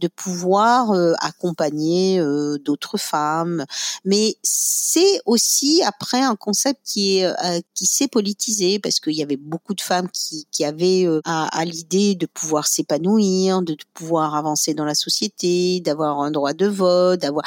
de 0.00 0.08
pouvoir 0.08 0.90
euh, 0.90 1.12
accompagner 1.20 2.20
d'autres 2.64 2.98
femmes. 2.98 3.66
Mais 4.04 4.34
c'est 4.42 5.20
aussi 5.26 5.80
après 5.84 6.20
un 6.20 6.34
concept 6.34 6.71
qui 6.84 7.24
euh, 7.24 7.32
qui 7.74 7.86
s'est 7.86 8.08
politisé 8.08 8.78
parce 8.78 9.00
qu'il 9.00 9.14
y 9.14 9.22
avait 9.22 9.36
beaucoup 9.36 9.74
de 9.74 9.80
femmes 9.80 10.08
qui, 10.10 10.46
qui 10.50 10.64
avaient 10.64 11.06
euh, 11.06 11.20
à, 11.24 11.64
l'idée 11.64 12.14
de 12.14 12.26
pouvoir 12.26 12.66
s'épanouir, 12.66 13.62
de 13.62 13.76
pouvoir 13.94 14.34
avancer 14.34 14.74
dans 14.74 14.84
la 14.84 14.94
société, 14.94 15.80
d'avoir 15.80 16.20
un 16.20 16.30
droit 16.30 16.52
de 16.52 16.66
vote, 16.66 17.20
d'avoir 17.20 17.44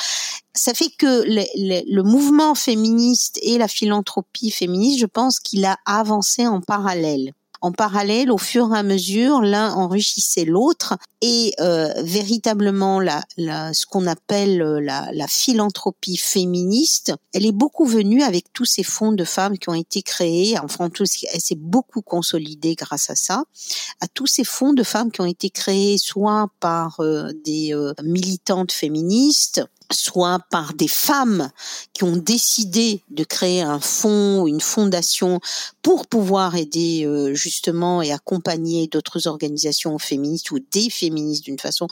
ça 0.53 0.73
fait 0.73 0.89
que 0.89 1.23
le, 1.25 2.01
mouvement 2.01 2.55
féministe 2.55 3.39
et 3.41 3.57
la 3.57 3.67
philanthropie 3.67 4.51
féministe, 4.51 4.99
je 4.99 5.05
pense 5.05 5.39
qu'il 5.39 5.65
a 5.65 5.77
avancé 5.85 6.47
en 6.47 6.61
parallèle 6.61 7.33
En 7.61 7.71
parallèle, 7.71 8.31
au 8.31 8.37
fur 8.37 8.73
et 8.73 8.77
à 8.77 8.83
mesure, 8.83 9.41
l'un 9.41 9.73
enrichissait 9.73 10.45
l'autre 10.45 10.97
et 11.21 11.53
euh, 11.59 11.91
véritablement 12.03 12.99
la, 12.99 13.23
la, 13.37 13.73
ce 13.73 13.85
qu'on 13.85 14.05
appelle 14.05 14.61
euh, 14.61 14.79
la, 14.79 15.09
la, 15.13 15.27
philanthropie 15.27 16.17
féministe, 16.17 17.13
elle 17.33 17.45
est 17.45 17.51
beaucoup 17.51 17.85
venue 17.85 18.21
avec 18.21 18.51
tous 18.53 18.65
ces 18.65 18.83
fonds 18.83 19.11
de 19.11 19.23
femmes 19.23 19.57
qui 19.57 19.69
ont 19.69 19.73
été 19.73 20.01
créés. 20.01 20.55
Enfin, 20.59 20.89
tout, 20.89 21.05
elle 21.33 21.41
s'est 21.41 21.55
beaucoup 21.55 22.01
consolidée 22.01 22.75
grâce 22.75 23.09
à 23.09 23.15
ça, 23.15 23.43
à 24.01 24.07
tous 24.07 24.27
ces 24.27 24.43
fonds 24.43 24.73
de 24.73 24.83
femmes 24.83 25.11
qui 25.11 25.21
ont 25.21 25.25
été 25.25 25.49
créés 25.49 25.97
soit 25.97 26.49
par 26.59 26.99
euh, 26.99 27.31
des 27.43 27.73
euh, 27.73 27.93
militantes 28.03 28.71
féministes, 28.71 29.63
soit 29.91 30.39
par 30.49 30.73
des 30.73 30.87
femmes 30.87 31.49
qui 31.93 32.03
ont 32.03 32.17
décidé 32.17 33.01
de 33.09 33.23
créer 33.23 33.61
un 33.61 33.79
fonds 33.79 34.41
ou 34.41 34.47
une 34.47 34.61
fondation 34.61 35.39
pour 35.81 36.07
pouvoir 36.07 36.55
aider 36.55 37.05
euh, 37.05 37.33
justement 37.33 38.01
et 38.01 38.11
accompagner 38.11 38.87
d'autres 38.87 39.27
organisations 39.27 39.97
féministes 39.99 40.51
ou 40.51 40.59
des 40.71 40.89
féministes 40.89 41.43
d'une 41.43 41.59
façon 41.59 41.87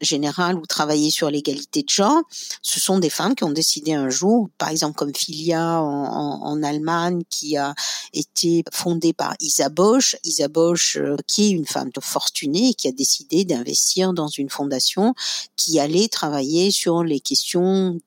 générale 0.00 0.56
ou 0.56 0.66
travailler 0.66 1.10
sur 1.10 1.30
l'égalité 1.30 1.82
de 1.82 1.88
genre. 1.88 2.22
Ce 2.62 2.78
sont 2.80 2.98
des 2.98 3.10
femmes 3.10 3.34
qui 3.34 3.44
ont 3.44 3.50
décidé 3.50 3.94
un 3.94 4.10
jour, 4.10 4.48
par 4.58 4.68
exemple 4.68 4.96
comme 4.96 5.14
Filia 5.14 5.80
en, 5.80 6.42
en, 6.42 6.62
Allemagne, 6.62 7.22
qui 7.30 7.56
a 7.56 7.74
été 8.12 8.64
fondée 8.72 9.12
par 9.12 9.34
Isa 9.40 9.68
Bosch, 9.68 10.16
Isa 10.24 10.48
Bosch 10.48 10.96
euh, 10.96 11.16
qui 11.26 11.46
est 11.46 11.50
une 11.50 11.66
femme 11.66 11.90
fortunée 12.00 12.70
et 12.70 12.74
qui 12.74 12.88
a 12.88 12.92
décidé 12.92 13.44
d'investir 13.44 14.12
dans 14.12 14.28
une 14.28 14.50
fondation 14.50 15.14
qui 15.56 15.80
allait 15.80 16.08
travailler 16.08 16.70
sur 16.70 17.02
les 17.02 17.20
questions 17.20 17.37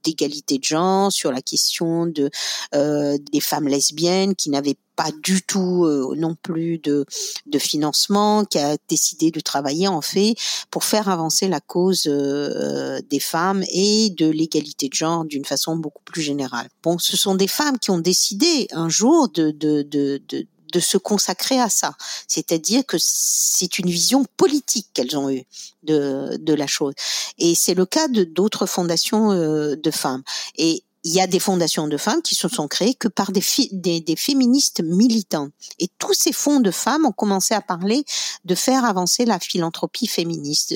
d'égalité 0.04 0.58
de 0.58 0.64
genre, 0.64 1.12
sur 1.12 1.32
la 1.32 1.42
question 1.42 2.06
de 2.06 2.30
euh, 2.76 3.18
des 3.32 3.40
femmes 3.40 3.68
lesbiennes 3.68 4.36
qui 4.36 4.50
n'avaient 4.50 4.78
pas 4.96 5.12
du 5.24 5.42
tout 5.42 5.86
euh, 5.86 6.14
non 6.18 6.36
plus 6.36 6.78
de, 6.78 7.06
de 7.46 7.60
financement, 7.60 8.46
qui 8.46 8.60
a 8.60 8.78
décidé 8.88 9.32
de 9.32 9.40
travailler 9.40 9.88
en 9.88 10.02
fait 10.02 10.36
pour 10.70 10.84
faire 10.84 11.10
avancer 11.10 11.48
la 11.48 11.60
cause 11.60 12.04
euh, 12.08 13.00
des 13.10 13.20
femmes 13.20 13.64
et 13.72 14.10
de 14.12 14.28
l'égalité 14.28 14.90
de 14.90 14.94
genre 14.94 15.26
d'une 15.26 15.46
façon 15.46 15.76
beaucoup 15.76 16.04
plus 16.04 16.22
générale. 16.22 16.68
Bon, 16.84 16.98
ce 16.98 17.18
sont 17.18 17.36
des 17.36 17.48
femmes 17.48 17.80
qui 17.80 17.92
ont 17.92 18.00
décidé 18.00 18.68
un 18.72 18.90
jour 18.90 19.30
de, 19.30 19.52
de, 19.52 19.82
de, 19.82 20.22
de 20.28 20.46
de 20.72 20.80
se 20.80 20.98
consacrer 20.98 21.60
à 21.60 21.70
ça. 21.70 21.96
C'est-à-dire 22.28 22.86
que 22.86 22.98
c'est 23.00 23.80
une 23.80 23.90
vision 23.90 24.26
politique 24.38 24.88
qu'elles 24.94 25.18
ont 25.18 25.30
eue 25.30 25.46
de, 25.84 26.38
de 26.38 26.54
la 26.54 26.68
chose. 26.68 26.94
Et 27.38 27.56
c'est 27.56 27.74
le 27.74 27.86
cas 27.86 28.08
de 28.08 28.24
d'autres 28.24 28.66
fondations 28.66 29.32
euh, 29.32 29.76
de 29.76 29.92
femmes. 29.92 30.24
Et 30.58 30.84
il 31.04 31.14
y 31.14 31.22
a 31.22 31.28
des 31.28 31.40
fondations 31.40 31.88
de 31.88 31.98
femmes 31.98 32.22
qui 32.22 32.36
se 32.36 32.48
sont 32.48 32.68
créées 32.68 32.94
que 32.94 33.08
par 33.08 33.32
des, 33.32 33.42
des, 33.72 34.02
des, 34.02 34.16
féministes 34.16 34.82
militants. 34.84 35.50
Et 35.80 35.88
tous 35.98 36.14
ces 36.14 36.32
fonds 36.32 36.60
de 36.60 36.72
femmes 36.72 37.06
ont 37.06 37.12
commencé 37.12 37.54
à 37.54 37.62
parler 37.62 38.06
de 38.46 38.56
faire 38.56 38.86
avancer 38.86 39.26
la 39.26 39.40
philanthropie 39.40 40.08
féministe, 40.08 40.76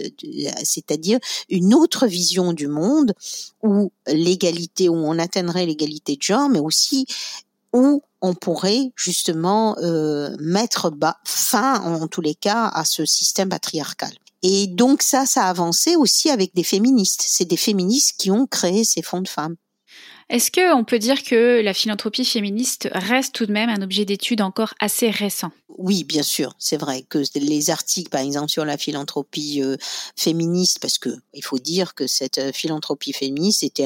c'est-à-dire 0.64 1.20
une 1.50 1.74
autre 1.74 2.08
vision 2.08 2.54
du 2.54 2.68
monde 2.68 3.14
où 3.62 3.91
l'égalité, 4.08 4.89
où 4.89 4.96
on 4.96 5.20
atteindrait 5.20 5.66
l'égalité 5.66 6.16
de 6.16 6.24
genre, 6.24 6.50
mais 6.50 6.60
aussi 6.60 7.06
où 7.74 8.02
on 8.26 8.34
pourrait 8.34 8.91
justement 8.95 9.78
euh, 9.80 10.36
mettre 10.39 10.89
bas, 10.89 11.17
fin 11.26 11.80
en 11.82 12.07
tous 12.07 12.21
les 12.21 12.36
cas 12.36 12.67
à 12.67 12.86
ce 12.86 13.05
système 13.05 13.49
patriarcal. 13.49 14.11
Et 14.43 14.67
donc 14.67 15.01
ça, 15.01 15.26
ça 15.26 15.45
a 15.45 15.49
avancé 15.49 15.95
aussi 15.95 16.30
avec 16.30 16.53
des 16.53 16.63
féministes. 16.63 17.23
C'est 17.26 17.45
des 17.45 17.57
féministes 17.57 18.15
qui 18.17 18.32
ont 18.32 18.45
créé 18.45 18.84
ces 18.84 19.01
fonds 19.01 19.21
de 19.21 19.28
femmes. 19.28 19.55
Est-ce 20.28 20.49
qu'on 20.51 20.84
peut 20.84 20.97
dire 20.97 21.23
que 21.23 21.61
la 21.61 21.76
philanthropie 21.76 22.26
féministe 22.26 22.89
reste 22.91 23.36
tout 23.36 23.45
de 23.45 23.51
même 23.51 23.69
un 23.69 23.84
objet 23.84 24.05
d'étude 24.05 24.41
encore 24.41 24.73
assez 24.80 25.11
récent? 25.11 25.51
Oui, 25.78 26.03
bien 26.03 26.23
sûr, 26.23 26.55
c'est 26.57 26.78
vrai 26.78 27.03
que 27.03 27.21
les 27.36 27.69
articles, 27.69 28.09
par 28.09 28.21
exemple, 28.21 28.49
sur 28.49 28.63
la 28.63 28.78
philanthropie 28.78 29.61
euh, 29.61 29.76
féministe, 30.15 30.80
parce 30.80 30.97
que 30.97 31.09
il 31.34 31.43
faut 31.43 31.59
dire 31.59 31.95
que 31.95 32.07
cette 32.07 32.38
euh, 32.38 32.51
philanthropie 32.53 33.11
féministe 33.11 33.61
était 33.61 33.86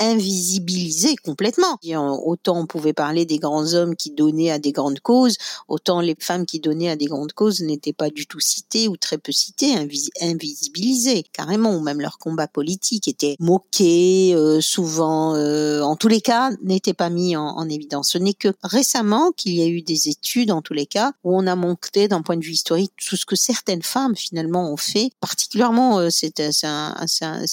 invisibilisée 0.00 1.16
complètement. 1.16 1.78
Autant 2.24 2.60
on 2.60 2.66
pouvait 2.66 2.92
parler 2.92 3.24
des 3.24 3.38
grands 3.38 3.72
hommes 3.72 3.96
qui 3.96 4.10
donnaient 4.10 4.50
à 4.50 4.58
des 4.58 4.72
grandes 4.72 5.00
causes, 5.00 5.36
autant 5.66 6.00
les 6.00 6.14
femmes 6.20 6.44
qui 6.44 6.60
donnaient 6.60 6.90
à 6.90 6.96
des 6.96 7.06
grandes 7.06 7.32
causes 7.32 7.62
n'étaient 7.62 7.94
pas 7.94 8.10
du 8.10 8.26
tout 8.26 8.40
citées 8.40 8.86
ou 8.88 8.96
très 8.96 9.16
peu 9.16 9.32
citées, 9.32 9.74
invisibilisées 10.20 11.24
carrément, 11.32 11.74
ou 11.74 11.80
même 11.80 12.02
leur 12.02 12.18
combat 12.18 12.48
politique 12.48 13.08
était 13.08 13.36
moqué, 13.40 14.34
euh, 14.34 14.60
souvent. 14.60 15.34
Euh, 15.64 15.80
en 15.82 15.96
tous 15.96 16.08
les 16.08 16.20
cas, 16.20 16.50
n'était 16.62 16.92
pas 16.94 17.10
mis 17.10 17.36
en, 17.36 17.68
évidence. 17.68 18.10
Ce 18.10 18.18
n'est 18.18 18.34
que 18.34 18.48
récemment 18.62 19.32
qu'il 19.32 19.54
y 19.54 19.62
a 19.62 19.66
eu 19.66 19.80
des 19.80 20.08
études, 20.08 20.50
en 20.50 20.60
tous 20.60 20.74
les 20.74 20.86
cas, 20.86 21.12
où 21.24 21.34
on 21.36 21.46
a 21.46 21.56
montré 21.56 22.08
d'un 22.08 22.20
point 22.20 22.36
de 22.36 22.44
vue 22.44 22.52
historique 22.52 22.92
tout 22.96 23.16
ce 23.16 23.24
que 23.24 23.36
certaines 23.36 23.82
femmes 23.82 24.14
finalement 24.14 24.70
ont 24.70 24.76
fait. 24.76 25.10
Particulièrement, 25.20 25.98
euh, 25.98 26.08
c'est 26.10 26.34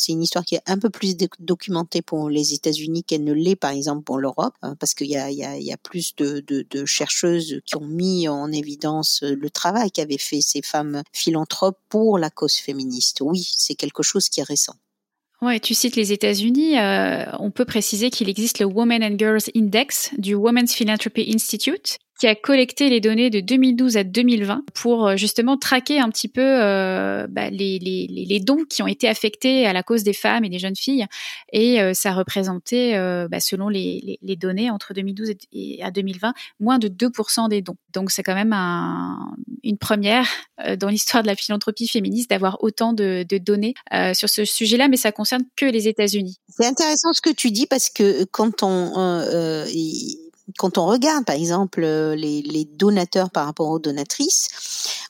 une 0.09 0.21
histoire 0.21 0.43
qui 0.43 0.55
est 0.55 0.61
un 0.65 0.77
peu 0.77 0.89
plus 0.89 1.15
documentée 1.39 2.01
pour 2.01 2.29
les 2.29 2.53
États-Unis 2.53 3.03
qu'elle 3.03 3.23
ne 3.23 3.33
l'est 3.33 3.55
par 3.55 3.71
exemple 3.71 4.03
pour 4.03 4.17
l'Europe, 4.17 4.53
hein, 4.61 4.75
parce 4.79 4.93
qu'il 4.93 5.07
y 5.07 5.15
a, 5.15 5.77
plus 5.77 6.15
de 6.17 6.85
chercheuses 6.85 7.61
qui 7.65 7.77
ont 7.77 7.87
mis 7.87 8.27
en 8.27 8.51
évidence 8.51 9.21
le 9.23 9.49
travail 9.49 9.91
qu'avaient 9.91 10.17
fait 10.17 10.41
ces 10.41 10.61
femmes 10.61 11.03
philanthropes 11.13 11.79
pour 11.89 12.17
la 12.17 12.29
cause 12.29 12.55
féministe. 12.55 13.21
Oui, 13.21 13.49
c'est 13.55 13.75
quelque 13.75 14.03
chose 14.03 14.29
qui 14.29 14.41
est 14.41 14.43
récent. 14.43 14.75
Ouais, 15.41 15.59
tu 15.59 15.73
cites 15.73 15.95
les 15.95 16.13
États-Unis. 16.13 16.77
Euh, 16.77 17.25
on 17.39 17.49
peut 17.49 17.65
préciser 17.65 18.11
qu'il 18.11 18.29
existe 18.29 18.59
le 18.59 18.67
Women 18.67 19.03
and 19.03 19.17
Girls 19.17 19.41
Index 19.55 20.11
du 20.19 20.35
Women's 20.35 20.75
Philanthropy 20.75 21.31
Institute, 21.33 21.97
qui 22.21 22.27
a 22.27 22.35
collecté 22.35 22.91
les 22.91 22.99
données 23.01 23.31
de 23.31 23.39
2012 23.39 23.97
à 23.97 24.03
2020 24.03 24.61
pour 24.75 25.07
euh, 25.07 25.15
justement 25.15 25.57
traquer 25.57 25.99
un 25.99 26.07
petit 26.09 26.27
peu 26.27 26.43
euh, 26.43 27.25
bah, 27.27 27.49
les, 27.49 27.79
les, 27.79 28.05
les, 28.07 28.39
dons 28.39 28.63
qui 28.69 28.83
ont 28.83 28.87
été 28.87 29.09
affectés 29.09 29.65
à 29.65 29.73
la 29.73 29.81
cause 29.81 30.03
des 30.03 30.13
femmes 30.13 30.45
et 30.45 30.49
des 30.49 30.59
jeunes 30.59 30.75
filles. 30.75 31.07
Et 31.51 31.81
euh, 31.81 31.95
ça 31.95 32.13
représentait, 32.13 32.93
euh, 32.95 33.27
bah, 33.27 33.39
selon 33.39 33.69
les, 33.69 34.19
les, 34.21 34.35
données, 34.35 34.69
entre 34.69 34.93
2012 34.93 35.31
et, 35.51 35.81
à 35.81 35.89
2020, 35.89 36.35
moins 36.59 36.77
de 36.77 36.89
2% 36.89 37.49
des 37.49 37.63
dons. 37.63 37.77
Donc 37.91 38.11
c'est 38.11 38.21
quand 38.21 38.35
même 38.35 38.53
un, 38.53 39.17
une 39.63 39.79
première 39.79 40.29
euh, 40.63 40.75
dans 40.75 40.89
l'histoire 40.89 41.23
de 41.23 41.27
la 41.27 41.35
philanthropie 41.35 41.87
féministe 41.87 42.29
d'avoir 42.29 42.63
autant 42.63 42.93
de, 42.93 43.25
de 43.27 43.39
données 43.39 43.73
sur 44.13 44.29
ce 44.29 44.45
sujet-là, 44.45 44.89
mais 44.89 44.97
ça 44.97 45.11
concerne 45.11 45.41
que 45.55 45.65
les 45.65 45.87
États-Unis. 45.87 46.37
C'est 46.49 46.67
intéressant 46.67 47.13
ce 47.13 47.21
que 47.21 47.31
tu 47.31 47.49
dis 47.49 47.65
parce 47.65 47.89
que 47.89 48.25
quand 48.25 48.61
on 48.61 49.65
quand 50.57 50.77
on 50.77 50.85
regarde, 50.85 51.25
par 51.25 51.35
exemple, 51.35 51.83
euh, 51.83 52.15
les, 52.15 52.65
donateurs 52.65 53.29
par 53.29 53.45
rapport 53.45 53.69
aux 53.69 53.79
donatrices, 53.79 54.47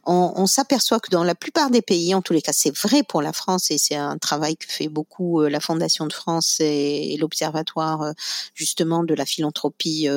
on, 0.05 0.45
s'aperçoit 0.45 0.99
que 0.99 1.09
dans 1.09 1.23
la 1.23 1.35
plupart 1.35 1.69
des 1.69 1.81
pays, 1.81 2.13
en 2.15 2.21
tous 2.21 2.33
les 2.33 2.41
cas, 2.41 2.53
c'est 2.53 2.75
vrai 2.75 3.03
pour 3.03 3.21
la 3.21 3.33
France 3.33 3.71
et 3.71 3.77
c'est 3.77 3.95
un 3.95 4.17
travail 4.17 4.57
que 4.57 4.65
fait 4.67 4.87
beaucoup 4.87 5.41
euh, 5.41 5.49
la 5.49 5.59
Fondation 5.59 6.05
de 6.07 6.13
France 6.13 6.57
et, 6.59 7.17
l'Observatoire 7.19 8.01
euh, 8.01 8.11
justement 8.55 9.03
de 9.03 9.13
la 9.13 9.25
philanthropie 9.25 10.07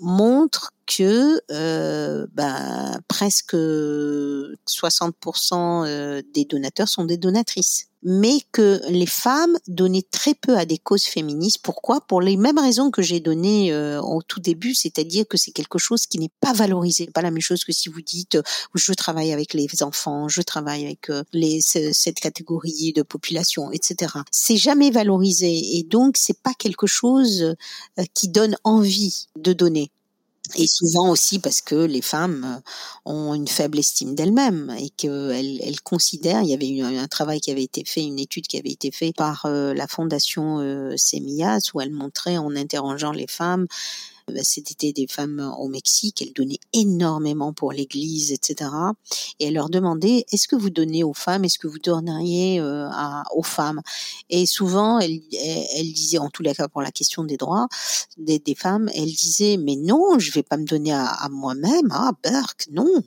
montre 0.00 0.73
que 0.86 1.40
euh, 1.50 2.26
ben, 2.32 3.00
presque 3.08 3.54
60% 3.54 6.22
des 6.32 6.44
donateurs 6.44 6.88
sont 6.88 7.04
des 7.04 7.16
donatrices 7.16 7.88
mais 8.04 8.40
que 8.52 8.82
les 8.90 9.06
femmes 9.06 9.56
donnaient 9.66 10.04
très 10.10 10.34
peu 10.34 10.58
à 10.58 10.66
des 10.66 10.76
causes 10.76 11.04
féministes. 11.04 11.60
Pourquoi? 11.62 12.02
Pour 12.02 12.20
les 12.20 12.36
mêmes 12.36 12.58
raisons 12.58 12.90
que 12.90 13.00
j'ai 13.00 13.18
données 13.18 13.72
euh, 13.72 14.00
au 14.02 14.22
tout 14.22 14.40
début, 14.40 14.74
c'est-à-dire 14.74 15.26
que 15.26 15.38
c'est 15.38 15.52
quelque 15.52 15.78
chose 15.78 16.06
qui 16.06 16.18
n'est 16.18 16.30
pas 16.40 16.52
valorisé. 16.52 17.06
Pas 17.06 17.22
la 17.22 17.30
même 17.30 17.40
chose 17.40 17.64
que 17.64 17.72
si 17.72 17.88
vous 17.88 18.02
dites 18.02 18.34
euh, 18.34 18.42
je 18.74 18.92
travaille 18.92 19.32
avec 19.32 19.54
les 19.54 19.66
enfants, 19.82 20.28
je 20.28 20.42
travaille 20.42 20.84
avec 20.84 21.08
euh, 21.08 21.24
les, 21.32 21.60
cette 21.62 22.20
catégorie 22.20 22.92
de 22.92 23.02
population, 23.02 23.72
etc. 23.72 24.12
C'est 24.30 24.58
jamais 24.58 24.90
valorisé 24.90 25.78
et 25.78 25.82
donc 25.82 26.18
c'est 26.18 26.42
pas 26.42 26.52
quelque 26.52 26.86
chose 26.86 27.56
qui 28.12 28.28
donne 28.28 28.56
envie 28.64 29.28
de 29.36 29.54
donner. 29.54 29.90
Et 30.56 30.66
souvent 30.66 31.08
aussi 31.10 31.38
parce 31.38 31.62
que 31.62 31.74
les 31.74 32.02
femmes 32.02 32.60
euh, 33.06 33.10
ont 33.10 33.34
une 33.34 33.48
faible 33.48 33.78
estime 33.78 34.14
d'elles-mêmes 34.14 34.74
et 34.78 34.90
qu'elles 34.90 35.60
elles 35.62 35.80
considèrent, 35.80 36.42
il 36.42 36.48
y 36.48 36.54
avait 36.54 36.68
eu 36.68 36.82
un 36.82 37.08
travail 37.08 37.40
qui 37.40 37.50
avait 37.50 37.62
été 37.64 37.82
fait, 37.86 38.02
une 38.04 38.18
étude 38.18 38.46
qui 38.46 38.58
avait 38.58 38.70
été 38.70 38.90
faite 38.90 39.16
par 39.16 39.46
euh, 39.46 39.72
la 39.72 39.88
fondation 39.88 40.58
euh, 40.60 40.94
Semillas 40.98 41.70
où 41.72 41.80
elle 41.80 41.92
montrait 41.92 42.36
en 42.36 42.54
interrogeant 42.56 43.12
les 43.12 43.26
femmes 43.26 43.66
c'était 44.42 44.92
des 44.92 45.06
femmes 45.06 45.52
au 45.58 45.68
Mexique, 45.68 46.22
elles 46.22 46.32
donnaient 46.32 46.60
énormément 46.72 47.52
pour 47.52 47.72
l'Église, 47.72 48.32
etc. 48.32 48.70
Et 49.38 49.46
elle 49.46 49.54
leur 49.54 49.68
demandait 49.68 50.24
est-ce 50.32 50.48
que 50.48 50.56
vous 50.56 50.70
donnez 50.70 51.04
aux 51.04 51.14
femmes, 51.14 51.44
est-ce 51.44 51.58
que 51.58 51.66
vous 51.66 51.78
donneriez 51.78 52.60
euh, 52.60 52.88
à, 52.90 53.24
aux 53.34 53.42
femmes 53.42 53.80
Et 54.30 54.46
souvent, 54.46 54.98
elle, 54.98 55.20
elle, 55.32 55.92
disait, 55.92 56.18
en 56.18 56.30
tous 56.30 56.42
les 56.42 56.54
cas 56.54 56.68
pour 56.68 56.82
la 56.82 56.90
question 56.90 57.24
des 57.24 57.36
droits 57.36 57.68
des, 58.16 58.54
femmes, 58.54 58.90
elle 58.94 59.12
disait 59.12 59.56
mais 59.56 59.76
non, 59.76 60.18
je 60.18 60.32
vais 60.32 60.42
pas 60.42 60.56
me 60.56 60.64
donner 60.64 60.92
à, 60.92 61.06
à 61.06 61.28
moi-même, 61.28 61.88
ah 61.90 62.12
Burke, 62.22 62.66
non, 62.70 63.02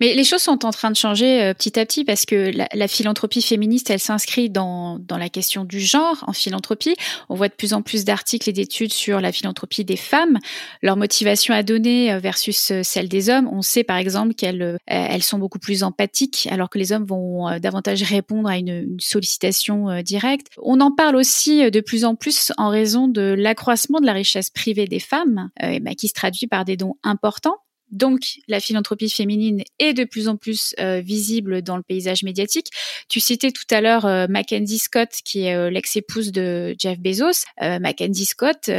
Mais 0.00 0.14
les 0.14 0.24
choses 0.24 0.42
sont 0.42 0.64
en 0.64 0.70
train 0.70 0.90
de 0.90 0.96
changer 0.96 1.42
euh, 1.42 1.54
petit 1.54 1.78
à 1.78 1.86
petit 1.86 2.04
parce 2.04 2.24
que 2.24 2.50
la, 2.54 2.68
la 2.72 2.88
philanthropie 2.88 3.42
féministe, 3.42 3.90
elle 3.90 4.00
s'inscrit 4.00 4.50
dans, 4.50 4.98
dans 4.98 5.18
la 5.18 5.28
question 5.28 5.64
du 5.64 5.80
genre 5.80 6.24
en 6.26 6.32
philanthropie. 6.32 6.96
On 7.28 7.34
voit 7.34 7.48
de 7.48 7.54
plus 7.54 7.72
en 7.72 7.82
plus 7.82 8.04
d'articles 8.04 8.48
et 8.48 8.52
d'études 8.52 8.92
sur 8.92 9.20
la 9.20 9.32
philanthropie 9.32 9.84
des 9.84 9.96
femmes, 9.96 10.38
leur 10.82 10.96
motivation 10.96 11.54
à 11.54 11.62
donner 11.62 12.12
euh, 12.12 12.18
versus 12.18 12.70
euh, 12.70 12.82
celle 12.82 13.08
des 13.08 13.30
hommes. 13.30 13.48
On 13.52 13.62
sait 13.62 13.84
par 13.84 13.96
exemple 13.96 14.34
qu'elles 14.34 14.78
elles 14.86 15.22
sont 15.22 15.38
beaucoup 15.38 15.58
plus 15.58 15.82
empathiques 15.82 16.48
alors 16.50 16.68
que 16.68 16.78
les 16.78 16.92
hommes 16.92 17.04
vont 17.04 17.58
davantage 17.58 18.02
répondre 18.02 18.48
à 18.48 18.56
une, 18.56 18.68
une 18.68 19.00
sollicitation 19.00 20.02
directe. 20.02 20.48
On 20.58 20.80
en 20.80 20.92
parle 20.92 21.16
aussi 21.16 21.70
de 21.70 21.80
plus 21.80 22.04
en 22.04 22.14
plus 22.14 22.52
en 22.56 22.68
raison 22.68 23.08
de 23.08 23.34
l'accroissement 23.36 24.00
de 24.00 24.06
la 24.06 24.12
richesse 24.12 24.50
privée 24.50 24.86
des 24.86 25.00
femmes, 25.00 25.50
bah, 25.60 25.94
qui 25.96 26.08
se 26.08 26.14
traduit 26.14 26.46
par 26.46 26.64
des 26.64 26.76
dons 26.76 26.96
importants 27.02 27.56
donc, 27.90 28.38
la 28.46 28.60
philanthropie 28.60 29.10
féminine 29.10 29.62
est 29.78 29.94
de 29.94 30.04
plus 30.04 30.28
en 30.28 30.36
plus 30.36 30.74
euh, 30.78 31.00
visible 31.00 31.62
dans 31.62 31.76
le 31.76 31.82
paysage 31.82 32.22
médiatique. 32.22 32.68
Tu 33.08 33.18
citais 33.18 33.50
tout 33.50 33.64
à 33.70 33.80
l'heure 33.80 34.06
euh, 34.06 34.26
Mackenzie 34.28 34.78
Scott, 34.78 35.08
qui 35.24 35.46
est 35.46 35.54
euh, 35.56 35.70
l'ex-épouse 35.70 36.30
de 36.30 36.74
Jeff 36.78 36.98
Bezos. 36.98 37.44
Mackenzie 37.60 38.26
Scott, 38.26 38.70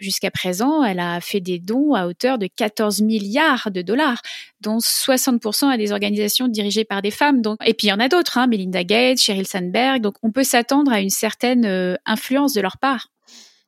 jusqu'à 0.00 0.30
présent, 0.30 0.84
elle 0.84 1.00
a 1.00 1.20
fait 1.20 1.40
des 1.40 1.58
dons 1.58 1.94
à 1.94 2.06
hauteur 2.06 2.38
de 2.38 2.46
14 2.46 3.00
milliards 3.02 3.70
de 3.70 3.82
dollars, 3.82 4.20
dont 4.60 4.78
60% 4.78 5.68
à 5.68 5.76
des 5.76 5.92
organisations 5.92 6.48
dirigées 6.48 6.84
par 6.84 7.02
des 7.02 7.10
femmes. 7.10 7.42
Et 7.64 7.74
puis 7.74 7.88
il 7.88 7.90
y 7.90 7.92
en 7.92 8.00
a 8.00 8.08
d'autres, 8.08 8.38
hein, 8.38 8.46
Melinda 8.46 8.84
Gates, 8.84 9.18
Sheryl 9.18 9.46
Sandberg. 9.46 10.02
Donc, 10.02 10.14
on 10.22 10.30
peut 10.30 10.44
s'attendre 10.44 10.92
à 10.92 11.00
une 11.00 11.10
certaine 11.10 11.98
influence 12.06 12.54
de 12.54 12.60
leur 12.60 12.78
part. 12.78 13.08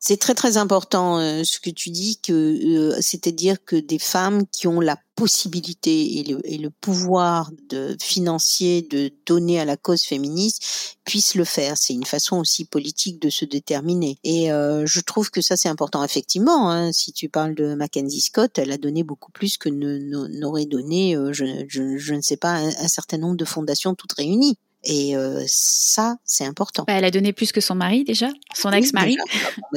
C'est 0.06 0.18
très 0.18 0.34
très 0.34 0.58
important 0.58 1.18
euh, 1.18 1.44
ce 1.44 1.58
que 1.58 1.70
tu 1.70 1.88
dis, 1.88 2.18
que 2.18 2.32
euh, 2.32 2.98
c'est-à-dire 3.00 3.56
que 3.64 3.76
des 3.76 3.98
femmes 3.98 4.46
qui 4.48 4.66
ont 4.66 4.80
la 4.80 4.98
possibilité 5.14 6.18
et 6.18 6.24
le, 6.24 6.40
et 6.44 6.58
le, 6.58 6.68
pouvoir 6.68 7.50
de 7.70 7.96
financier 8.02 8.82
de 8.82 9.10
donner 9.24 9.58
à 9.58 9.64
la 9.64 9.78
cause 9.78 10.02
féministe 10.02 10.98
puissent 11.06 11.34
le 11.34 11.46
faire. 11.46 11.78
C'est 11.78 11.94
une 11.94 12.04
façon 12.04 12.36
aussi 12.36 12.66
politique 12.66 13.18
de 13.18 13.30
se 13.30 13.46
déterminer. 13.46 14.18
Et 14.24 14.52
euh, 14.52 14.84
je 14.84 15.00
trouve 15.00 15.30
que 15.30 15.40
ça 15.40 15.56
c'est 15.56 15.70
important. 15.70 16.04
Effectivement, 16.04 16.70
hein, 16.70 16.92
si 16.92 17.14
tu 17.14 17.30
parles 17.30 17.54
de 17.54 17.74
Mackenzie 17.74 18.20
Scott, 18.20 18.58
elle 18.58 18.72
a 18.72 18.76
donné 18.76 19.04
beaucoup 19.04 19.32
plus 19.32 19.56
que 19.56 19.70
n'aurait 19.70 20.66
donné, 20.66 21.16
je, 21.32 21.64
je, 21.66 21.96
je, 21.96 22.12
ne 22.12 22.20
sais 22.20 22.36
pas, 22.36 22.50
un, 22.50 22.68
un 22.68 22.88
certain 22.88 23.16
nombre 23.16 23.38
de 23.38 23.46
fondations 23.46 23.94
toutes 23.94 24.12
réunies. 24.12 24.58
Et 24.84 25.16
euh, 25.16 25.42
ça, 25.46 26.16
c'est 26.24 26.44
important. 26.44 26.84
Bah, 26.86 26.94
elle 26.94 27.04
a 27.04 27.10
donné 27.10 27.32
plus 27.32 27.52
que 27.52 27.60
son 27.60 27.74
mari 27.74 28.04
déjà, 28.04 28.30
son 28.54 28.70
ex-mari. 28.70 29.16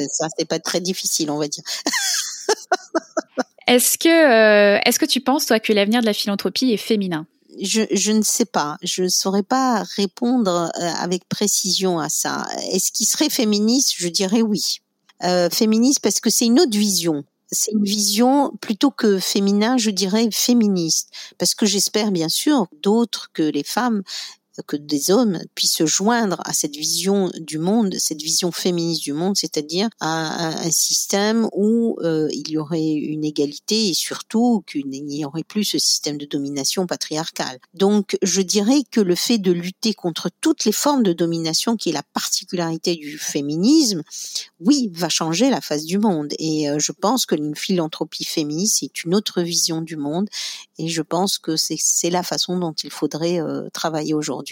ça, 0.09 0.27
c'est 0.37 0.47
pas 0.47 0.59
très 0.59 0.81
difficile, 0.81 1.31
on 1.31 1.37
va 1.37 1.47
dire. 1.47 1.63
est-ce 3.67 3.97
que, 3.97 4.07
euh, 4.09 4.79
est-ce 4.85 4.99
que 4.99 5.05
tu 5.05 5.21
penses 5.21 5.45
toi 5.45 5.59
que 5.59 5.73
l'avenir 5.73 6.01
de 6.01 6.05
la 6.05 6.13
philanthropie 6.13 6.71
est 6.71 6.77
féminin? 6.77 7.25
Je, 7.61 7.83
je 7.91 8.11
ne 8.11 8.21
sais 8.21 8.45
pas. 8.45 8.77
Je 8.83 9.03
ne 9.03 9.09
saurais 9.09 9.43
pas 9.43 9.83
répondre 9.95 10.71
avec 10.75 11.27
précision 11.27 11.99
à 11.99 12.09
ça. 12.09 12.45
Est-ce 12.71 12.91
qu'il 12.91 13.07
serait 13.07 13.29
féministe? 13.29 13.93
Je 13.97 14.09
dirais 14.09 14.41
oui. 14.41 14.79
Euh, 15.23 15.49
féministe 15.49 15.99
parce 16.01 16.19
que 16.19 16.29
c'est 16.29 16.45
une 16.45 16.59
autre 16.59 16.77
vision 16.77 17.23
c'est 17.51 17.71
une 17.71 17.83
vision 17.83 18.51
plutôt 18.59 18.91
que 18.91 19.19
féminin, 19.19 19.77
je 19.77 19.89
dirais 19.89 20.27
féministe, 20.31 21.11
parce 21.37 21.55
que 21.55 21.65
j'espère 21.65 22.11
bien 22.11 22.27
sûr 22.29 22.67
d'autres 22.83 23.29
que 23.33 23.43
les 23.43 23.63
femmes 23.63 24.03
que 24.65 24.75
des 24.75 25.11
hommes 25.11 25.39
puissent 25.55 25.77
se 25.77 25.85
joindre 25.85 26.41
à 26.45 26.53
cette 26.53 26.75
vision 26.75 27.31
du 27.39 27.57
monde, 27.57 27.95
cette 27.99 28.21
vision 28.21 28.51
féministe 28.51 29.03
du 29.03 29.13
monde, 29.13 29.35
c'est-à-dire 29.37 29.89
à, 29.99 30.47
un, 30.65 30.71
système 30.71 31.47
où 31.53 31.97
euh, 32.01 32.27
il 32.31 32.49
y 32.49 32.57
aurait 32.57 32.91
une 32.91 33.23
égalité 33.23 33.89
et 33.89 33.93
surtout 33.93 34.63
qu'il 34.67 34.87
n'y 34.87 35.25
aurait 35.25 35.43
plus 35.43 35.63
ce 35.63 35.79
système 35.79 36.17
de 36.17 36.25
domination 36.25 36.85
patriarcale. 36.87 37.59
Donc 37.73 38.17
je 38.21 38.41
dirais 38.41 38.81
que 38.91 39.01
le 39.01 39.15
fait 39.15 39.37
de 39.37 39.51
lutter 39.51 39.93
contre 39.93 40.29
toutes 40.41 40.65
les 40.65 40.71
formes 40.71 41.03
de 41.03 41.13
domination 41.13 41.77
qui 41.77 41.89
est 41.89 41.93
la 41.93 42.03
particularité 42.03 42.95
du 42.95 43.17
féminisme, 43.17 44.03
oui, 44.59 44.89
va 44.93 45.09
changer 45.09 45.49
la 45.49 45.61
face 45.61 45.85
du 45.85 45.99
monde. 45.99 46.33
Et 46.39 46.69
euh, 46.69 46.79
je 46.79 46.91
pense 46.91 47.25
que 47.25 47.35
une 47.35 47.55
philanthropie 47.55 48.25
féministe 48.25 48.83
est 48.83 49.03
une 49.03 49.15
autre 49.15 49.41
vision 49.41 49.81
du 49.81 49.95
monde 49.95 50.27
et 50.77 50.89
je 50.89 51.01
pense 51.01 51.37
que 51.37 51.55
c'est 51.55 52.09
la 52.09 52.23
façon 52.23 52.57
dont 52.57 52.73
il 52.73 52.91
faudrait 52.91 53.39
euh, 53.39 53.69
travailler 53.71 54.13
aujourd'hui. 54.13 54.46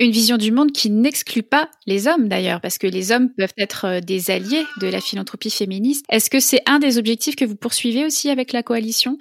Une 0.00 0.10
vision 0.10 0.36
du 0.36 0.52
monde 0.52 0.72
qui 0.72 0.90
n'exclut 0.90 1.42
pas 1.42 1.70
les 1.86 2.06
hommes 2.06 2.28
d'ailleurs, 2.28 2.60
parce 2.60 2.78
que 2.78 2.86
les 2.86 3.12
hommes 3.12 3.30
peuvent 3.30 3.54
être 3.56 3.84
euh, 3.86 4.00
des 4.00 4.30
alliés 4.30 4.64
de 4.80 4.86
la 4.86 5.00
philanthropie 5.00 5.50
féministe. 5.50 6.04
Est-ce 6.08 6.30
que 6.30 6.40
c'est 6.40 6.62
un 6.66 6.78
des 6.78 6.98
objectifs 6.98 7.36
que 7.36 7.44
vous 7.44 7.56
poursuivez 7.56 8.04
aussi 8.04 8.30
avec 8.30 8.52
la 8.52 8.62
coalition? 8.62 9.18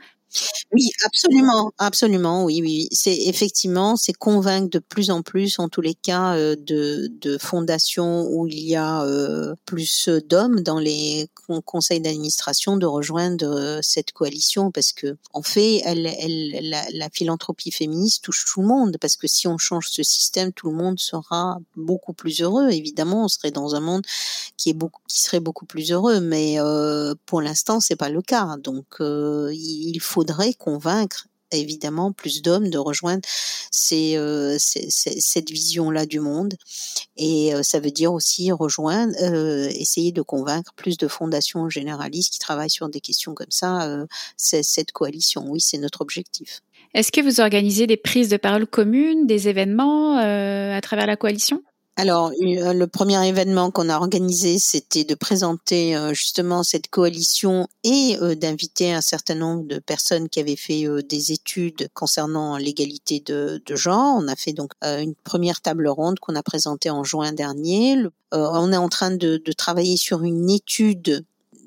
Oui, 0.74 0.90
absolument, 1.06 1.74
absolument, 1.78 2.46
oui, 2.46 2.62
oui. 2.62 2.88
C'est 2.92 3.16
effectivement, 3.26 3.98
c'est 3.98 4.14
convaincre 4.14 4.70
de 4.70 4.80
plus 4.80 5.12
en 5.12 5.22
plus, 5.22 5.60
en 5.60 5.68
tous 5.68 5.82
les 5.82 5.96
cas, 5.96 6.36
euh, 6.36 6.56
de, 6.58 7.38
fondations 7.40 8.28
où 8.30 8.48
il 8.48 8.60
y 8.60 8.76
a 8.76 9.04
euh, 9.04 9.56
plus 9.66 10.10
d'hommes 10.30 10.62
dans 10.62 10.80
les 10.80 11.28
conseils 11.66 12.00
d'administration 12.00 12.78
de 12.78 12.86
rejoindre 12.86 13.46
euh, 13.46 13.80
cette 13.82 14.12
coalition, 14.12 14.72
parce 14.72 14.94
que 14.94 15.18
en 15.34 15.42
fait, 15.42 15.82
la, 15.94 16.84
la, 16.94 17.10
philanthropie 17.10 17.72
féministe 17.72 18.24
touche 18.24 18.46
tout 18.52 18.62
le 18.62 18.68
monde, 18.68 18.98
parce 19.00 19.18
que 19.18 19.28
si 19.28 19.48
on 19.48 19.58
change 19.58 19.90
ce 19.90 20.04
système, 20.04 20.54
tout 20.54 20.70
le 20.70 20.76
monde 20.76 21.00
sera 21.00 21.60
beaucoup 21.76 22.14
plus 22.14 22.42
heureux. 22.42 22.70
Évidemment, 22.72 23.26
on 23.26 23.28
serait 23.28 23.52
dans 23.52 23.76
un 23.76 23.82
monde 23.82 24.06
qui 24.58 24.70
est 24.70 24.74
beaucoup, 24.74 25.02
qui 25.08 25.20
serait 25.22 25.40
beaucoup 25.40 25.66
plus 25.66 25.92
heureux, 25.92 26.22
mais 26.22 26.58
pour 27.26 27.42
l'instant, 27.42 27.80
c'est 27.80 27.96
pas 27.96 28.10
le 28.10 28.22
cas. 28.22 28.56
Donc, 28.64 28.86
il 29.00 30.00
faut 30.00 30.21
faudrait 30.22 30.54
convaincre 30.54 31.28
évidemment 31.52 32.12
plus 32.12 32.42
d'hommes 32.44 32.70
de 32.70 32.78
rejoindre 32.78 33.22
euh, 33.92 34.56
cette 34.60 35.50
vision-là 35.50 36.06
du 36.06 36.20
monde. 36.20 36.54
Et 37.18 37.54
euh, 37.54 37.64
ça 37.64 37.80
veut 37.80 37.92
dire 37.92 38.14
aussi 38.14 38.52
rejoindre, 38.52 39.14
euh, 39.22 39.68
essayer 39.74 40.12
de 40.12 40.22
convaincre 40.22 40.74
plus 40.76 40.98
de 40.98 41.08
fondations 41.08 41.70
généralistes 41.70 42.34
qui 42.34 42.40
travaillent 42.40 42.70
sur 42.70 42.88
des 42.88 43.02
questions 43.02 43.34
comme 43.34 43.50
ça, 43.50 44.06
cette 44.38 44.92
coalition. 44.92 45.46
Oui, 45.48 45.60
c'est 45.60 45.80
notre 45.80 46.02
objectif. 46.02 46.62
Est-ce 46.94 47.12
que 47.12 47.22
vous 47.22 47.42
organisez 47.42 47.88
des 47.88 47.98
prises 47.98 48.30
de 48.30 48.38
parole 48.38 48.68
communes, 48.68 49.26
des 49.26 49.48
événements 49.48 50.18
à 50.18 50.82
travers 50.82 51.08
la 51.08 51.18
coalition? 51.18 51.64
Alors, 52.02 52.32
euh, 52.32 52.74
le 52.74 52.88
premier 52.88 53.28
événement 53.28 53.70
qu'on 53.70 53.88
a 53.88 53.96
organisé, 53.96 54.58
c'était 54.58 55.04
de 55.04 55.14
présenter 55.14 55.96
euh, 55.96 56.16
justement 56.16 56.64
cette 56.64 56.88
coalition 56.88 57.68
et 57.84 58.18
euh, 58.20 58.34
d'inviter 58.34 58.92
un 58.92 59.02
certain 59.02 59.36
nombre 59.36 59.68
de 59.68 59.78
personnes 59.78 60.28
qui 60.28 60.40
avaient 60.40 60.56
fait 60.56 60.88
des 61.08 61.32
études 61.32 61.90
concernant 61.94 62.58
l'égalité 62.58 63.20
de, 63.24 63.62
genre. 63.76 64.18
On 64.18 64.28
a 64.28 64.36
fait 64.36 64.52
donc 64.52 64.72
une 64.82 65.14
première 65.14 65.62
table 65.62 65.88
ronde 65.88 66.18
qu'on 66.18 66.36
a 66.36 66.42
présentée 66.42 66.90
en 66.90 67.04
juin 67.04 67.34
dernier. 67.34 67.98
on 68.32 68.74
est 68.74 68.78
en 68.78 68.90
train 68.90 69.12
de, 69.12 69.38
de 69.38 69.52
travailler 69.52 69.96
sur 69.96 70.24
une 70.24 70.50
étude 70.50 71.24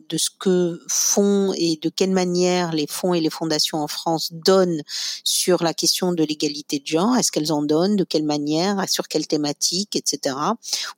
de 0.09 0.19
ce 0.19 0.31
que 0.39 0.81
font 0.89 1.53
et 1.57 1.79
de 1.83 1.89
quelle 1.89 2.11
manière 2.11 2.73
les 2.73 2.87
fonds 2.87 3.15
et 3.15 3.21
les 3.21 3.31
fondations 3.31 3.79
en 3.79 3.89
France 3.89 4.33
donnent 4.33 4.83
sur 5.25 5.63
la 5.63 5.75
question 5.75 6.13
de 6.13 6.25
l'égalité 6.25 6.79
de 6.79 6.87
genre. 6.87 7.17
Est-ce 7.17 7.33
qu'elles 7.33 7.53
en 7.53 7.63
donnent? 7.63 7.97
De 7.97 8.05
quelle 8.05 8.25
manière? 8.25 8.85
Sur 8.89 9.09
quelle 9.09 9.27
thématique? 9.27 9.97
Etc. 9.97 10.37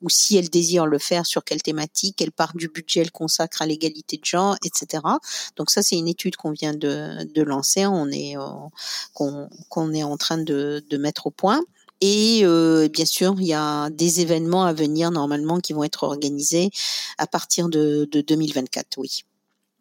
Ou 0.03 0.11
si 0.11 0.37
elles 0.37 0.51
désirent 0.51 0.87
le 0.87 0.99
faire, 0.99 1.27
sur 1.27 1.45
quelle 1.45 1.63
thématique? 1.63 2.17
Quelle 2.17 2.33
part 2.33 2.53
du 2.55 2.69
budget 2.69 3.01
elles 3.01 3.13
consacrent 3.13 3.63
à 3.63 3.67
l'égalité 3.67 4.17
de 4.17 4.25
genre? 4.25 4.57
Etc. 4.65 5.03
Donc 5.57 5.71
ça, 5.71 5.83
c'est 5.83 5.97
une 5.97 6.09
étude 6.09 6.37
qu'on 6.37 6.53
vient 6.53 6.75
de, 6.75 7.25
de 7.25 7.43
lancer, 7.43 7.87
on 7.87 8.09
est, 8.09 8.37
euh, 8.37 9.49
qu'on 9.69 9.93
est 9.93 10.03
en 10.03 10.17
train 10.17 10.39
de, 10.39 10.85
de 10.89 10.97
mettre 10.97 11.27
au 11.27 11.31
point. 11.31 11.63
Et 12.01 12.41
euh, 12.45 12.89
bien 12.89 13.07
sûr, 13.07 13.35
il 13.39 13.47
y 13.47 13.55
a 13.55 13.91
des 13.91 14.21
événements 14.21 14.65
à 14.65 14.73
venir 14.73 15.11
normalement 15.11 15.61
qui 15.61 15.73
vont 15.73 15.85
être 15.85 16.03
organisés 16.03 16.71
à 17.19 17.27
partir 17.27 17.69
de, 17.69 18.09
de 18.11 18.21
2024, 18.21 18.99
oui. 18.99 19.25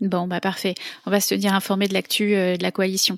Bon, 0.02 0.28
bah 0.28 0.42
parfait. 0.42 0.76
On 1.06 1.12
va 1.12 1.22
se 1.22 1.34
tenir 1.34 1.54
informé 1.54 1.88
de 1.88 1.94
l'actu 1.94 2.36
euh, 2.36 2.58
de 2.58 2.64
la 2.64 2.72
coalition. 2.72 3.18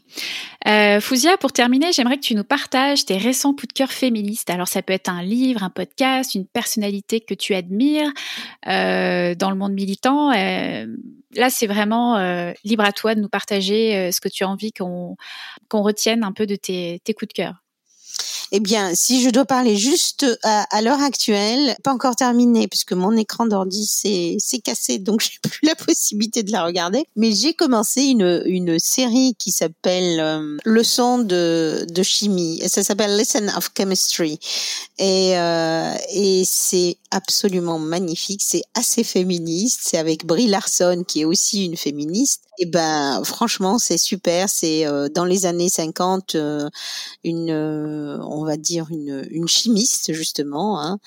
Euh, 0.68 1.02
Fouzia, 1.02 1.36
pour 1.38 1.52
terminer, 1.52 1.91
j'aimerais 1.91 2.18
que 2.18 2.22
tu 2.22 2.36
nous 2.36 2.43
partages 2.43 3.04
tes 3.04 3.18
récents 3.18 3.54
coups 3.54 3.70
de 3.70 3.74
cœur 3.74 3.91
féministes. 3.91 4.52
Alors, 4.52 4.68
ça 4.68 4.84
peut 4.84 4.93
être 4.93 5.10
un 5.10 5.24
livre, 5.24 5.64
un 5.64 5.72
podcast, 5.72 6.36
une 6.36 6.45
personnalité 6.45 7.20
que 7.20 7.34
tu 7.34 7.56
admires 7.56 8.12
euh, 8.68 9.34
dans 9.34 9.50
le 9.50 9.56
monde 9.56 9.74
militant. 9.74 10.32
Euh, 10.32 10.86
là, 11.34 11.50
c'est 11.50 11.68
vraiment 11.68 12.18
euh, 12.18 12.54
libre 12.64 12.84
à 12.84 12.91
toi 12.91 13.16
de 13.16 13.22
nous 13.22 13.30
partager 13.30 14.12
ce 14.12 14.22
que 14.22 14.30
tu 14.30 14.43
as 14.43 14.50
envie 14.50 14.72
qu'on 14.72 15.18
qu'on 15.70 15.82
retienne 15.82 16.24
un 16.24 16.32
peu 16.32 16.45
de 16.45 16.56
tes, 16.56 17.02
tes 17.04 17.16
coups 17.16 17.30
de 17.30 17.34
cœur. 17.34 17.56
Eh 18.51 18.59
bien, 18.59 18.95
si 18.95 19.22
je 19.22 19.30
dois 19.30 19.45
parler 19.45 19.76
juste 19.76 20.26
à, 20.43 20.63
à 20.76 20.82
l'heure 20.82 21.01
actuelle, 21.01 21.76
pas 21.84 21.93
encore 21.93 22.15
terminé 22.15 22.68
puisque 22.68 22.93
mon 22.93 23.15
écran 23.18 23.45
d'ordi 23.45 23.86
s'est 23.86 24.59
cassé, 24.59 24.99
donc 24.99 25.22
j'ai 25.22 25.39
plus 25.41 25.65
la 25.68 25.76
possibilité 25.76 26.43
de 26.43 26.51
la 26.51 26.63
regarder. 26.63 27.05
Mais 27.15 27.32
j'ai 27.34 27.53
commencé 27.53 28.03
une 28.03 28.41
une 28.45 28.80
série 28.80 29.36
qui 29.38 29.51
s'appelle 29.51 30.20
euh, 30.20 30.57
Leçon 30.65 31.20
de 31.20 31.86
de 31.89 32.03
chimie. 32.03 32.61
Ça 32.68 32.84
s'appelle 32.84 33.15
Lesson 33.18 33.47
of 33.55 33.72
Chemistry. 33.78 34.39
Et 34.97 35.38
euh, 35.38 35.93
et 36.13 36.43
c'est 36.45 36.97
absolument 37.11 37.80
magnifique. 37.80 38.41
C'est 38.43 38.63
assez 38.76 39.03
féministe. 39.03 39.82
C'est 39.84 39.97
avec 39.97 40.26
Brie 40.26 40.47
Larson 40.47 41.03
qui 41.07 41.22
est 41.22 41.26
aussi 41.26 41.65
une 41.65 41.78
féministe. 41.78 42.43
Et 42.59 42.65
ben 42.65 43.22
franchement 43.24 43.78
c'est 43.78 43.97
super. 43.97 44.49
C'est 44.49 44.86
euh, 44.88 45.09
dans 45.09 45.26
les 45.26 45.45
années 45.45 45.70
50 45.70 46.36
euh, 46.36 46.70
une 47.24 47.51
euh, 47.51 48.07
on 48.08 48.45
va 48.45 48.58
dire 48.58 48.88
une, 48.89 49.28
une 49.30 49.47
chimiste 49.47 50.14
justement 50.14 50.82
hein, 50.82 50.99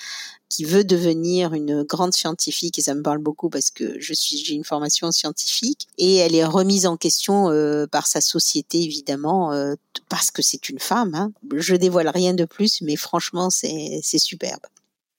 qui 0.48 0.64
veut 0.64 0.84
devenir 0.84 1.54
une 1.54 1.84
grande 1.84 2.12
scientifique 2.12 2.78
et 2.78 2.82
ça 2.82 2.94
me 2.94 3.02
parle 3.02 3.18
beaucoup 3.18 3.48
parce 3.48 3.70
que 3.70 3.98
je 4.00 4.12
suis 4.12 4.38
j'ai 4.44 4.54
une 4.54 4.64
formation 4.64 5.12
scientifique 5.12 5.86
et 5.96 6.16
elle 6.16 6.34
est 6.34 6.44
remise 6.44 6.86
en 6.86 6.96
question 6.96 7.50
euh, 7.50 7.86
par 7.86 8.06
sa 8.06 8.20
société 8.20 8.82
évidemment 8.82 9.52
euh, 9.52 9.74
parce 10.08 10.30
que 10.30 10.42
c'est 10.42 10.68
une 10.68 10.80
femme. 10.80 11.14
Hein. 11.14 11.32
Je 11.54 11.76
dévoile 11.76 12.08
rien 12.08 12.34
de 12.34 12.44
plus 12.44 12.82
mais 12.82 12.96
franchement 12.96 13.48
c'est 13.48 14.00
c'est 14.02 14.18
superbe. 14.18 14.66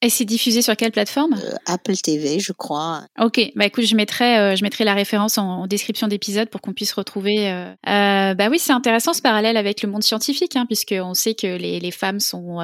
Et 0.04 0.10
c'est 0.10 0.26
diffusé 0.26 0.62
sur 0.62 0.76
quelle 0.76 0.91
plateforme? 0.91 1.34
Euh, 1.34 1.56
Apple 1.68 1.95
TV 1.95 2.39
je 2.39 2.54
crois. 2.54 3.04
Ok, 3.20 3.39
bah 3.56 3.66
écoute, 3.68 3.86
je 3.86 3.95
mettrai, 3.95 4.38
euh, 4.39 4.56
je 4.56 4.64
mettrai 4.64 4.84
la 4.84 4.93
référence 4.93 5.38
en, 5.38 5.62
en 5.62 5.68
description 5.68 6.08
d'épisode 6.08 6.49
pour 6.49 6.60
qu'on 6.62 6.74
puisse 6.74 6.91
retrouver. 6.93 7.49
Euh, 7.52 8.34
bah 8.34 8.47
oui, 8.49 8.58
c'est 8.58 8.72
intéressant 8.74 9.14
ce 9.14 9.22
parallèle 9.22 9.58
avec 9.58 9.84
le 9.84 9.89
monde 9.89 10.04
scientifique, 10.04 10.56
hein, 10.56 10.66
puisque 10.66 10.95
on 10.97 11.14
sait 11.14 11.36
que 11.36 11.47
les, 11.56 11.80
les 11.80 11.91
femmes 11.91 12.20
sont 12.20 12.58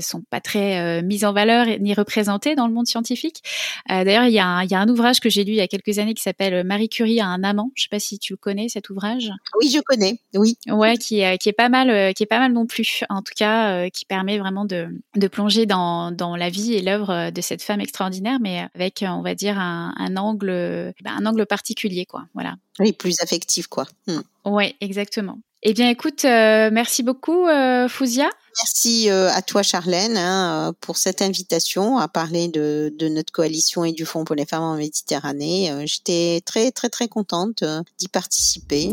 sont 0.00 0.22
pas 0.30 0.40
très 0.40 1.02
mises 1.02 1.24
en 1.24 1.32
valeur 1.32 1.66
ni 1.80 1.94
représentées 1.94 2.54
dans 2.54 2.66
le 2.66 2.74
monde 2.74 2.86
scientifique. 2.86 3.42
D'ailleurs, 3.88 4.24
il 4.24 4.32
y, 4.32 4.38
a 4.38 4.46
un- 4.46 4.62
il 4.64 4.70
y 4.70 4.74
a 4.74 4.80
un 4.80 4.88
ouvrage 4.88 5.20
que 5.20 5.30
j'ai 5.30 5.44
lu 5.44 5.52
il 5.52 5.56
y 5.56 5.60
a 5.60 5.68
quelques 5.68 5.98
années 5.98 6.14
qui 6.14 6.22
s'appelle 6.22 6.64
Marie 6.64 6.88
Curie 6.88 7.20
a 7.20 7.26
un 7.26 7.42
amant. 7.42 7.70
Je 7.74 7.82
sais 7.84 7.88
pas 7.90 7.98
si 8.00 8.18
tu 8.18 8.34
le 8.34 8.36
connais 8.36 8.68
cet 8.68 8.90
ouvrage. 8.90 9.30
Oui 9.60 9.70
je 9.74 9.80
connais. 9.80 10.18
Oui. 10.34 10.56
Ouais, 10.68 10.96
qui, 10.98 11.20
est- 11.20 11.38
qui 11.38 11.48
est 11.48 11.52
pas 11.54 11.68
mal, 11.68 12.12
qui 12.14 12.22
est 12.22 12.26
pas 12.26 12.38
mal 12.38 12.52
non 12.52 12.66
plus. 12.66 13.04
En 13.08 13.22
tout 13.22 13.32
cas, 13.36 13.88
qui 13.90 14.04
permet 14.04 14.38
vraiment 14.38 14.64
de, 14.66 14.88
de 15.16 15.28
plonger 15.28 15.64
dans, 15.66 16.10
dans 16.10 16.36
la 16.36 16.50
vie 16.50 16.74
et 16.74 16.81
l'œuvre 16.82 17.10
euh, 17.10 17.30
de 17.30 17.40
cette 17.40 17.62
femme 17.62 17.80
extraordinaire, 17.80 18.38
mais 18.40 18.68
avec, 18.74 19.02
euh, 19.02 19.08
on 19.08 19.22
va 19.22 19.34
dire, 19.34 19.58
un, 19.58 19.94
un 19.96 20.16
angle, 20.16 20.50
euh, 20.50 20.92
ben, 21.02 21.12
un 21.16 21.26
angle 21.26 21.46
particulier, 21.46 22.06
quoi. 22.06 22.24
Voilà. 22.34 22.56
Oui 22.78 22.92
plus 22.92 23.20
affectif 23.20 23.66
quoi. 23.66 23.86
Hmm. 24.06 24.20
Ouais, 24.44 24.74
exactement. 24.80 25.38
Eh 25.64 25.74
bien, 25.74 25.88
écoute, 25.90 26.24
euh, 26.24 26.70
merci 26.72 27.04
beaucoup, 27.04 27.46
euh, 27.46 27.88
Fouzia. 27.88 28.28
Merci 28.60 29.08
euh, 29.08 29.30
à 29.30 29.42
toi, 29.42 29.62
Charlène, 29.62 30.16
hein, 30.16 30.74
pour 30.80 30.96
cette 30.96 31.22
invitation 31.22 31.98
à 31.98 32.08
parler 32.08 32.48
de, 32.48 32.92
de 32.98 33.08
notre 33.08 33.32
coalition 33.32 33.84
et 33.84 33.92
du 33.92 34.04
Fonds 34.04 34.24
pour 34.24 34.34
les 34.34 34.44
femmes 34.44 34.64
en 34.64 34.76
Méditerranée. 34.76 35.70
J'étais 35.86 36.42
très, 36.44 36.72
très, 36.72 36.88
très 36.88 37.06
contente 37.06 37.62
d'y 37.96 38.08
participer. 38.08 38.92